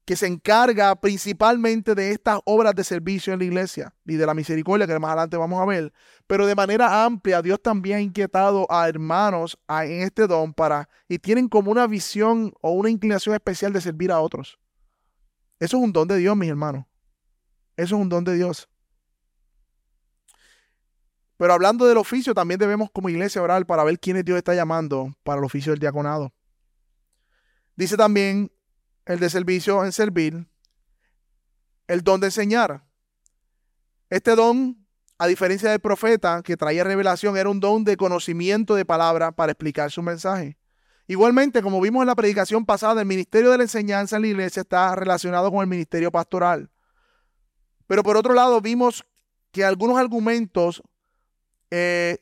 que 0.05 0.15
se 0.17 0.27
encarga 0.27 0.95
principalmente 0.95 1.95
de 1.95 2.11
estas 2.11 2.39
obras 2.45 2.75
de 2.75 2.83
servicio 2.83 3.31
en 3.31 3.39
la 3.39 3.45
iglesia 3.45 3.95
y 4.05 4.15
de 4.15 4.25
la 4.25 4.33
misericordia 4.33 4.85
que 4.85 4.99
más 4.99 5.11
adelante 5.11 5.37
vamos 5.37 5.61
a 5.61 5.65
ver. 5.65 5.93
Pero 6.27 6.45
de 6.45 6.55
manera 6.55 7.05
amplia, 7.05 7.41
Dios 7.41 7.61
también 7.61 7.97
ha 7.97 8.01
inquietado 8.01 8.69
a 8.69 8.87
hermanos 8.89 9.57
en 9.69 10.01
este 10.01 10.27
don 10.27 10.53
para, 10.53 10.89
y 11.07 11.19
tienen 11.19 11.47
como 11.47 11.71
una 11.71 11.87
visión 11.87 12.53
o 12.61 12.71
una 12.71 12.89
inclinación 12.89 13.33
especial 13.33 13.71
de 13.71 13.81
servir 13.81 14.11
a 14.11 14.19
otros. 14.19 14.59
Eso 15.59 15.77
es 15.77 15.83
un 15.83 15.93
don 15.93 16.07
de 16.07 16.17
Dios, 16.17 16.35
mis 16.35 16.49
hermanos. 16.49 16.85
Eso 17.77 17.95
es 17.95 18.01
un 18.01 18.09
don 18.09 18.23
de 18.25 18.35
Dios. 18.35 18.67
Pero 21.37 21.53
hablando 21.53 21.85
del 21.85 21.97
oficio, 21.97 22.33
también 22.33 22.59
debemos 22.59 22.89
como 22.91 23.09
iglesia 23.09 23.41
orar 23.41 23.65
para 23.65 23.83
ver 23.83 23.99
quiénes 23.99 24.25
Dios 24.25 24.37
está 24.37 24.53
llamando 24.53 25.15
para 25.23 25.39
el 25.39 25.45
oficio 25.45 25.71
del 25.71 25.79
diaconado. 25.79 26.33
Dice 27.75 27.97
también 27.97 28.51
el 29.05 29.19
de 29.19 29.29
servicio 29.29 29.83
en 29.83 29.91
servir, 29.91 30.47
el 31.87 32.01
don 32.01 32.19
de 32.19 32.27
enseñar. 32.27 32.83
Este 34.09 34.35
don, 34.35 34.85
a 35.17 35.27
diferencia 35.27 35.69
del 35.69 35.79
profeta 35.79 36.41
que 36.43 36.57
traía 36.57 36.83
revelación, 36.83 37.37
era 37.37 37.49
un 37.49 37.59
don 37.59 37.83
de 37.83 37.97
conocimiento 37.97 38.75
de 38.75 38.85
palabra 38.85 39.31
para 39.31 39.51
explicar 39.51 39.91
su 39.91 40.01
mensaje. 40.01 40.57
Igualmente, 41.07 41.61
como 41.61 41.81
vimos 41.81 42.01
en 42.01 42.07
la 42.07 42.15
predicación 42.15 42.65
pasada, 42.65 43.01
el 43.01 43.07
ministerio 43.07 43.51
de 43.51 43.57
la 43.57 43.63
enseñanza 43.63 44.15
en 44.15 44.21
la 44.21 44.27
iglesia 44.29 44.61
está 44.61 44.95
relacionado 44.95 45.51
con 45.51 45.61
el 45.61 45.67
ministerio 45.67 46.11
pastoral. 46.11 46.69
Pero 47.87 48.03
por 48.03 48.15
otro 48.15 48.33
lado, 48.33 48.61
vimos 48.61 49.05
que 49.51 49.65
algunos 49.65 49.97
argumentos 49.97 50.81
eh, 51.69 52.19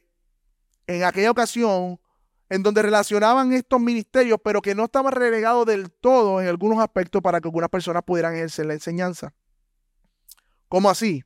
en 0.87 1.03
aquella 1.03 1.31
ocasión 1.31 1.99
en 2.51 2.63
donde 2.63 2.81
relacionaban 2.81 3.53
estos 3.53 3.79
ministerios, 3.79 4.37
pero 4.43 4.61
que 4.61 4.75
no 4.75 4.83
estaban 4.83 5.13
relegados 5.13 5.65
del 5.65 5.89
todo 5.89 6.41
en 6.41 6.49
algunos 6.49 6.79
aspectos 6.79 7.21
para 7.21 7.39
que 7.39 7.47
algunas 7.47 7.69
personas 7.69 8.03
pudieran 8.03 8.35
ejercer 8.35 8.65
la 8.65 8.73
enseñanza. 8.73 9.33
¿Cómo 10.67 10.89
así? 10.89 11.23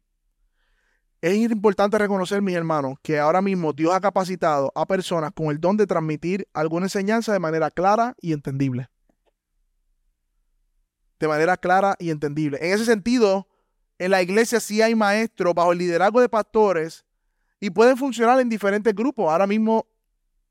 Es 1.22 1.36
importante 1.36 1.98
reconocer, 1.98 2.44
mis 2.44 2.54
hermanos, 2.54 2.98
que 3.02 3.18
ahora 3.18 3.42
mismo 3.42 3.74
Dios 3.74 3.92
ha 3.96 4.02
capacitado 4.02 4.72
a 4.76 4.86
personas 4.86 5.32
con 5.32 5.48
el 5.48 5.60
don 5.60 5.78
de 5.78 5.88
transmitir 5.88 6.48
alguna 6.54 6.86
enseñanza 6.86 7.34
de 7.34 7.40
manera 7.40 7.72
clara 7.72 8.14
y 8.22 8.32
entendible. 8.32 8.92
De 11.20 11.28
manera 11.28 11.58
clara 11.58 11.96
y 11.98 12.12
entendible. 12.12 12.60
En 12.62 12.72
ese 12.72 12.86
sentido, 12.86 13.48
en 13.98 14.12
la 14.12 14.22
iglesia 14.22 14.60
sí 14.60 14.84
hay 14.84 14.94
maestros 14.94 15.56
bajo 15.56 15.72
el 15.72 15.80
liderazgo 15.80 16.22
de 16.22 16.30
pastores 16.30 17.04
y 17.60 17.72
pueden 17.72 17.98
funcionar 17.98 18.40
en 18.40 18.48
diferentes 18.48 18.94
grupos. 18.94 19.32
Ahora 19.32 19.48
mismo 19.48 19.88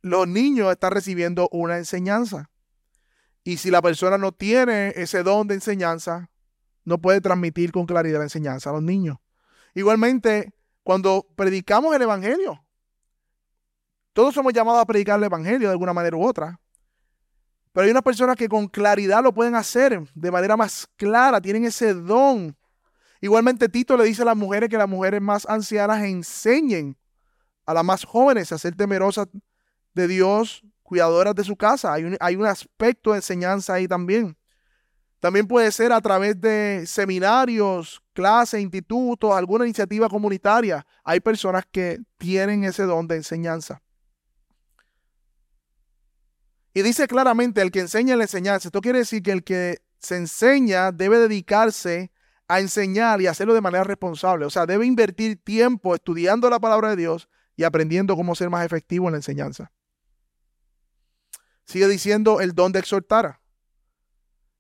los 0.05 0.29
niños 0.29 0.71
están 0.71 0.93
recibiendo 0.93 1.49
una 1.51 1.79
enseñanza. 1.79 2.51
Y 3.43 3.57
si 3.57 3.71
la 3.71 3.81
persona 3.81 4.19
no 4.19 4.33
tiene 4.33 4.93
ese 4.97 5.23
don 5.23 5.49
de 5.49 5.55
enseñanza, 5.55 6.29
no 6.85 6.99
puede 6.99 7.23
transmitir 7.23 7.73
con 7.73 7.87
claridad 7.87 8.19
la 8.19 8.25
enseñanza 8.25 8.69
a 8.69 8.75
los 8.75 8.83
niños. 8.83 9.17
Igualmente, 9.75 10.53
cuando 10.83 11.27
predicamos 11.37 11.97
el 11.97 12.03
Evangelio, 12.03 12.63
todos 14.13 14.35
somos 14.35 14.53
llamados 14.53 14.83
a 14.83 14.85
predicar 14.85 15.19
el 15.19 15.25
Evangelio 15.25 15.69
de 15.69 15.73
alguna 15.73 15.95
manera 15.95 16.15
u 16.19 16.23
otra. 16.23 16.61
Pero 17.73 17.87
hay 17.87 17.91
unas 17.91 18.03
personas 18.03 18.37
que 18.37 18.47
con 18.47 18.69
claridad 18.69 19.23
lo 19.23 19.33
pueden 19.33 19.55
hacer 19.55 20.07
de 20.15 20.31
manera 20.31 20.55
más 20.55 20.87
clara, 20.97 21.41
tienen 21.41 21.65
ese 21.65 21.95
don. 21.95 22.55
Igualmente 23.23 23.71
Tito 23.71 23.97
le 23.97 24.05
dice 24.05 24.21
a 24.21 24.27
las 24.27 24.37
mujeres 24.37 24.69
que 24.69 24.77
las 24.77 24.89
mujeres 24.89 25.23
más 25.23 25.47
ancianas 25.49 26.05
enseñen 26.05 26.99
a 27.65 27.73
las 27.73 27.85
más 27.85 28.05
jóvenes 28.05 28.53
a 28.53 28.59
ser 28.59 28.77
temerosas 28.77 29.29
de 29.95 30.09
Dios, 30.09 30.63
cuidadoras 30.83 31.35
de 31.35 31.45
su 31.45 31.57
casa. 31.57 31.93
Hay 31.93 32.05
un, 32.05 32.17
hay 32.21 32.37
un 32.37 32.47
aspecto 32.47 33.13
de 33.13 33.17
enseñanza 33.17 33.75
ahí 33.75 33.89
también. 33.89 34.37
También 35.21 35.47
puede 35.47 35.73
ser 35.73 35.91
a 35.91 36.01
través 36.03 36.39
de 36.39 36.85
seminarios, 36.87 38.03
clases, 38.13 38.61
institutos, 38.61 39.33
alguna 39.33 39.65
iniciativa 39.65 40.09
comunitaria. 40.09 40.87
Hay 41.03 41.21
personas 41.21 41.65
que 41.71 41.99
tienen 42.19 42.65
ese 42.65 42.83
don 42.83 43.09
de 43.09 43.17
enseñanza. 43.17 43.81
Y 46.75 46.83
dice 46.83 47.07
claramente, 47.07 47.63
el 47.63 47.71
que 47.71 47.81
enseña 47.81 48.17
la 48.17 48.25
enseñanza. 48.25 48.69
Esto 48.69 48.83
quiere 48.83 48.99
decir 48.99 49.23
que 49.23 49.31
el 49.31 49.45
que 49.45 49.79
se 49.99 50.17
enseña 50.17 50.93
debe 50.93 51.19
dedicarse 51.19 52.11
a 52.49 52.61
enseñar 52.61 53.23
y 53.23 53.27
hacerlo 53.27 53.55
de 53.55 53.61
manera 53.61 53.85
responsable. 53.85 54.45
O 54.45 54.51
sea, 54.51 54.67
debe 54.67 54.85
invertir 54.85 55.43
tiempo 55.43 55.95
estudiando 55.95 56.51
la 56.51 56.61
palabra 56.61 56.91
de 56.91 56.97
Dios 56.97 57.29
y 57.57 57.65
aprendiendo 57.65 58.17
cómo 58.17 58.35
ser 58.35 58.51
más 58.51 58.67
efectivo 58.67 59.07
en 59.07 59.13
la 59.13 59.19
enseñanza. 59.19 59.73
Sigue 61.67 61.89
diciendo 61.89 62.41
el 62.41 62.53
don 62.53 62.73
de 62.73 62.81
exhortar. 62.81 63.41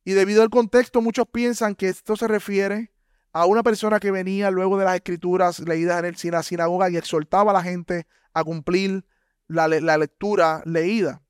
Y 0.04 0.12
debido 0.12 0.42
al 0.42 0.50
contexto, 0.50 1.00
muchos 1.00 1.26
piensan 1.28 1.74
que 1.74 1.88
esto 1.88 2.16
se 2.16 2.28
refiere 2.28 2.92
a 3.32 3.46
una 3.46 3.62
persona 3.62 3.98
que 3.98 4.10
venía 4.10 4.50
luego 4.50 4.78
de 4.78 4.84
las 4.84 4.94
escrituras 4.94 5.58
leídas 5.60 6.24
en 6.24 6.30
la 6.30 6.42
sinagoga 6.42 6.90
y 6.90 6.96
exhortaba 6.96 7.50
a 7.50 7.54
la 7.54 7.62
gente 7.62 8.06
a 8.32 8.44
cumplir 8.44 9.04
la, 9.48 9.66
la 9.68 9.98
lectura 9.98 10.62
leída. 10.66 11.22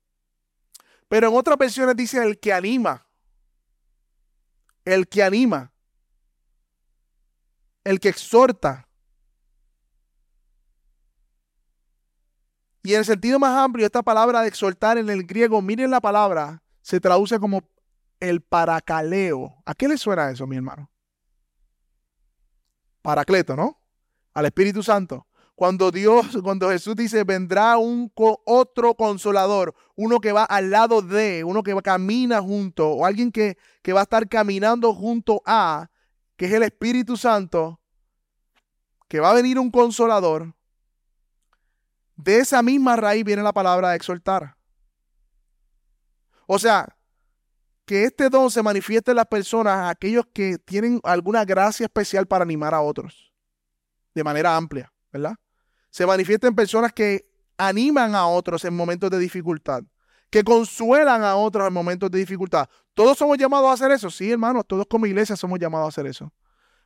Pero 1.07 1.29
en 1.29 1.35
otras 1.35 1.57
versiones 1.57 1.95
dice 1.95 2.21
el 2.23 2.39
que 2.39 2.53
anima. 2.53 3.07
El 4.83 5.07
que 5.07 5.23
anima. 5.23 5.71
El 7.83 7.99
que 7.99 8.09
exhorta. 8.09 8.84
Y 12.85 12.93
en 12.93 12.99
el 12.99 13.05
sentido 13.05 13.39
más 13.39 13.57
amplio, 13.57 13.83
esta 13.83 14.03
palabra 14.03 14.43
de 14.43 14.47
exhortar 14.47 14.99
en 14.99 15.09
el 15.09 15.23
griego, 15.23 15.59
miren 15.59 15.89
la 15.89 15.99
palabra, 15.99 16.61
se 16.83 16.99
traduce 16.99 17.39
como 17.39 17.63
el 18.19 18.41
paracaleo. 18.41 19.55
¿A 19.65 19.73
qué 19.73 19.87
le 19.87 19.97
suena 19.97 20.29
eso, 20.29 20.45
mi 20.45 20.55
hermano? 20.55 20.91
Paracleto, 23.01 23.55
¿no? 23.55 23.81
Al 24.35 24.45
Espíritu 24.45 24.83
Santo. 24.83 25.25
Cuando 25.55 25.89
Dios, 25.89 26.37
cuando 26.43 26.69
Jesús 26.69 26.95
dice, 26.95 27.23
vendrá 27.23 27.79
un 27.79 28.11
otro 28.45 28.93
consolador, 28.93 29.73
uno 29.95 30.19
que 30.19 30.31
va 30.31 30.43
al 30.43 30.69
lado 30.69 31.01
de, 31.01 31.43
uno 31.43 31.63
que 31.63 31.75
camina 31.81 32.39
junto, 32.39 32.87
o 32.87 33.03
alguien 33.03 33.31
que, 33.31 33.57
que 33.81 33.93
va 33.93 34.01
a 34.01 34.03
estar 34.03 34.29
caminando 34.29 34.93
junto 34.93 35.41
a, 35.47 35.89
que 36.37 36.45
es 36.45 36.53
el 36.53 36.61
Espíritu 36.61 37.17
Santo, 37.17 37.79
que 39.07 39.19
va 39.19 39.31
a 39.31 39.33
venir 39.33 39.57
un 39.57 39.71
consolador, 39.71 40.54
de 42.15 42.39
esa 42.39 42.61
misma 42.61 42.95
raíz 42.95 43.23
viene 43.23 43.43
la 43.43 43.53
palabra 43.53 43.95
exhortar. 43.95 44.55
O 46.47 46.59
sea, 46.59 46.95
que 47.85 48.03
este 48.03 48.29
don 48.29 48.49
se 48.49 48.63
manifieste 48.63 49.11
en 49.11 49.17
las 49.17 49.27
personas, 49.27 49.89
aquellos 49.89 50.25
que 50.33 50.57
tienen 50.57 50.99
alguna 51.03 51.45
gracia 51.45 51.85
especial 51.85 52.25
para 52.25 52.43
animar 52.43 52.73
a 52.73 52.81
otros, 52.81 53.31
de 54.13 54.23
manera 54.23 54.55
amplia, 54.55 54.91
¿verdad? 55.11 55.35
Se 55.91 56.05
manifiesta 56.05 56.47
en 56.47 56.55
personas 56.55 56.93
que 56.93 57.29
animan 57.57 58.15
a 58.15 58.27
otros 58.27 58.65
en 58.65 58.75
momentos 58.75 59.09
de 59.11 59.19
dificultad, 59.19 59.83
que 60.29 60.43
consuelan 60.43 61.23
a 61.23 61.35
otros 61.35 61.67
en 61.67 61.73
momentos 61.73 62.09
de 62.11 62.19
dificultad. 62.19 62.67
Todos 62.93 63.17
somos 63.17 63.37
llamados 63.37 63.69
a 63.69 63.73
hacer 63.73 63.91
eso, 63.91 64.09
sí, 64.09 64.31
hermanos, 64.31 64.65
todos 64.67 64.85
como 64.89 65.05
iglesia 65.05 65.35
somos 65.35 65.59
llamados 65.59 65.85
a 65.85 65.89
hacer 65.89 66.07
eso. 66.07 66.33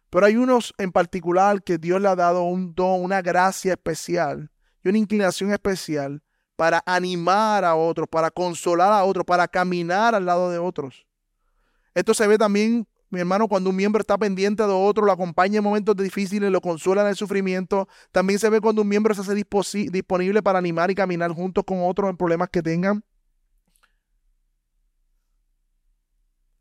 Pero 0.09 0.25
hay 0.25 0.36
unos 0.36 0.73
en 0.77 0.91
particular 0.91 1.63
que 1.63 1.77
Dios 1.77 2.01
le 2.01 2.07
ha 2.07 2.15
dado 2.15 2.43
un 2.43 2.73
don, 2.73 3.03
una 3.03 3.21
gracia 3.21 3.73
especial 3.73 4.51
y 4.84 4.89
una 4.89 4.97
inclinación 4.97 5.51
especial 5.51 6.21
para 6.55 6.84
animar 6.86 7.63
a 7.63 7.75
otros, 7.75 8.07
para 8.09 8.30
consolar 8.30 8.91
a 8.91 9.03
otros, 9.03 9.25
para 9.25 9.47
caminar 9.47 10.13
al 10.13 10.25
lado 10.25 10.51
de 10.51 10.57
otros. 10.57 11.07
Esto 11.93 12.13
se 12.13 12.27
ve 12.27 12.38
también, 12.38 12.86
mi 13.09 13.19
hermano, 13.19 13.47
cuando 13.47 13.69
un 13.69 13.75
miembro 13.75 14.01
está 14.01 14.17
pendiente 14.17 14.63
de 14.63 14.71
otro, 14.71 15.05
lo 15.05 15.11
acompaña 15.11 15.57
en 15.57 15.63
momentos 15.63 15.95
difíciles, 15.95 16.51
lo 16.51 16.61
consuela 16.61 17.01
en 17.01 17.07
el 17.07 17.15
sufrimiento. 17.15 17.88
También 18.11 18.39
se 18.39 18.49
ve 18.49 18.61
cuando 18.61 18.82
un 18.82 18.89
miembro 18.89 19.13
se 19.15 19.21
hace 19.21 19.34
disponible 19.34 20.43
para 20.43 20.59
animar 20.59 20.91
y 20.91 20.95
caminar 20.95 21.32
juntos 21.32 21.63
con 21.65 21.80
otros 21.82 22.09
en 22.09 22.17
problemas 22.17 22.49
que 22.49 22.61
tengan. 22.61 23.03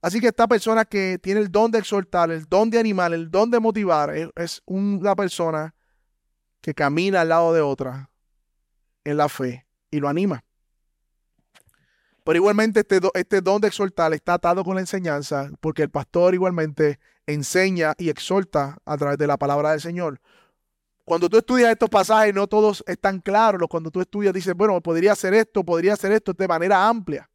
Así 0.01 0.21
que 0.21 0.29
esta 0.29 0.47
persona 0.47 0.85
que 0.85 1.19
tiene 1.21 1.41
el 1.41 1.51
don 1.51 1.73
de 1.73 1.81
exhortar, 1.81 2.31
el 2.31 2.45
don 2.45 2.71
de 2.71 2.79
animar, 2.79 3.13
el 3.13 3.33
don 3.33 3.51
de 3.51 3.59
motivar, 3.59 4.15
es 4.37 4.63
una 4.65 5.17
persona 5.17 5.75
que 6.61 6.75
camina 6.75 7.21
al 7.23 7.29
lado 7.29 7.53
de 7.53 7.61
otra 7.61 8.11
en 9.05 9.17
la 9.17 9.29
fe 9.29 9.67
y 9.91 10.01
lo 10.01 10.09
anima. 10.09 10.45
Pero 12.25 12.37
igualmente 12.37 12.81
este, 12.81 13.01
este 13.15 13.41
don 13.41 13.61
de 13.61 13.69
exhortar 13.69 14.13
está 14.13 14.35
atado 14.35 14.63
con 14.63 14.75
la 14.75 14.83
enseñanza, 14.83 15.51
porque 15.61 15.83
el 15.83 15.91
pastor 15.91 16.35
igualmente 16.35 16.99
enseña 17.27 17.95
y 17.97 18.11
exhorta 18.11 18.79
a 18.85 18.97
través 18.99 19.19
de 19.19 19.27
la 19.27 19.39
palabra 19.39 19.71
del 19.71 19.81
Señor. 19.81 20.21
Cuando 21.09 21.31
tú 21.31 21.39
estudias 21.39 21.71
estos 21.71 21.89
pasajes, 21.89 22.35
no 22.35 22.47
todos 22.47 22.85
están 22.87 23.21
claros. 23.21 23.67
Cuando 23.71 23.91
tú 23.91 24.03
estudias, 24.03 24.35
dices, 24.35 24.53
bueno, 24.55 24.79
podría 24.83 25.15
ser 25.15 25.33
esto, 25.33 25.65
podría 25.65 25.97
ser 25.97 26.13
esto 26.13 26.35
de 26.35 26.47
manera 26.47 26.87
amplia. 26.87 27.31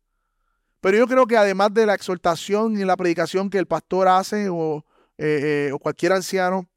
Pero 0.80 0.98
yo 0.98 1.08
creo 1.08 1.26
que 1.26 1.38
además 1.38 1.74
de 1.74 1.88
la 1.88 1.96
exhortación 1.96 2.78
y 2.78 2.86
la 2.86 2.96
predicación 2.96 3.50
que 3.50 3.58
el 3.58 3.66
pastor 3.66 4.08
hace 4.08 4.48
o, 4.50 4.86
eh, 5.18 5.70
eh, 5.70 5.72
o 5.74 5.80
cualquier 5.80 6.12
anciano, 6.12 6.68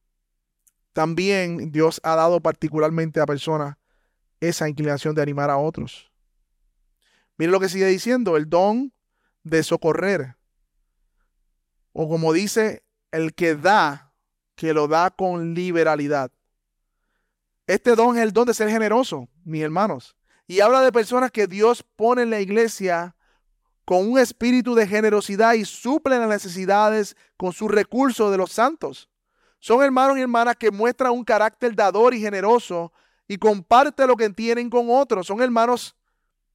también 0.97 1.73
Dios 1.73 2.01
ha 2.05 2.17
dado 2.17 2.41
particularmente 2.41 3.21
a 3.21 3.27
personas 3.27 3.77
esa 4.41 4.67
inclinación 4.67 5.15
de 5.15 5.21
animar 5.21 5.51
a 5.51 5.59
otros. 5.59 6.11
Mire 7.37 7.53
lo 7.53 7.61
que 7.61 7.69
sigue 7.69 7.85
diciendo, 7.85 8.39
el 8.39 8.49
don 8.49 8.95
de 9.45 9.63
socorrer. 9.63 10.37
O 11.93 12.09
como 12.09 12.33
dice, 12.33 12.83
el 13.11 13.35
que 13.35 13.55
da, 13.55 14.15
que 14.55 14.73
lo 14.73 14.89
da 14.89 15.11
con 15.11 15.53
liberalidad. 15.53 16.33
Este 17.67 17.95
don 17.95 18.17
es 18.17 18.23
el 18.23 18.33
don 18.33 18.47
de 18.47 18.55
ser 18.55 18.71
generoso, 18.71 19.29
mis 19.45 19.63
hermanos. 19.63 20.17
Y 20.47 20.61
habla 20.61 20.81
de 20.81 20.93
personas 20.93 21.31
que 21.31 21.47
Dios 21.47 21.83
pone 21.83 22.23
en 22.23 22.31
la 22.31 22.41
iglesia 22.41 23.17
con 23.85 24.11
un 24.11 24.19
espíritu 24.19 24.75
de 24.75 24.87
generosidad 24.87 25.53
y 25.53 25.67
suplen 25.67 26.21
las 26.21 26.31
necesidades 26.31 27.19
con 27.37 27.53
sus 27.53 27.71
recursos 27.71 28.31
de 28.31 28.39
los 28.39 28.51
santos. 28.51 29.11
Son 29.67 29.83
hermanos 29.83 30.17
y 30.17 30.21
hermanas 30.21 30.55
que 30.55 30.71
muestran 30.71 31.11
un 31.11 31.25
carácter 31.25 31.75
dador 31.75 32.15
y 32.15 32.21
generoso 32.21 32.93
y 33.27 33.37
comparte 33.37 34.07
lo 34.07 34.15
que 34.15 34.31
tienen 34.31 34.71
con 34.71 34.87
otros. 34.89 35.27
Son 35.27 35.43
hermanos 35.43 35.97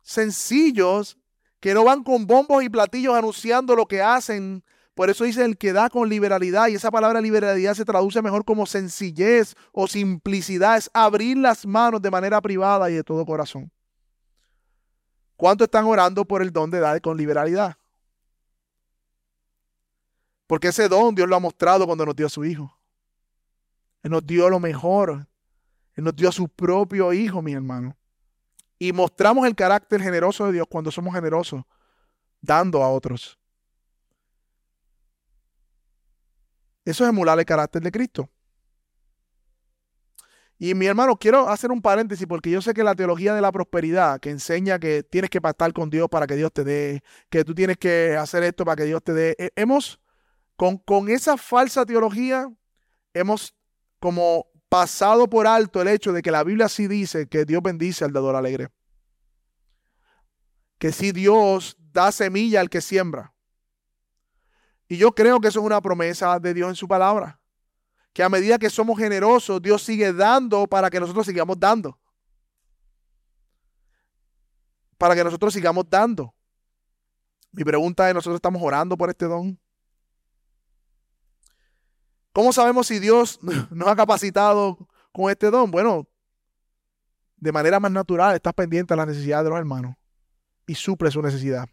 sencillos 0.01 1.17
que 1.59 1.73
no 1.73 1.83
van 1.83 2.05
con 2.05 2.25
bombos 2.25 2.63
y 2.63 2.69
platillos 2.69 3.13
anunciando 3.13 3.75
lo 3.75 3.85
que 3.85 4.01
hacen. 4.01 4.63
Por 4.95 5.09
eso 5.09 5.25
dice 5.25 5.43
el 5.43 5.57
que 5.57 5.73
da 5.73 5.89
con 5.89 6.07
liberalidad. 6.07 6.69
Y 6.69 6.75
esa 6.75 6.89
palabra 6.89 7.19
liberalidad 7.19 7.73
se 7.73 7.83
traduce 7.83 8.21
mejor 8.21 8.45
como 8.45 8.65
sencillez 8.65 9.55
o 9.73 9.87
simplicidad. 9.87 10.77
Es 10.77 10.89
abrir 10.93 11.35
las 11.35 11.65
manos 11.65 12.01
de 12.01 12.11
manera 12.11 12.39
privada 12.39 12.89
y 12.89 12.93
de 12.93 13.03
todo 13.03 13.25
corazón. 13.25 13.69
¿Cuánto 15.35 15.65
están 15.65 15.83
orando 15.83 16.23
por 16.23 16.41
el 16.41 16.53
don 16.53 16.71
de 16.71 16.79
dar 16.79 17.01
con 17.01 17.17
liberalidad? 17.17 17.75
Porque 20.47 20.69
ese 20.69 20.87
don 20.87 21.13
Dios 21.13 21.27
lo 21.27 21.35
ha 21.35 21.39
mostrado 21.41 21.85
cuando 21.85 22.05
nos 22.05 22.15
dio 22.15 22.27
a 22.27 22.29
su 22.29 22.45
Hijo. 22.45 22.77
Él 24.03 24.11
nos 24.11 24.25
dio 24.25 24.49
lo 24.49 24.59
mejor 24.59 25.27
él 25.95 26.03
nos 26.03 26.15
dio 26.15 26.29
a 26.29 26.31
su 26.31 26.47
propio 26.47 27.13
Hijo, 27.13 27.41
mi 27.41 27.53
hermano. 27.53 27.97
Y 28.79 28.93
mostramos 28.93 29.45
el 29.45 29.55
carácter 29.55 30.01
generoso 30.01 30.47
de 30.47 30.53
Dios 30.53 30.67
cuando 30.69 30.91
somos 30.91 31.13
generosos, 31.13 31.63
dando 32.41 32.81
a 32.83 32.89
otros. 32.89 33.37
Eso 36.83 37.03
es 37.03 37.09
emular 37.09 37.37
el 37.37 37.45
carácter 37.45 37.81
de 37.81 37.91
Cristo. 37.91 38.29
Y 40.57 40.73
mi 40.73 40.85
hermano, 40.85 41.15
quiero 41.15 41.49
hacer 41.49 41.71
un 41.71 41.81
paréntesis 41.81 42.25
porque 42.27 42.49
yo 42.49 42.61
sé 42.61 42.73
que 42.73 42.83
la 42.83 42.95
teología 42.95 43.33
de 43.33 43.41
la 43.41 43.51
prosperidad, 43.51 44.19
que 44.19 44.29
enseña 44.29 44.79
que 44.79 45.03
tienes 45.03 45.29
que 45.29 45.41
pactar 45.41 45.73
con 45.73 45.89
Dios 45.89 46.07
para 46.09 46.27
que 46.27 46.35
Dios 46.35 46.51
te 46.53 46.63
dé, 46.63 47.03
que 47.29 47.43
tú 47.43 47.53
tienes 47.55 47.77
que 47.77 48.15
hacer 48.15 48.43
esto 48.43 48.63
para 48.63 48.75
que 48.75 48.85
Dios 48.85 49.03
te 49.03 49.13
dé, 49.13 49.35
eh, 49.39 49.49
hemos, 49.55 49.99
con, 50.55 50.77
con 50.77 51.09
esa 51.09 51.35
falsa 51.37 51.85
teología, 51.85 52.51
hemos 53.13 53.55
como 54.01 54.47
pasado 54.67 55.29
por 55.29 55.45
alto 55.45 55.79
el 55.79 55.87
hecho 55.87 56.11
de 56.11 56.23
que 56.23 56.31
la 56.31 56.43
Biblia 56.43 56.67
sí 56.67 56.87
dice 56.87 57.27
que 57.27 57.45
Dios 57.45 57.61
bendice 57.61 58.03
al 58.03 58.11
dador 58.11 58.35
alegre. 58.35 58.69
Que 60.79 60.91
si 60.91 61.11
Dios 61.11 61.77
da 61.77 62.11
semilla 62.11 62.59
al 62.61 62.69
que 62.69 62.81
siembra. 62.81 63.33
Y 64.87 64.97
yo 64.97 65.13
creo 65.13 65.39
que 65.39 65.49
eso 65.49 65.59
es 65.59 65.65
una 65.65 65.79
promesa 65.79 66.39
de 66.39 66.53
Dios 66.53 66.67
en 66.67 66.75
su 66.75 66.87
palabra. 66.87 67.39
Que 68.11 68.23
a 68.23 68.29
medida 68.29 68.57
que 68.57 68.71
somos 68.71 68.97
generosos, 68.97 69.61
Dios 69.61 69.83
sigue 69.83 70.11
dando 70.11 70.65
para 70.65 70.89
que 70.89 70.99
nosotros 70.99 71.27
sigamos 71.27 71.59
dando. 71.59 71.97
Para 74.97 75.15
que 75.15 75.23
nosotros 75.23 75.53
sigamos 75.53 75.85
dando. 75.87 76.33
Mi 77.51 77.63
pregunta 77.63 78.09
es, 78.09 78.15
¿nosotros 78.15 78.37
estamos 78.37 78.61
orando 78.63 78.97
por 78.97 79.11
este 79.11 79.25
don? 79.25 79.60
¿Cómo 82.33 82.53
sabemos 82.53 82.87
si 82.87 82.99
Dios 82.99 83.39
nos 83.71 83.87
ha 83.87 83.95
capacitado 83.95 84.77
con 85.11 85.29
este 85.29 85.49
don? 85.49 85.71
Bueno, 85.71 86.07
de 87.37 87.51
manera 87.51 87.79
más 87.79 87.91
natural 87.91 88.35
estás 88.35 88.53
pendiente 88.53 88.93
a 88.93 88.97
las 88.97 89.07
necesidades 89.07 89.45
de 89.45 89.49
los 89.49 89.59
hermanos 89.59 89.95
y 90.67 90.75
suple 90.75 91.11
su 91.11 91.21
necesidad. 91.21 91.67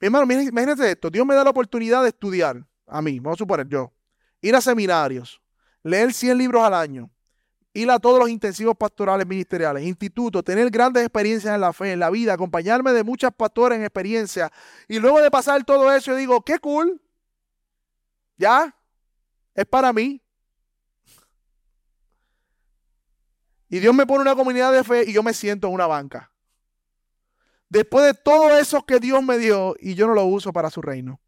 Mi 0.00 0.06
hermano, 0.06 0.32
imagínate 0.32 0.90
esto. 0.90 1.10
Dios 1.10 1.26
me 1.26 1.34
da 1.34 1.44
la 1.44 1.50
oportunidad 1.50 2.02
de 2.02 2.08
estudiar 2.08 2.64
a 2.86 3.02
mí, 3.02 3.18
vamos 3.18 3.36
a 3.36 3.38
suponer 3.38 3.68
yo, 3.68 3.92
ir 4.40 4.54
a 4.54 4.60
seminarios, 4.60 5.42
leer 5.82 6.12
100 6.12 6.38
libros 6.38 6.62
al 6.62 6.74
año 6.74 7.10
ir 7.74 7.90
a 7.90 7.98
todos 7.98 8.18
los 8.18 8.28
intensivos 8.28 8.76
pastorales 8.76 9.26
ministeriales, 9.26 9.84
institutos, 9.84 10.44
tener 10.44 10.70
grandes 10.70 11.04
experiencias 11.04 11.54
en 11.54 11.60
la 11.60 11.72
fe, 11.72 11.92
en 11.92 12.00
la 12.00 12.10
vida, 12.10 12.32
acompañarme 12.32 12.92
de 12.92 13.04
muchas 13.04 13.32
pastores 13.32 13.78
en 13.78 13.84
experiencia. 13.84 14.50
Y 14.88 14.98
luego 14.98 15.20
de 15.20 15.30
pasar 15.30 15.62
todo 15.64 15.92
eso, 15.92 16.12
yo 16.12 16.16
digo, 16.16 16.42
qué 16.42 16.58
cool. 16.58 17.00
Ya, 18.38 18.74
es 19.54 19.66
para 19.66 19.92
mí. 19.92 20.22
Y 23.68 23.80
Dios 23.80 23.94
me 23.94 24.06
pone 24.06 24.22
una 24.22 24.34
comunidad 24.34 24.72
de 24.72 24.82
fe 24.84 25.04
y 25.06 25.12
yo 25.12 25.22
me 25.22 25.34
siento 25.34 25.66
en 25.66 25.74
una 25.74 25.86
banca. 25.86 26.32
Después 27.68 28.04
de 28.06 28.14
todo 28.14 28.56
eso 28.56 28.86
que 28.86 28.98
Dios 28.98 29.22
me 29.22 29.36
dio 29.36 29.76
y 29.78 29.94
yo 29.94 30.06
no 30.06 30.14
lo 30.14 30.24
uso 30.24 30.52
para 30.52 30.70
su 30.70 30.80
reino. 30.80 31.20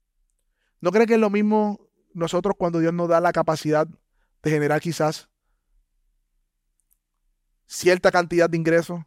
¿No 0.81 0.91
creen 0.91 1.07
que 1.07 1.15
es 1.15 1.21
lo 1.21 1.29
mismo 1.29 1.81
nosotros 2.15 2.55
cuando 2.57 2.79
Dios 2.79 2.95
nos 2.95 3.09
da 3.09 3.21
la 3.21 3.33
capacidad 3.33 3.87
de 4.43 4.51
generar 4.51 4.81
quizás 4.81 5.29
cierta 7.67 8.11
cantidad 8.11 8.49
de 8.49 8.57
ingresos? 8.57 9.01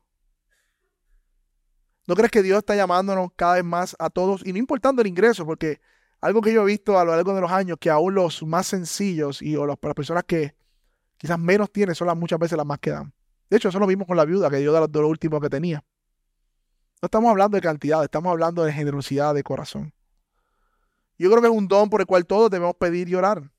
¿No 2.06 2.16
crees 2.16 2.32
que 2.32 2.44
Dios 2.44 2.60
está 2.60 2.76
llamándonos 2.76 3.32
cada 3.36 3.56
vez 3.56 3.64
más 3.64 3.96
a 3.98 4.10
todos? 4.10 4.46
Y 4.46 4.52
no 4.52 4.60
importando 4.60 5.02
el 5.02 5.08
ingreso, 5.08 5.46
porque 5.46 5.82
algo 6.24 6.40
que 6.40 6.54
yo 6.54 6.62
he 6.62 6.66
visto 6.66 6.98
a 6.98 7.04
lo 7.04 7.12
largo 7.14 7.36
de 7.36 7.42
los 7.42 7.52
años, 7.52 7.78
que 7.78 7.90
aún 7.90 8.16
los 8.16 8.44
más 8.44 8.68
sencillos 8.68 9.42
y 9.42 9.58
o 9.58 9.66
las 9.66 9.78
personas 9.78 10.24
que 10.24 10.56
quizás 11.18 11.38
menos 11.38 11.70
tienen 11.70 11.96
son 11.96 12.08
las 12.08 12.16
muchas 12.16 12.40
veces 12.40 12.56
las 12.56 12.66
más 12.66 12.80
que 12.80 12.92
dan. 12.92 13.14
De 13.50 13.58
hecho, 13.58 13.68
eso 13.68 13.78
lo 13.78 13.86
vimos 13.86 14.08
con 14.08 14.16
la 14.16 14.24
viuda 14.24 14.50
que 14.50 14.56
dio 14.56 14.72
de 14.72 15.00
lo 15.02 15.08
último 15.10 15.42
que 15.42 15.50
tenía. 15.50 15.84
No 17.02 17.08
estamos 17.08 17.30
hablando 17.30 17.58
de 17.58 17.62
cantidad, 17.62 18.02
estamos 18.06 18.32
hablando 18.32 18.64
de 18.64 18.72
generosidad 18.72 19.34
de 19.34 19.44
corazón. 19.44 19.94
Yo 21.18 21.30
creo 21.30 21.42
que 21.42 21.50
es 21.50 21.54
un 21.54 21.68
don 21.68 21.90
por 21.90 22.00
el 22.00 22.08
cual 22.08 22.26
todos 22.26 22.50
debemos 22.50 22.76
pedir 22.76 23.10
y 23.10 23.16
orar. 23.16 23.52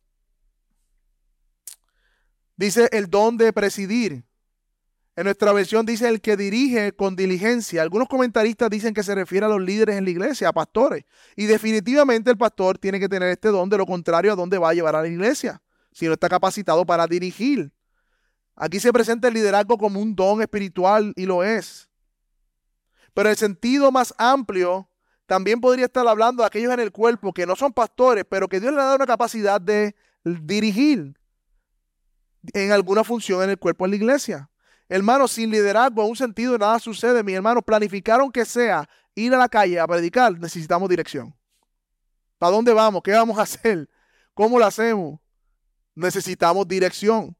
Dice 2.56 2.88
el 2.92 3.10
don 3.10 3.36
de 3.36 3.52
presidir. 3.52 4.24
En 5.16 5.24
nuestra 5.24 5.52
versión 5.52 5.86
dice 5.86 6.08
el 6.08 6.20
que 6.20 6.36
dirige 6.36 6.92
con 6.92 7.14
diligencia. 7.14 7.82
Algunos 7.82 8.08
comentaristas 8.08 8.68
dicen 8.68 8.94
que 8.94 9.04
se 9.04 9.14
refiere 9.14 9.46
a 9.46 9.48
los 9.48 9.60
líderes 9.60 9.96
en 9.96 10.04
la 10.04 10.10
iglesia, 10.10 10.48
a 10.48 10.52
pastores. 10.52 11.04
Y 11.36 11.46
definitivamente 11.46 12.30
el 12.30 12.36
pastor 12.36 12.78
tiene 12.78 12.98
que 12.98 13.08
tener 13.08 13.28
este 13.28 13.48
don, 13.48 13.68
de 13.68 13.78
lo 13.78 13.86
contrario, 13.86 14.32
¿a 14.32 14.36
dónde 14.36 14.58
va 14.58 14.70
a 14.70 14.74
llevar 14.74 14.96
a 14.96 15.02
la 15.02 15.08
iglesia? 15.08 15.62
Si 15.92 16.06
no 16.06 16.14
está 16.14 16.28
capacitado 16.28 16.84
para 16.84 17.06
dirigir. 17.06 17.72
Aquí 18.56 18.80
se 18.80 18.92
presenta 18.92 19.28
el 19.28 19.34
liderazgo 19.34 19.78
como 19.78 20.00
un 20.00 20.16
don 20.16 20.42
espiritual 20.42 21.12
y 21.16 21.26
lo 21.26 21.44
es. 21.44 21.88
Pero 23.12 23.30
el 23.30 23.36
sentido 23.36 23.92
más 23.92 24.12
amplio 24.18 24.88
también 25.26 25.60
podría 25.60 25.86
estar 25.86 26.06
hablando 26.06 26.42
de 26.42 26.48
aquellos 26.48 26.72
en 26.72 26.80
el 26.80 26.90
cuerpo 26.90 27.32
que 27.32 27.46
no 27.46 27.54
son 27.54 27.72
pastores, 27.72 28.24
pero 28.28 28.48
que 28.48 28.58
Dios 28.58 28.72
le 28.72 28.80
ha 28.80 28.84
dado 28.84 28.96
una 28.96 29.06
capacidad 29.06 29.60
de 29.60 29.94
dirigir 30.24 31.16
en 32.52 32.72
alguna 32.72 33.04
función 33.04 33.44
en 33.44 33.50
el 33.50 33.58
cuerpo 33.58 33.84
de 33.84 33.90
la 33.90 33.96
iglesia. 33.96 34.50
Hermano, 34.88 35.26
sin 35.26 35.50
liderazgo, 35.50 36.02
en 36.02 36.10
un 36.10 36.16
sentido, 36.16 36.58
nada 36.58 36.78
sucede. 36.78 37.22
Mi 37.22 37.32
hermano, 37.32 37.62
planificaron 37.62 38.30
que 38.30 38.44
sea 38.44 38.88
ir 39.14 39.34
a 39.34 39.38
la 39.38 39.48
calle 39.48 39.78
a 39.78 39.86
predicar, 39.86 40.38
necesitamos 40.38 40.88
dirección. 40.88 41.34
¿Para 42.38 42.52
dónde 42.52 42.72
vamos? 42.72 43.02
¿Qué 43.02 43.12
vamos 43.12 43.38
a 43.38 43.42
hacer? 43.42 43.88
¿Cómo 44.34 44.58
lo 44.58 44.66
hacemos? 44.66 45.20
Necesitamos 45.94 46.66
dirección. 46.66 47.36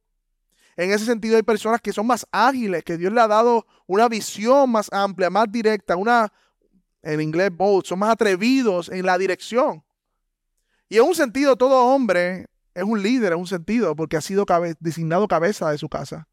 En 0.77 0.91
ese 0.91 1.05
sentido 1.05 1.37
hay 1.37 1.43
personas 1.43 1.81
que 1.81 1.93
son 1.93 2.07
más 2.07 2.27
ágiles, 2.33 2.83
que 2.83 2.97
Dios 2.97 3.13
le 3.13 3.21
ha 3.21 3.29
dado 3.29 3.67
una 3.87 4.09
visión 4.09 4.71
más 4.71 4.93
amplia, 4.93 5.31
más 5.31 5.51
directa, 5.51 5.97
una, 5.97 6.33
en 7.03 7.21
inglés 7.21 7.51
bold, 7.55 7.85
son 7.85 7.99
más 7.99 8.11
atrevidos 8.11 8.89
en 8.89 9.05
la 9.05 9.19
dirección. 9.19 9.85
Y 10.89 10.97
en 10.97 11.05
un 11.05 11.15
sentido 11.15 11.57
todo 11.57 11.87
hombre 11.87 12.47
es 12.75 12.83
un 12.83 13.03
líder, 13.03 13.33
en 13.33 13.39
un 13.39 13.47
sentido, 13.47 13.95
porque 13.95 14.17
ha 14.17 14.21
sido 14.21 14.45
designado 14.81 15.29
cabeza 15.29 15.71
de 15.71 15.79
su 15.79 15.89
casa. 15.89 16.27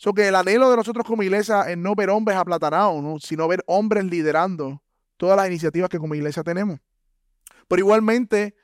So 0.00 0.14
que 0.14 0.26
el 0.26 0.34
anhelo 0.34 0.70
de 0.70 0.78
nosotros 0.78 1.04
como 1.04 1.22
iglesia 1.22 1.60
es 1.70 1.76
no 1.76 1.94
ver 1.94 2.08
hombres 2.08 2.38
aplatanados, 2.38 3.22
sino 3.22 3.46
ver 3.46 3.62
hombres 3.66 4.02
liderando 4.06 4.82
todas 5.18 5.36
las 5.36 5.46
iniciativas 5.46 5.90
que 5.90 5.98
como 5.98 6.14
iglesia 6.14 6.42
tenemos. 6.42 6.80
Pero 7.68 7.80
igualmente 7.80 8.56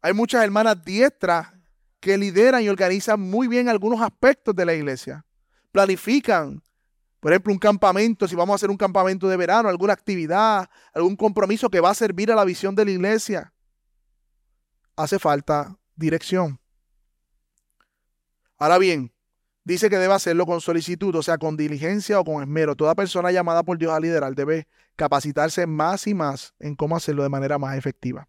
hay 0.00 0.14
muchas 0.14 0.42
hermanas 0.42 0.82
diestras 0.82 1.52
que 2.00 2.16
lideran 2.16 2.62
y 2.62 2.70
organizan 2.70 3.20
muy 3.20 3.46
bien 3.46 3.68
algunos 3.68 4.00
aspectos 4.00 4.56
de 4.56 4.64
la 4.64 4.72
iglesia. 4.72 5.26
Planifican, 5.70 6.62
por 7.20 7.32
ejemplo, 7.32 7.52
un 7.52 7.58
campamento, 7.58 8.26
si 8.26 8.34
vamos 8.34 8.54
a 8.54 8.56
hacer 8.56 8.70
un 8.70 8.78
campamento 8.78 9.28
de 9.28 9.36
verano, 9.36 9.68
alguna 9.68 9.92
actividad, 9.92 10.70
algún 10.94 11.14
compromiso 11.14 11.68
que 11.68 11.80
va 11.80 11.90
a 11.90 11.94
servir 11.94 12.32
a 12.32 12.34
la 12.34 12.44
visión 12.46 12.74
de 12.74 12.86
la 12.86 12.90
iglesia. 12.90 13.52
Hace 14.96 15.18
falta 15.18 15.76
dirección. 15.94 16.58
Ahora 18.56 18.78
bien, 18.78 19.13
dice 19.64 19.90
que 19.90 19.98
debe 19.98 20.14
hacerlo 20.14 20.46
con 20.46 20.60
solicitud, 20.60 21.14
o 21.16 21.22
sea, 21.22 21.38
con 21.38 21.56
diligencia 21.56 22.20
o 22.20 22.24
con 22.24 22.42
esmero. 22.42 22.76
Toda 22.76 22.94
persona 22.94 23.32
llamada 23.32 23.62
por 23.62 23.78
Dios 23.78 23.92
a 23.92 24.00
liderar 24.00 24.34
debe 24.34 24.68
capacitarse 24.94 25.66
más 25.66 26.06
y 26.06 26.14
más 26.14 26.54
en 26.60 26.76
cómo 26.76 26.96
hacerlo 26.96 27.22
de 27.22 27.30
manera 27.30 27.58
más 27.58 27.76
efectiva. 27.76 28.28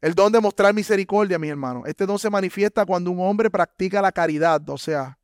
El 0.00 0.14
don 0.14 0.30
de 0.30 0.40
mostrar 0.40 0.74
misericordia, 0.74 1.38
mi 1.38 1.48
hermano. 1.48 1.84
Este 1.86 2.04
don 2.04 2.18
se 2.18 2.28
manifiesta 2.28 2.84
cuando 2.84 3.10
un 3.10 3.20
hombre 3.20 3.50
practica 3.50 4.02
la 4.02 4.12
caridad, 4.12 4.68
o 4.68 4.76
sea, 4.76 5.18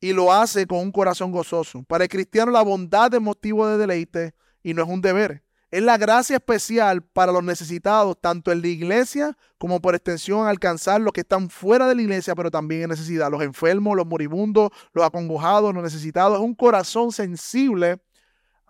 y 0.00 0.12
lo 0.12 0.32
hace 0.32 0.66
con 0.66 0.78
un 0.78 0.92
corazón 0.92 1.32
gozoso. 1.32 1.82
Para 1.82 2.04
el 2.04 2.10
cristiano 2.10 2.52
la 2.52 2.62
bondad 2.62 3.12
es 3.12 3.20
motivo 3.20 3.66
de 3.66 3.76
deleite 3.76 4.34
y 4.62 4.74
no 4.74 4.82
es 4.82 4.88
un 4.88 5.00
deber. 5.00 5.42
Es 5.70 5.82
la 5.82 5.96
gracia 5.98 6.36
especial 6.36 7.02
para 7.02 7.30
los 7.30 7.44
necesitados, 7.44 8.20
tanto 8.20 8.50
en 8.50 8.60
la 8.60 8.66
iglesia 8.66 9.36
como 9.56 9.80
por 9.80 9.94
extensión 9.94 10.48
alcanzar 10.48 11.00
los 11.00 11.12
que 11.12 11.20
están 11.20 11.48
fuera 11.48 11.86
de 11.86 11.94
la 11.94 12.02
iglesia, 12.02 12.34
pero 12.34 12.50
también 12.50 12.82
en 12.82 12.90
necesidad. 12.90 13.30
Los 13.30 13.42
enfermos, 13.42 13.96
los 13.96 14.06
moribundos, 14.06 14.70
los 14.92 15.04
acongojados, 15.04 15.72
los 15.72 15.84
necesitados. 15.84 16.38
Es 16.38 16.44
un 16.44 16.56
corazón 16.56 17.12
sensible 17.12 18.00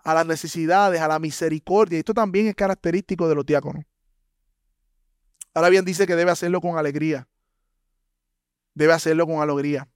a 0.03 0.13
las 0.13 0.27
necesidades, 0.27 1.01
a 1.01 1.07
la 1.07 1.17
misericordia. 1.17 1.97
Y 1.97 1.99
esto 1.99 2.13
también 2.13 2.47
es 2.47 2.55
característico 2.55 3.27
de 3.27 3.33
los 3.35 3.45
diáconos. 3.47 3.83
Ahora 5.55 5.69
bien, 5.69 5.83
dice 5.83 6.05
que 6.05 6.15
debe 6.15 6.29
hacerlo 6.29 6.61
con 6.61 6.77
alegría. 6.77 7.27
Debe 8.75 8.93
hacerlo 8.93 9.25
con 9.25 9.41
alegría. 9.41 9.87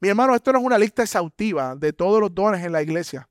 Mi 0.00 0.08
hermano, 0.08 0.34
esto 0.34 0.52
no 0.52 0.58
es 0.58 0.64
una 0.64 0.78
lista 0.78 1.02
exhaustiva 1.02 1.76
de 1.76 1.92
todos 1.92 2.20
los 2.20 2.34
dones 2.34 2.64
en 2.64 2.72
la 2.72 2.82
iglesia. 2.82 3.28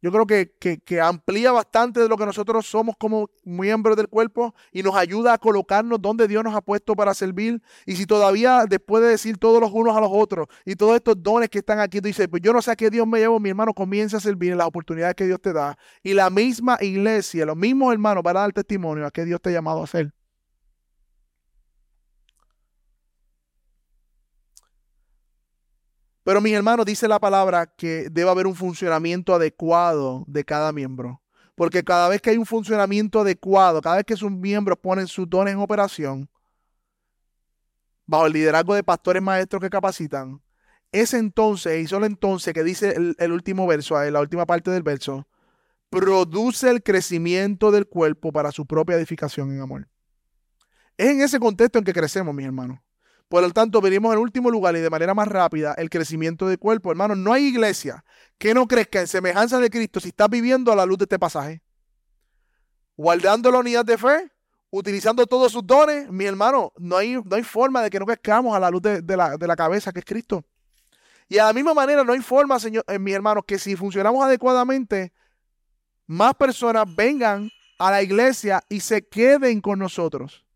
Yo 0.00 0.12
creo 0.12 0.26
que, 0.26 0.52
que, 0.84 1.00
amplía 1.00 1.50
bastante 1.50 2.00
de 2.00 2.08
lo 2.08 2.16
que 2.16 2.24
nosotros 2.24 2.66
somos 2.66 2.96
como 2.96 3.30
miembros 3.44 3.96
del 3.96 4.08
cuerpo 4.08 4.54
y 4.72 4.82
nos 4.82 4.94
ayuda 4.94 5.32
a 5.32 5.38
colocarnos 5.38 6.00
donde 6.00 6.28
Dios 6.28 6.44
nos 6.44 6.54
ha 6.54 6.60
puesto 6.60 6.94
para 6.94 7.14
servir. 7.14 7.60
Y 7.84 7.96
si 7.96 8.06
todavía 8.06 8.64
después 8.68 9.02
de 9.02 9.10
decir 9.10 9.38
todos 9.38 9.60
los 9.60 9.72
unos 9.72 9.96
a 9.96 10.00
los 10.00 10.10
otros 10.12 10.46
y 10.64 10.76
todos 10.76 10.94
estos 10.94 11.20
dones 11.20 11.48
que 11.48 11.58
están 11.58 11.80
aquí, 11.80 12.00
tú 12.00 12.06
dices, 12.06 12.28
pues 12.28 12.42
yo 12.42 12.52
no 12.52 12.62
sé 12.62 12.70
a 12.70 12.76
qué 12.76 12.90
Dios 12.90 13.06
me 13.06 13.18
llevo, 13.18 13.40
mi 13.40 13.48
hermano, 13.48 13.74
comienza 13.74 14.18
a 14.18 14.20
servir 14.20 14.52
en 14.52 14.58
las 14.58 14.68
oportunidades 14.68 15.16
que 15.16 15.26
Dios 15.26 15.40
te 15.40 15.52
da. 15.52 15.76
Y 16.02 16.14
la 16.14 16.30
misma 16.30 16.78
iglesia, 16.80 17.44
los 17.44 17.56
mismos 17.56 17.92
hermanos 17.92 18.22
van 18.22 18.36
a 18.36 18.40
dar 18.40 18.52
testimonio 18.52 19.06
a 19.06 19.10
qué 19.10 19.24
Dios 19.24 19.40
te 19.40 19.50
ha 19.50 19.52
llamado 19.52 19.80
a 19.80 19.84
hacer. 19.84 20.12
Pero 26.28 26.42
mis 26.42 26.52
hermanos, 26.52 26.84
dice 26.84 27.08
la 27.08 27.18
palabra 27.18 27.64
que 27.64 28.10
debe 28.10 28.28
haber 28.28 28.46
un 28.46 28.54
funcionamiento 28.54 29.34
adecuado 29.34 30.26
de 30.26 30.44
cada 30.44 30.74
miembro. 30.74 31.22
Porque 31.54 31.82
cada 31.82 32.06
vez 32.06 32.20
que 32.20 32.28
hay 32.28 32.36
un 32.36 32.44
funcionamiento 32.44 33.20
adecuado, 33.20 33.80
cada 33.80 33.96
vez 33.96 34.04
que 34.04 34.14
sus 34.14 34.30
miembros 34.30 34.76
ponen 34.76 35.06
sus 35.06 35.26
dones 35.26 35.54
en 35.54 35.60
operación, 35.60 36.28
bajo 38.04 38.26
el 38.26 38.34
liderazgo 38.34 38.74
de 38.74 38.84
pastores 38.84 39.22
maestros 39.22 39.62
que 39.62 39.70
capacitan, 39.70 40.42
es 40.92 41.14
entonces, 41.14 41.82
y 41.82 41.86
solo 41.86 42.04
entonces 42.04 42.52
que 42.52 42.62
dice 42.62 42.94
el, 43.18 43.32
último 43.32 43.66
verso, 43.66 43.98
la 43.98 44.20
última 44.20 44.44
parte 44.44 44.70
del 44.70 44.82
verso, 44.82 45.26
produce 45.88 46.68
el 46.68 46.82
crecimiento 46.82 47.70
del 47.70 47.86
cuerpo 47.86 48.32
para 48.32 48.52
su 48.52 48.66
propia 48.66 48.96
edificación 48.96 49.50
en 49.50 49.62
amor. 49.62 49.88
Es 50.98 51.08
en 51.08 51.22
ese 51.22 51.40
contexto 51.40 51.78
en 51.78 51.86
que 51.86 51.94
crecemos, 51.94 52.34
mis 52.34 52.44
hermanos. 52.44 52.80
Por 53.28 53.42
lo 53.42 53.50
tanto, 53.50 53.82
venimos 53.82 54.14
en 54.14 54.20
último 54.20 54.50
lugar 54.50 54.74
y 54.74 54.80
de 54.80 54.88
manera 54.88 55.12
más 55.12 55.28
rápida 55.28 55.74
el 55.74 55.90
crecimiento 55.90 56.48
del 56.48 56.58
cuerpo. 56.58 56.90
Hermano, 56.90 57.14
no 57.14 57.34
hay 57.34 57.44
iglesia 57.44 58.02
que 58.38 58.54
no 58.54 58.66
crezca 58.66 59.00
en 59.00 59.06
semejanza 59.06 59.58
de 59.58 59.68
Cristo 59.68 60.00
si 60.00 60.08
estás 60.08 60.30
viviendo 60.30 60.72
a 60.72 60.76
la 60.76 60.86
luz 60.86 60.98
de 60.98 61.04
este 61.04 61.18
pasaje. 61.18 61.62
Guardando 62.96 63.50
la 63.50 63.58
unidad 63.58 63.84
de 63.84 63.98
fe, 63.98 64.32
utilizando 64.70 65.26
todos 65.26 65.52
sus 65.52 65.66
dones, 65.66 66.10
mi 66.10 66.24
hermano, 66.24 66.72
no 66.78 66.96
hay, 66.96 67.20
no 67.22 67.36
hay 67.36 67.42
forma 67.42 67.82
de 67.82 67.90
que 67.90 67.98
no 67.98 68.06
crezcamos 68.06 68.56
a 68.56 68.60
la 68.60 68.70
luz 68.70 68.80
de, 68.80 69.16
la, 69.16 69.56
cabeza 69.56 69.92
que 69.92 69.98
es 69.98 70.06
Cristo. 70.06 70.42
Y 71.28 71.36
a 71.36 71.44
la 71.44 71.52
misma 71.52 71.74
manera, 71.74 72.04
no 72.04 72.14
hay 72.14 72.20
forma, 72.20 72.58
señor, 72.58 72.82
eh, 72.88 72.98
mi 72.98 73.12
hermano, 73.12 73.42
que 73.42 73.58
si 73.58 73.76
funcionamos 73.76 74.24
adecuadamente, 74.24 75.12
más 76.06 76.32
personas 76.32 76.86
vengan 76.96 77.50
a 77.78 77.90
la 77.90 78.02
iglesia 78.02 78.64
y 78.70 78.80
se 78.80 79.06
queden 79.06 79.60
con 79.60 79.78
nosotros 79.78 80.47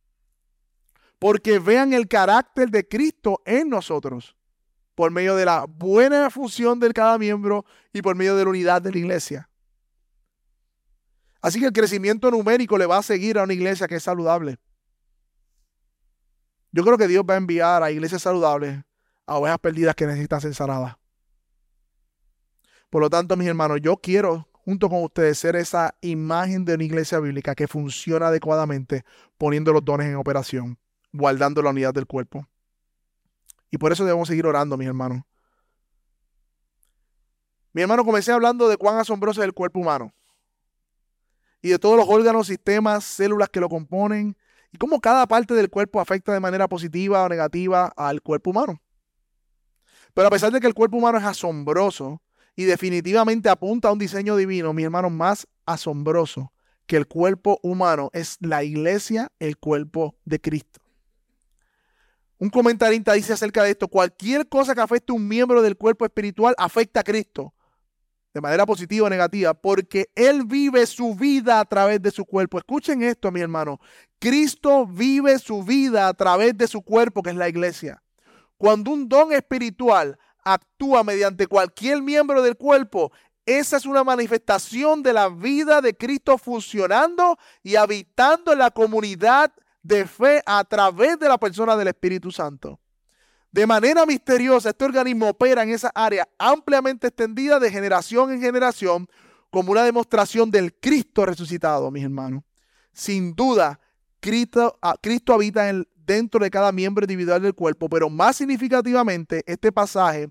porque 1.22 1.60
vean 1.60 1.92
el 1.92 2.08
carácter 2.08 2.68
de 2.68 2.88
Cristo 2.88 3.40
en 3.44 3.68
nosotros, 3.68 4.34
por 4.96 5.12
medio 5.12 5.36
de 5.36 5.44
la 5.44 5.66
buena 5.68 6.30
función 6.30 6.80
de 6.80 6.92
cada 6.92 7.16
miembro 7.16 7.64
y 7.92 8.02
por 8.02 8.16
medio 8.16 8.34
de 8.34 8.42
la 8.42 8.50
unidad 8.50 8.82
de 8.82 8.90
la 8.90 8.98
iglesia. 8.98 9.48
Así 11.40 11.60
que 11.60 11.66
el 11.66 11.72
crecimiento 11.72 12.28
numérico 12.28 12.76
le 12.76 12.86
va 12.86 12.98
a 12.98 13.04
seguir 13.04 13.38
a 13.38 13.44
una 13.44 13.52
iglesia 13.52 13.86
que 13.86 13.94
es 13.94 14.02
saludable. 14.02 14.58
Yo 16.72 16.82
creo 16.82 16.98
que 16.98 17.06
Dios 17.06 17.22
va 17.22 17.34
a 17.34 17.36
enviar 17.36 17.84
a 17.84 17.92
iglesias 17.92 18.22
saludables 18.22 18.82
a 19.24 19.36
ovejas 19.36 19.60
perdidas 19.60 19.94
que 19.94 20.08
necesitan 20.08 20.40
ser 20.40 20.56
sanadas. 20.56 20.96
Por 22.90 23.00
lo 23.00 23.08
tanto, 23.08 23.36
mis 23.36 23.46
hermanos, 23.46 23.78
yo 23.80 23.96
quiero 23.96 24.48
junto 24.64 24.88
con 24.88 25.04
ustedes 25.04 25.38
ser 25.38 25.54
esa 25.54 25.94
imagen 26.00 26.64
de 26.64 26.74
una 26.74 26.82
iglesia 26.82 27.20
bíblica 27.20 27.54
que 27.54 27.68
funciona 27.68 28.26
adecuadamente, 28.26 29.04
poniendo 29.38 29.72
los 29.72 29.84
dones 29.84 30.08
en 30.08 30.16
operación, 30.16 30.78
guardando 31.12 31.62
la 31.62 31.70
unidad 31.70 31.94
del 31.94 32.06
cuerpo. 32.06 32.46
Y 33.70 33.78
por 33.78 33.92
eso 33.92 34.04
debemos 34.04 34.28
seguir 34.28 34.46
orando, 34.46 34.76
mis 34.76 34.88
hermanos. 34.88 35.22
Mi 37.72 37.82
hermano, 37.82 38.04
comencé 38.04 38.32
hablando 38.32 38.68
de 38.68 38.76
cuán 38.76 38.98
asombroso 38.98 39.40
es 39.40 39.46
el 39.46 39.54
cuerpo 39.54 39.80
humano 39.80 40.12
y 41.62 41.70
de 41.70 41.78
todos 41.78 41.96
los 41.96 42.08
órganos, 42.08 42.48
sistemas, 42.48 43.04
células 43.04 43.48
que 43.48 43.60
lo 43.60 43.68
componen 43.68 44.36
y 44.72 44.78
cómo 44.78 45.00
cada 45.00 45.26
parte 45.26 45.54
del 45.54 45.70
cuerpo 45.70 46.00
afecta 46.00 46.32
de 46.32 46.40
manera 46.40 46.68
positiva 46.68 47.22
o 47.22 47.28
negativa 47.28 47.92
al 47.96 48.20
cuerpo 48.20 48.50
humano. 48.50 48.82
Pero 50.12 50.26
a 50.26 50.30
pesar 50.30 50.52
de 50.52 50.60
que 50.60 50.66
el 50.66 50.74
cuerpo 50.74 50.96
humano 50.96 51.18
es 51.18 51.24
asombroso 51.24 52.20
y 52.56 52.64
definitivamente 52.64 53.48
apunta 53.48 53.88
a 53.88 53.92
un 53.92 53.98
diseño 53.98 54.36
divino, 54.36 54.72
mi 54.72 54.82
hermano, 54.82 55.08
más 55.08 55.46
asombroso 55.64 56.52
que 56.86 56.96
el 56.96 57.06
cuerpo 57.06 57.58
humano 57.62 58.10
es 58.12 58.36
la 58.40 58.64
iglesia, 58.64 59.30
el 59.38 59.56
cuerpo 59.56 60.16
de 60.24 60.40
Cristo. 60.40 60.81
Un 62.42 62.50
comentarista 62.50 63.12
dice 63.12 63.34
acerca 63.34 63.62
de 63.62 63.70
esto, 63.70 63.86
cualquier 63.86 64.48
cosa 64.48 64.74
que 64.74 64.80
afecte 64.80 65.12
a 65.12 65.14
un 65.14 65.28
miembro 65.28 65.62
del 65.62 65.76
cuerpo 65.76 66.04
espiritual 66.04 66.56
afecta 66.58 66.98
a 66.98 67.04
Cristo 67.04 67.54
de 68.34 68.40
manera 68.40 68.66
positiva 68.66 69.06
o 69.06 69.08
negativa, 69.08 69.54
porque 69.54 70.10
Él 70.16 70.42
vive 70.44 70.84
su 70.86 71.14
vida 71.14 71.60
a 71.60 71.64
través 71.64 72.02
de 72.02 72.10
su 72.10 72.24
cuerpo. 72.24 72.58
Escuchen 72.58 73.00
esto, 73.04 73.30
mi 73.30 73.40
hermano. 73.40 73.78
Cristo 74.18 74.88
vive 74.88 75.38
su 75.38 75.62
vida 75.62 76.08
a 76.08 76.14
través 76.14 76.58
de 76.58 76.66
su 76.66 76.82
cuerpo, 76.82 77.22
que 77.22 77.30
es 77.30 77.36
la 77.36 77.48
iglesia. 77.48 78.02
Cuando 78.58 78.90
un 78.90 79.08
don 79.08 79.32
espiritual 79.32 80.18
actúa 80.42 81.04
mediante 81.04 81.46
cualquier 81.46 82.02
miembro 82.02 82.42
del 82.42 82.56
cuerpo, 82.56 83.12
esa 83.46 83.76
es 83.76 83.86
una 83.86 84.02
manifestación 84.02 85.04
de 85.04 85.12
la 85.12 85.28
vida 85.28 85.80
de 85.80 85.96
Cristo 85.96 86.38
funcionando 86.38 87.38
y 87.62 87.76
habitando 87.76 88.52
en 88.52 88.58
la 88.58 88.72
comunidad 88.72 89.52
de 89.82 90.06
fe 90.06 90.42
a 90.46 90.64
través 90.64 91.18
de 91.18 91.28
la 91.28 91.38
persona 91.38 91.76
del 91.76 91.88
Espíritu 91.88 92.30
Santo. 92.30 92.80
De 93.50 93.66
manera 93.66 94.06
misteriosa, 94.06 94.70
este 94.70 94.84
organismo 94.84 95.28
opera 95.28 95.62
en 95.62 95.70
esa 95.70 95.90
área 95.94 96.26
ampliamente 96.38 97.08
extendida 97.08 97.58
de 97.58 97.70
generación 97.70 98.32
en 98.32 98.40
generación 98.40 99.06
como 99.50 99.72
una 99.72 99.84
demostración 99.84 100.50
del 100.50 100.74
Cristo 100.74 101.26
resucitado, 101.26 101.90
mis 101.90 102.04
hermanos. 102.04 102.42
Sin 102.94 103.34
duda, 103.34 103.78
Cristo, 104.20 104.78
ah, 104.80 104.96
Cristo 105.00 105.34
habita 105.34 105.70
dentro 105.94 106.40
de 106.40 106.50
cada 106.50 106.72
miembro 106.72 107.04
individual 107.04 107.42
del 107.42 107.54
cuerpo, 107.54 107.88
pero 107.88 108.08
más 108.08 108.36
significativamente, 108.36 109.42
este 109.46 109.70
pasaje 109.70 110.30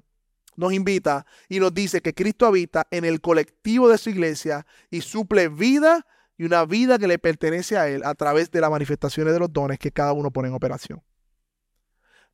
nos 0.56 0.74
invita 0.74 1.26
y 1.48 1.60
nos 1.60 1.74
dice 1.74 2.02
que 2.02 2.14
Cristo 2.14 2.46
habita 2.46 2.88
en 2.90 3.06
el 3.06 3.22
colectivo 3.22 3.88
de 3.88 3.98
su 3.98 4.10
iglesia 4.10 4.66
y 4.90 5.02
suple 5.02 5.48
vida 5.48 6.06
y 6.42 6.46
una 6.46 6.66
vida 6.66 6.98
que 6.98 7.08
le 7.08 7.20
pertenece 7.20 7.78
a 7.78 7.88
Él 7.88 8.02
a 8.04 8.16
través 8.16 8.50
de 8.50 8.60
las 8.60 8.72
manifestaciones 8.72 9.32
de 9.32 9.40
los 9.40 9.54
dones 9.54 9.78
que 9.78 9.92
cada 9.92 10.12
uno 10.12 10.32
pone 10.32 10.48
en 10.48 10.56
operación. 10.56 11.04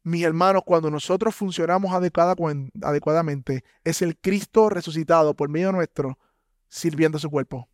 Mis 0.01 0.24
hermanos, 0.24 0.62
cuando 0.66 0.89
nosotros 0.89 1.36
funcionamos 1.36 1.91
adecuadamente, 1.91 3.66
es 3.84 4.01
el 4.01 4.18
Cristo 4.18 4.70
resucitado 4.70 5.34
por 5.34 5.49
medio 5.49 5.74
nuestro 5.74 6.18
sirviendo 6.70 7.20
su 7.20 7.30
cuerpo. 7.30 7.68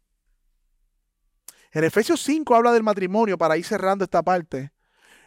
En 1.71 1.83
Efesios 1.83 2.19
5 2.23 2.55
habla 2.55 2.71
del 2.73 2.81
matrimonio 2.81 3.37
para 3.37 3.55
ir 3.55 3.65
cerrando 3.65 4.03
esta 4.03 4.23
parte. 4.23 4.73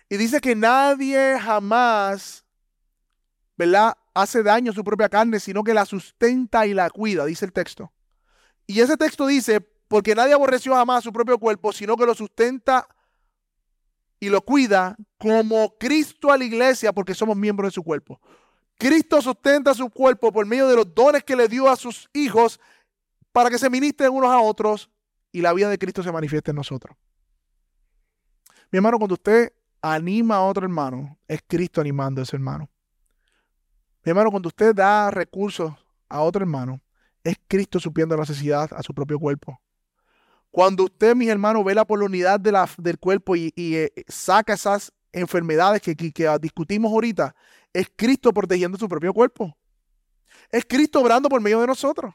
Y 0.09 0.17
dice 0.17 0.41
que 0.41 0.57
nadie 0.57 1.39
jamás, 1.39 2.45
¿verdad? 3.57 3.97
Hace 4.13 4.43
daño 4.43 4.73
a 4.73 4.75
su 4.75 4.83
propia 4.83 5.09
carne, 5.09 5.39
sino 5.39 5.63
que 5.63 5.73
la 5.73 5.87
sustenta 5.87 6.67
y 6.67 6.75
la 6.75 6.91
cuida, 6.91 7.25
dice 7.27 7.45
el 7.45 7.53
texto. 7.53 7.93
Y 8.67 8.81
ese 8.81 8.97
texto 8.97 9.29
dice, 9.29 9.76
porque 9.89 10.15
nadie 10.15 10.35
aborreció 10.35 10.75
jamás 10.75 10.99
a 10.99 11.03
su 11.03 11.13
propio 11.13 11.39
cuerpo, 11.39 11.73
sino 11.73 11.97
que 11.97 12.07
lo 12.07 12.15
sustenta 12.15 12.89
y 14.19 14.29
lo 14.29 14.41
cuida 14.41 14.97
como 15.19 15.77
Cristo 15.79 16.33
a 16.33 16.39
la 16.39 16.45
iglesia 16.45 16.93
porque 16.93 17.15
somos 17.15 17.37
miembros 17.37 17.69
de 17.69 17.75
su 17.75 17.83
cuerpo. 17.83 18.21
Cristo 18.79 19.23
sustenta 19.23 19.75
su 19.75 19.89
cuerpo 19.91 20.33
por 20.33 20.47
medio 20.47 20.69
de 20.69 20.77
los 20.77 20.95
dones 20.95 21.25
que 21.25 21.37
le 21.37 21.49
dio 21.49 21.69
a 21.69 21.77
sus 21.77 22.09
hijos 22.13 22.61
para 23.33 23.51
que 23.51 23.59
se 23.59 23.71
ministren 23.71 24.13
unos 24.13 24.31
a 24.31 24.41
otros 24.41 24.91
y 25.33 25.41
la 25.41 25.53
vida 25.53 25.69
de 25.69 25.79
Cristo 25.79 26.03
se 26.03 26.13
manifieste 26.13 26.51
en 26.51 26.57
nosotros. 26.57 26.97
Mi 28.71 28.79
hermano, 28.79 28.99
cuando 28.99 29.15
usted 29.15 29.53
anima 29.81 30.37
a 30.37 30.43
otro 30.43 30.65
hermano, 30.65 31.19
es 31.29 31.41
Cristo 31.47 31.81
animando 31.81 32.21
a 32.21 32.25
ese 32.25 32.37
hermano. 32.37 32.69
Mi 34.05 34.11
hermano, 34.11 34.31
cuando 34.31 34.49
usted 34.49 34.75
da 34.75 35.11
recursos 35.11 35.73
a 36.09 36.21
otro 36.21 36.43
hermano, 36.43 36.81
es 37.23 37.37
Cristo 37.49 37.81
supiendo 37.81 38.15
la 38.15 38.23
necesidad 38.23 38.71
a 38.73 38.83
su 38.83 38.95
propio 38.95 39.19
cuerpo. 39.19 39.61
Cuando 40.57 40.85
usted, 40.85 41.15
mis 41.15 41.29
hermanos, 41.29 41.63
vela 41.67 41.85
por 41.85 41.99
la 41.99 42.07
unidad 42.07 42.41
de 42.41 42.51
la, 42.51 42.67
del 42.79 42.99
cuerpo 42.99 43.37
y, 43.37 43.53
eh, 43.59 43.93
saca 44.09 44.55
esas 44.55 44.91
enfermedades 45.13 45.83
que, 45.83 45.95
que, 45.95 46.39
discutimos 46.41 46.91
ahorita, 46.91 47.37
es 47.75 47.93
Cristo 47.95 48.33
protegiendo 48.33 48.79
su 48.79 48.89
propio 48.89 49.13
cuerpo. 49.13 49.55
Es 50.49 50.65
Cristo 50.65 51.01
obrando 51.03 51.29
por 51.29 51.43
medio 51.43 51.61
de 51.61 51.67
nosotros. 51.67 52.15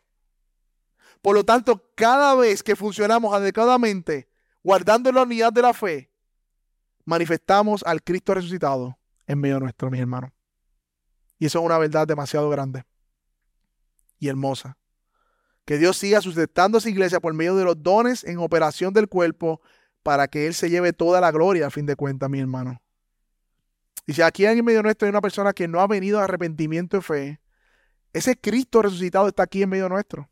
Por 1.22 1.36
lo 1.36 1.44
tanto, 1.44 1.92
cada 1.94 2.34
vez 2.34 2.64
que 2.64 2.76
funcionamos 2.76 3.32
adecuadamente, 3.32 4.28
guardando 4.64 5.12
la 5.12 5.22
unidad 5.22 5.54
de 5.54 5.62
la 5.62 5.74
fe, 5.76 6.12
manifestamos 7.06 7.84
al 7.84 8.02
Cristo 8.02 8.34
resucitado 8.34 8.98
en 9.28 9.38
medio 9.38 9.60
nuestro, 9.60 9.92
mis 9.92 10.02
hermanos. 10.02 10.32
Y 11.38 11.46
eso 11.46 11.60
es 11.60 11.66
una 11.66 11.78
verdad 11.78 12.08
demasiado 12.08 12.50
grande 12.50 12.86
y 14.18 14.30
hermosa. 14.30 14.80
Que 15.66 15.78
Dios 15.78 15.98
siga 15.98 16.22
sustentando 16.22 16.78
a 16.78 16.82
su 16.82 16.90
iglesia 16.90 17.20
por 17.20 17.34
medio 17.34 17.56
de 17.56 17.64
los 17.64 17.82
dones 17.82 18.24
en 18.24 18.40
operación 18.40 18.94
del 18.94 19.08
cuerpo 19.08 19.62
para 20.04 20.28
que 20.28 20.48
Él 20.48 20.54
se 20.54 20.70
lleve 20.70 20.94
toda 20.94 21.22
la 21.22 21.32
gloria 21.32 21.68
a 21.68 21.70
fin 21.70 21.86
de 21.86 21.96
cuentas, 21.96 22.30
mi 22.30 22.40
hermano. 22.40 22.82
Y 24.08 24.14
si 24.14 24.22
aquí 24.22 24.46
en 24.46 24.66
medio 24.66 24.82
nuestro 24.82 25.06
hay 25.06 25.12
una 25.12 25.22
persona 25.22 25.54
que 25.54 25.68
no 25.68 25.80
ha 25.80 25.88
venido 25.88 26.20
a 26.20 26.24
arrepentimiento 26.24 26.98
de 26.98 27.04
fe, 27.04 27.42
ese 28.14 28.36
Cristo 28.36 28.82
resucitado 28.82 29.28
está 29.28 29.44
aquí 29.44 29.64
en 29.64 29.70
medio 29.70 29.88
nuestro. 29.88 30.30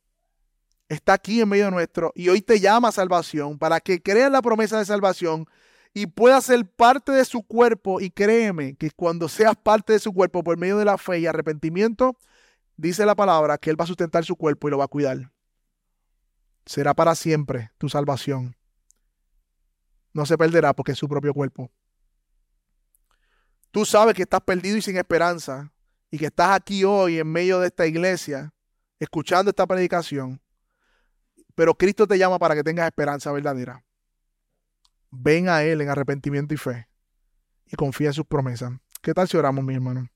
Está 0.90 1.14
aquí 1.14 1.40
en 1.40 1.50
medio 1.50 1.70
nuestro 1.70 2.12
y 2.16 2.30
hoy 2.30 2.42
te 2.42 2.60
llama 2.60 2.88
a 2.88 2.92
salvación 2.92 3.60
para 3.60 3.80
que 3.80 4.02
creas 4.02 4.32
la 4.32 4.42
promesa 4.42 4.80
de 4.80 4.86
salvación 4.86 5.46
y 5.94 6.08
puedas 6.08 6.46
ser 6.46 6.66
parte 6.66 7.12
de 7.12 7.24
su 7.26 7.44
cuerpo. 7.44 8.02
Y 8.02 8.10
créeme 8.10 8.76
que 8.76 8.90
cuando 8.92 9.30
seas 9.30 9.56
parte 9.56 9.94
de 9.94 10.00
su 10.00 10.12
cuerpo 10.14 10.44
por 10.44 10.58
medio 10.58 10.78
de 10.78 10.86
la 10.86 10.98
fe 10.98 11.20
y 11.20 11.28
arrepentimiento, 11.28 12.18
dice 12.80 13.06
la 13.06 13.16
palabra 13.16 13.58
que 13.58 13.70
Él 13.70 13.80
va 13.80 13.84
a 13.84 13.88
sustentar 13.88 14.24
su 14.24 14.36
cuerpo 14.36 14.68
y 14.68 14.72
lo 14.72 14.78
va 14.78 14.86
a 14.86 14.90
cuidar. 14.90 15.32
Será 16.66 16.94
para 16.94 17.16
siempre 17.16 17.72
tu 17.78 17.90
salvación. 17.90 18.56
No 20.14 20.26
se 20.26 20.38
perderá 20.38 20.74
porque 20.74 20.94
es 20.94 20.98
su 20.98 21.08
propio 21.08 21.34
cuerpo. 21.34 21.72
Tú 23.72 23.86
sabes 23.86 24.16
que 24.16 24.24
estás 24.24 24.42
perdido 24.42 24.78
y 24.78 24.82
sin 24.82 24.98
esperanza 24.98 25.72
y 26.10 26.18
que 26.18 26.28
estás 26.28 26.52
aquí 26.52 26.84
hoy 26.84 27.20
en 27.20 27.28
medio 27.28 27.60
de 27.60 27.68
esta 27.68 27.86
iglesia 27.86 28.54
escuchando 28.98 29.50
esta 29.50 29.68
predicación. 29.68 30.42
Pero 31.56 31.76
Cristo 31.76 32.08
te 32.08 32.18
llama 32.18 32.40
para 32.40 32.56
que 32.56 32.64
tengas 32.64 32.88
esperanza 32.88 33.32
verdadera. 33.32 33.84
Ven 35.12 35.50
a 35.50 35.64
Él 35.64 35.82
en 35.82 35.90
arrepentimiento 35.90 36.54
y 36.54 36.58
fe 36.58 36.88
y 37.66 37.76
confía 37.76 38.08
en 38.08 38.14
sus 38.14 38.26
promesas. 38.26 38.72
¿Qué 39.02 39.14
tal 39.14 39.28
si 39.28 39.38
oramos, 39.38 39.64
mi 39.64 39.76
hermano? 39.76 40.10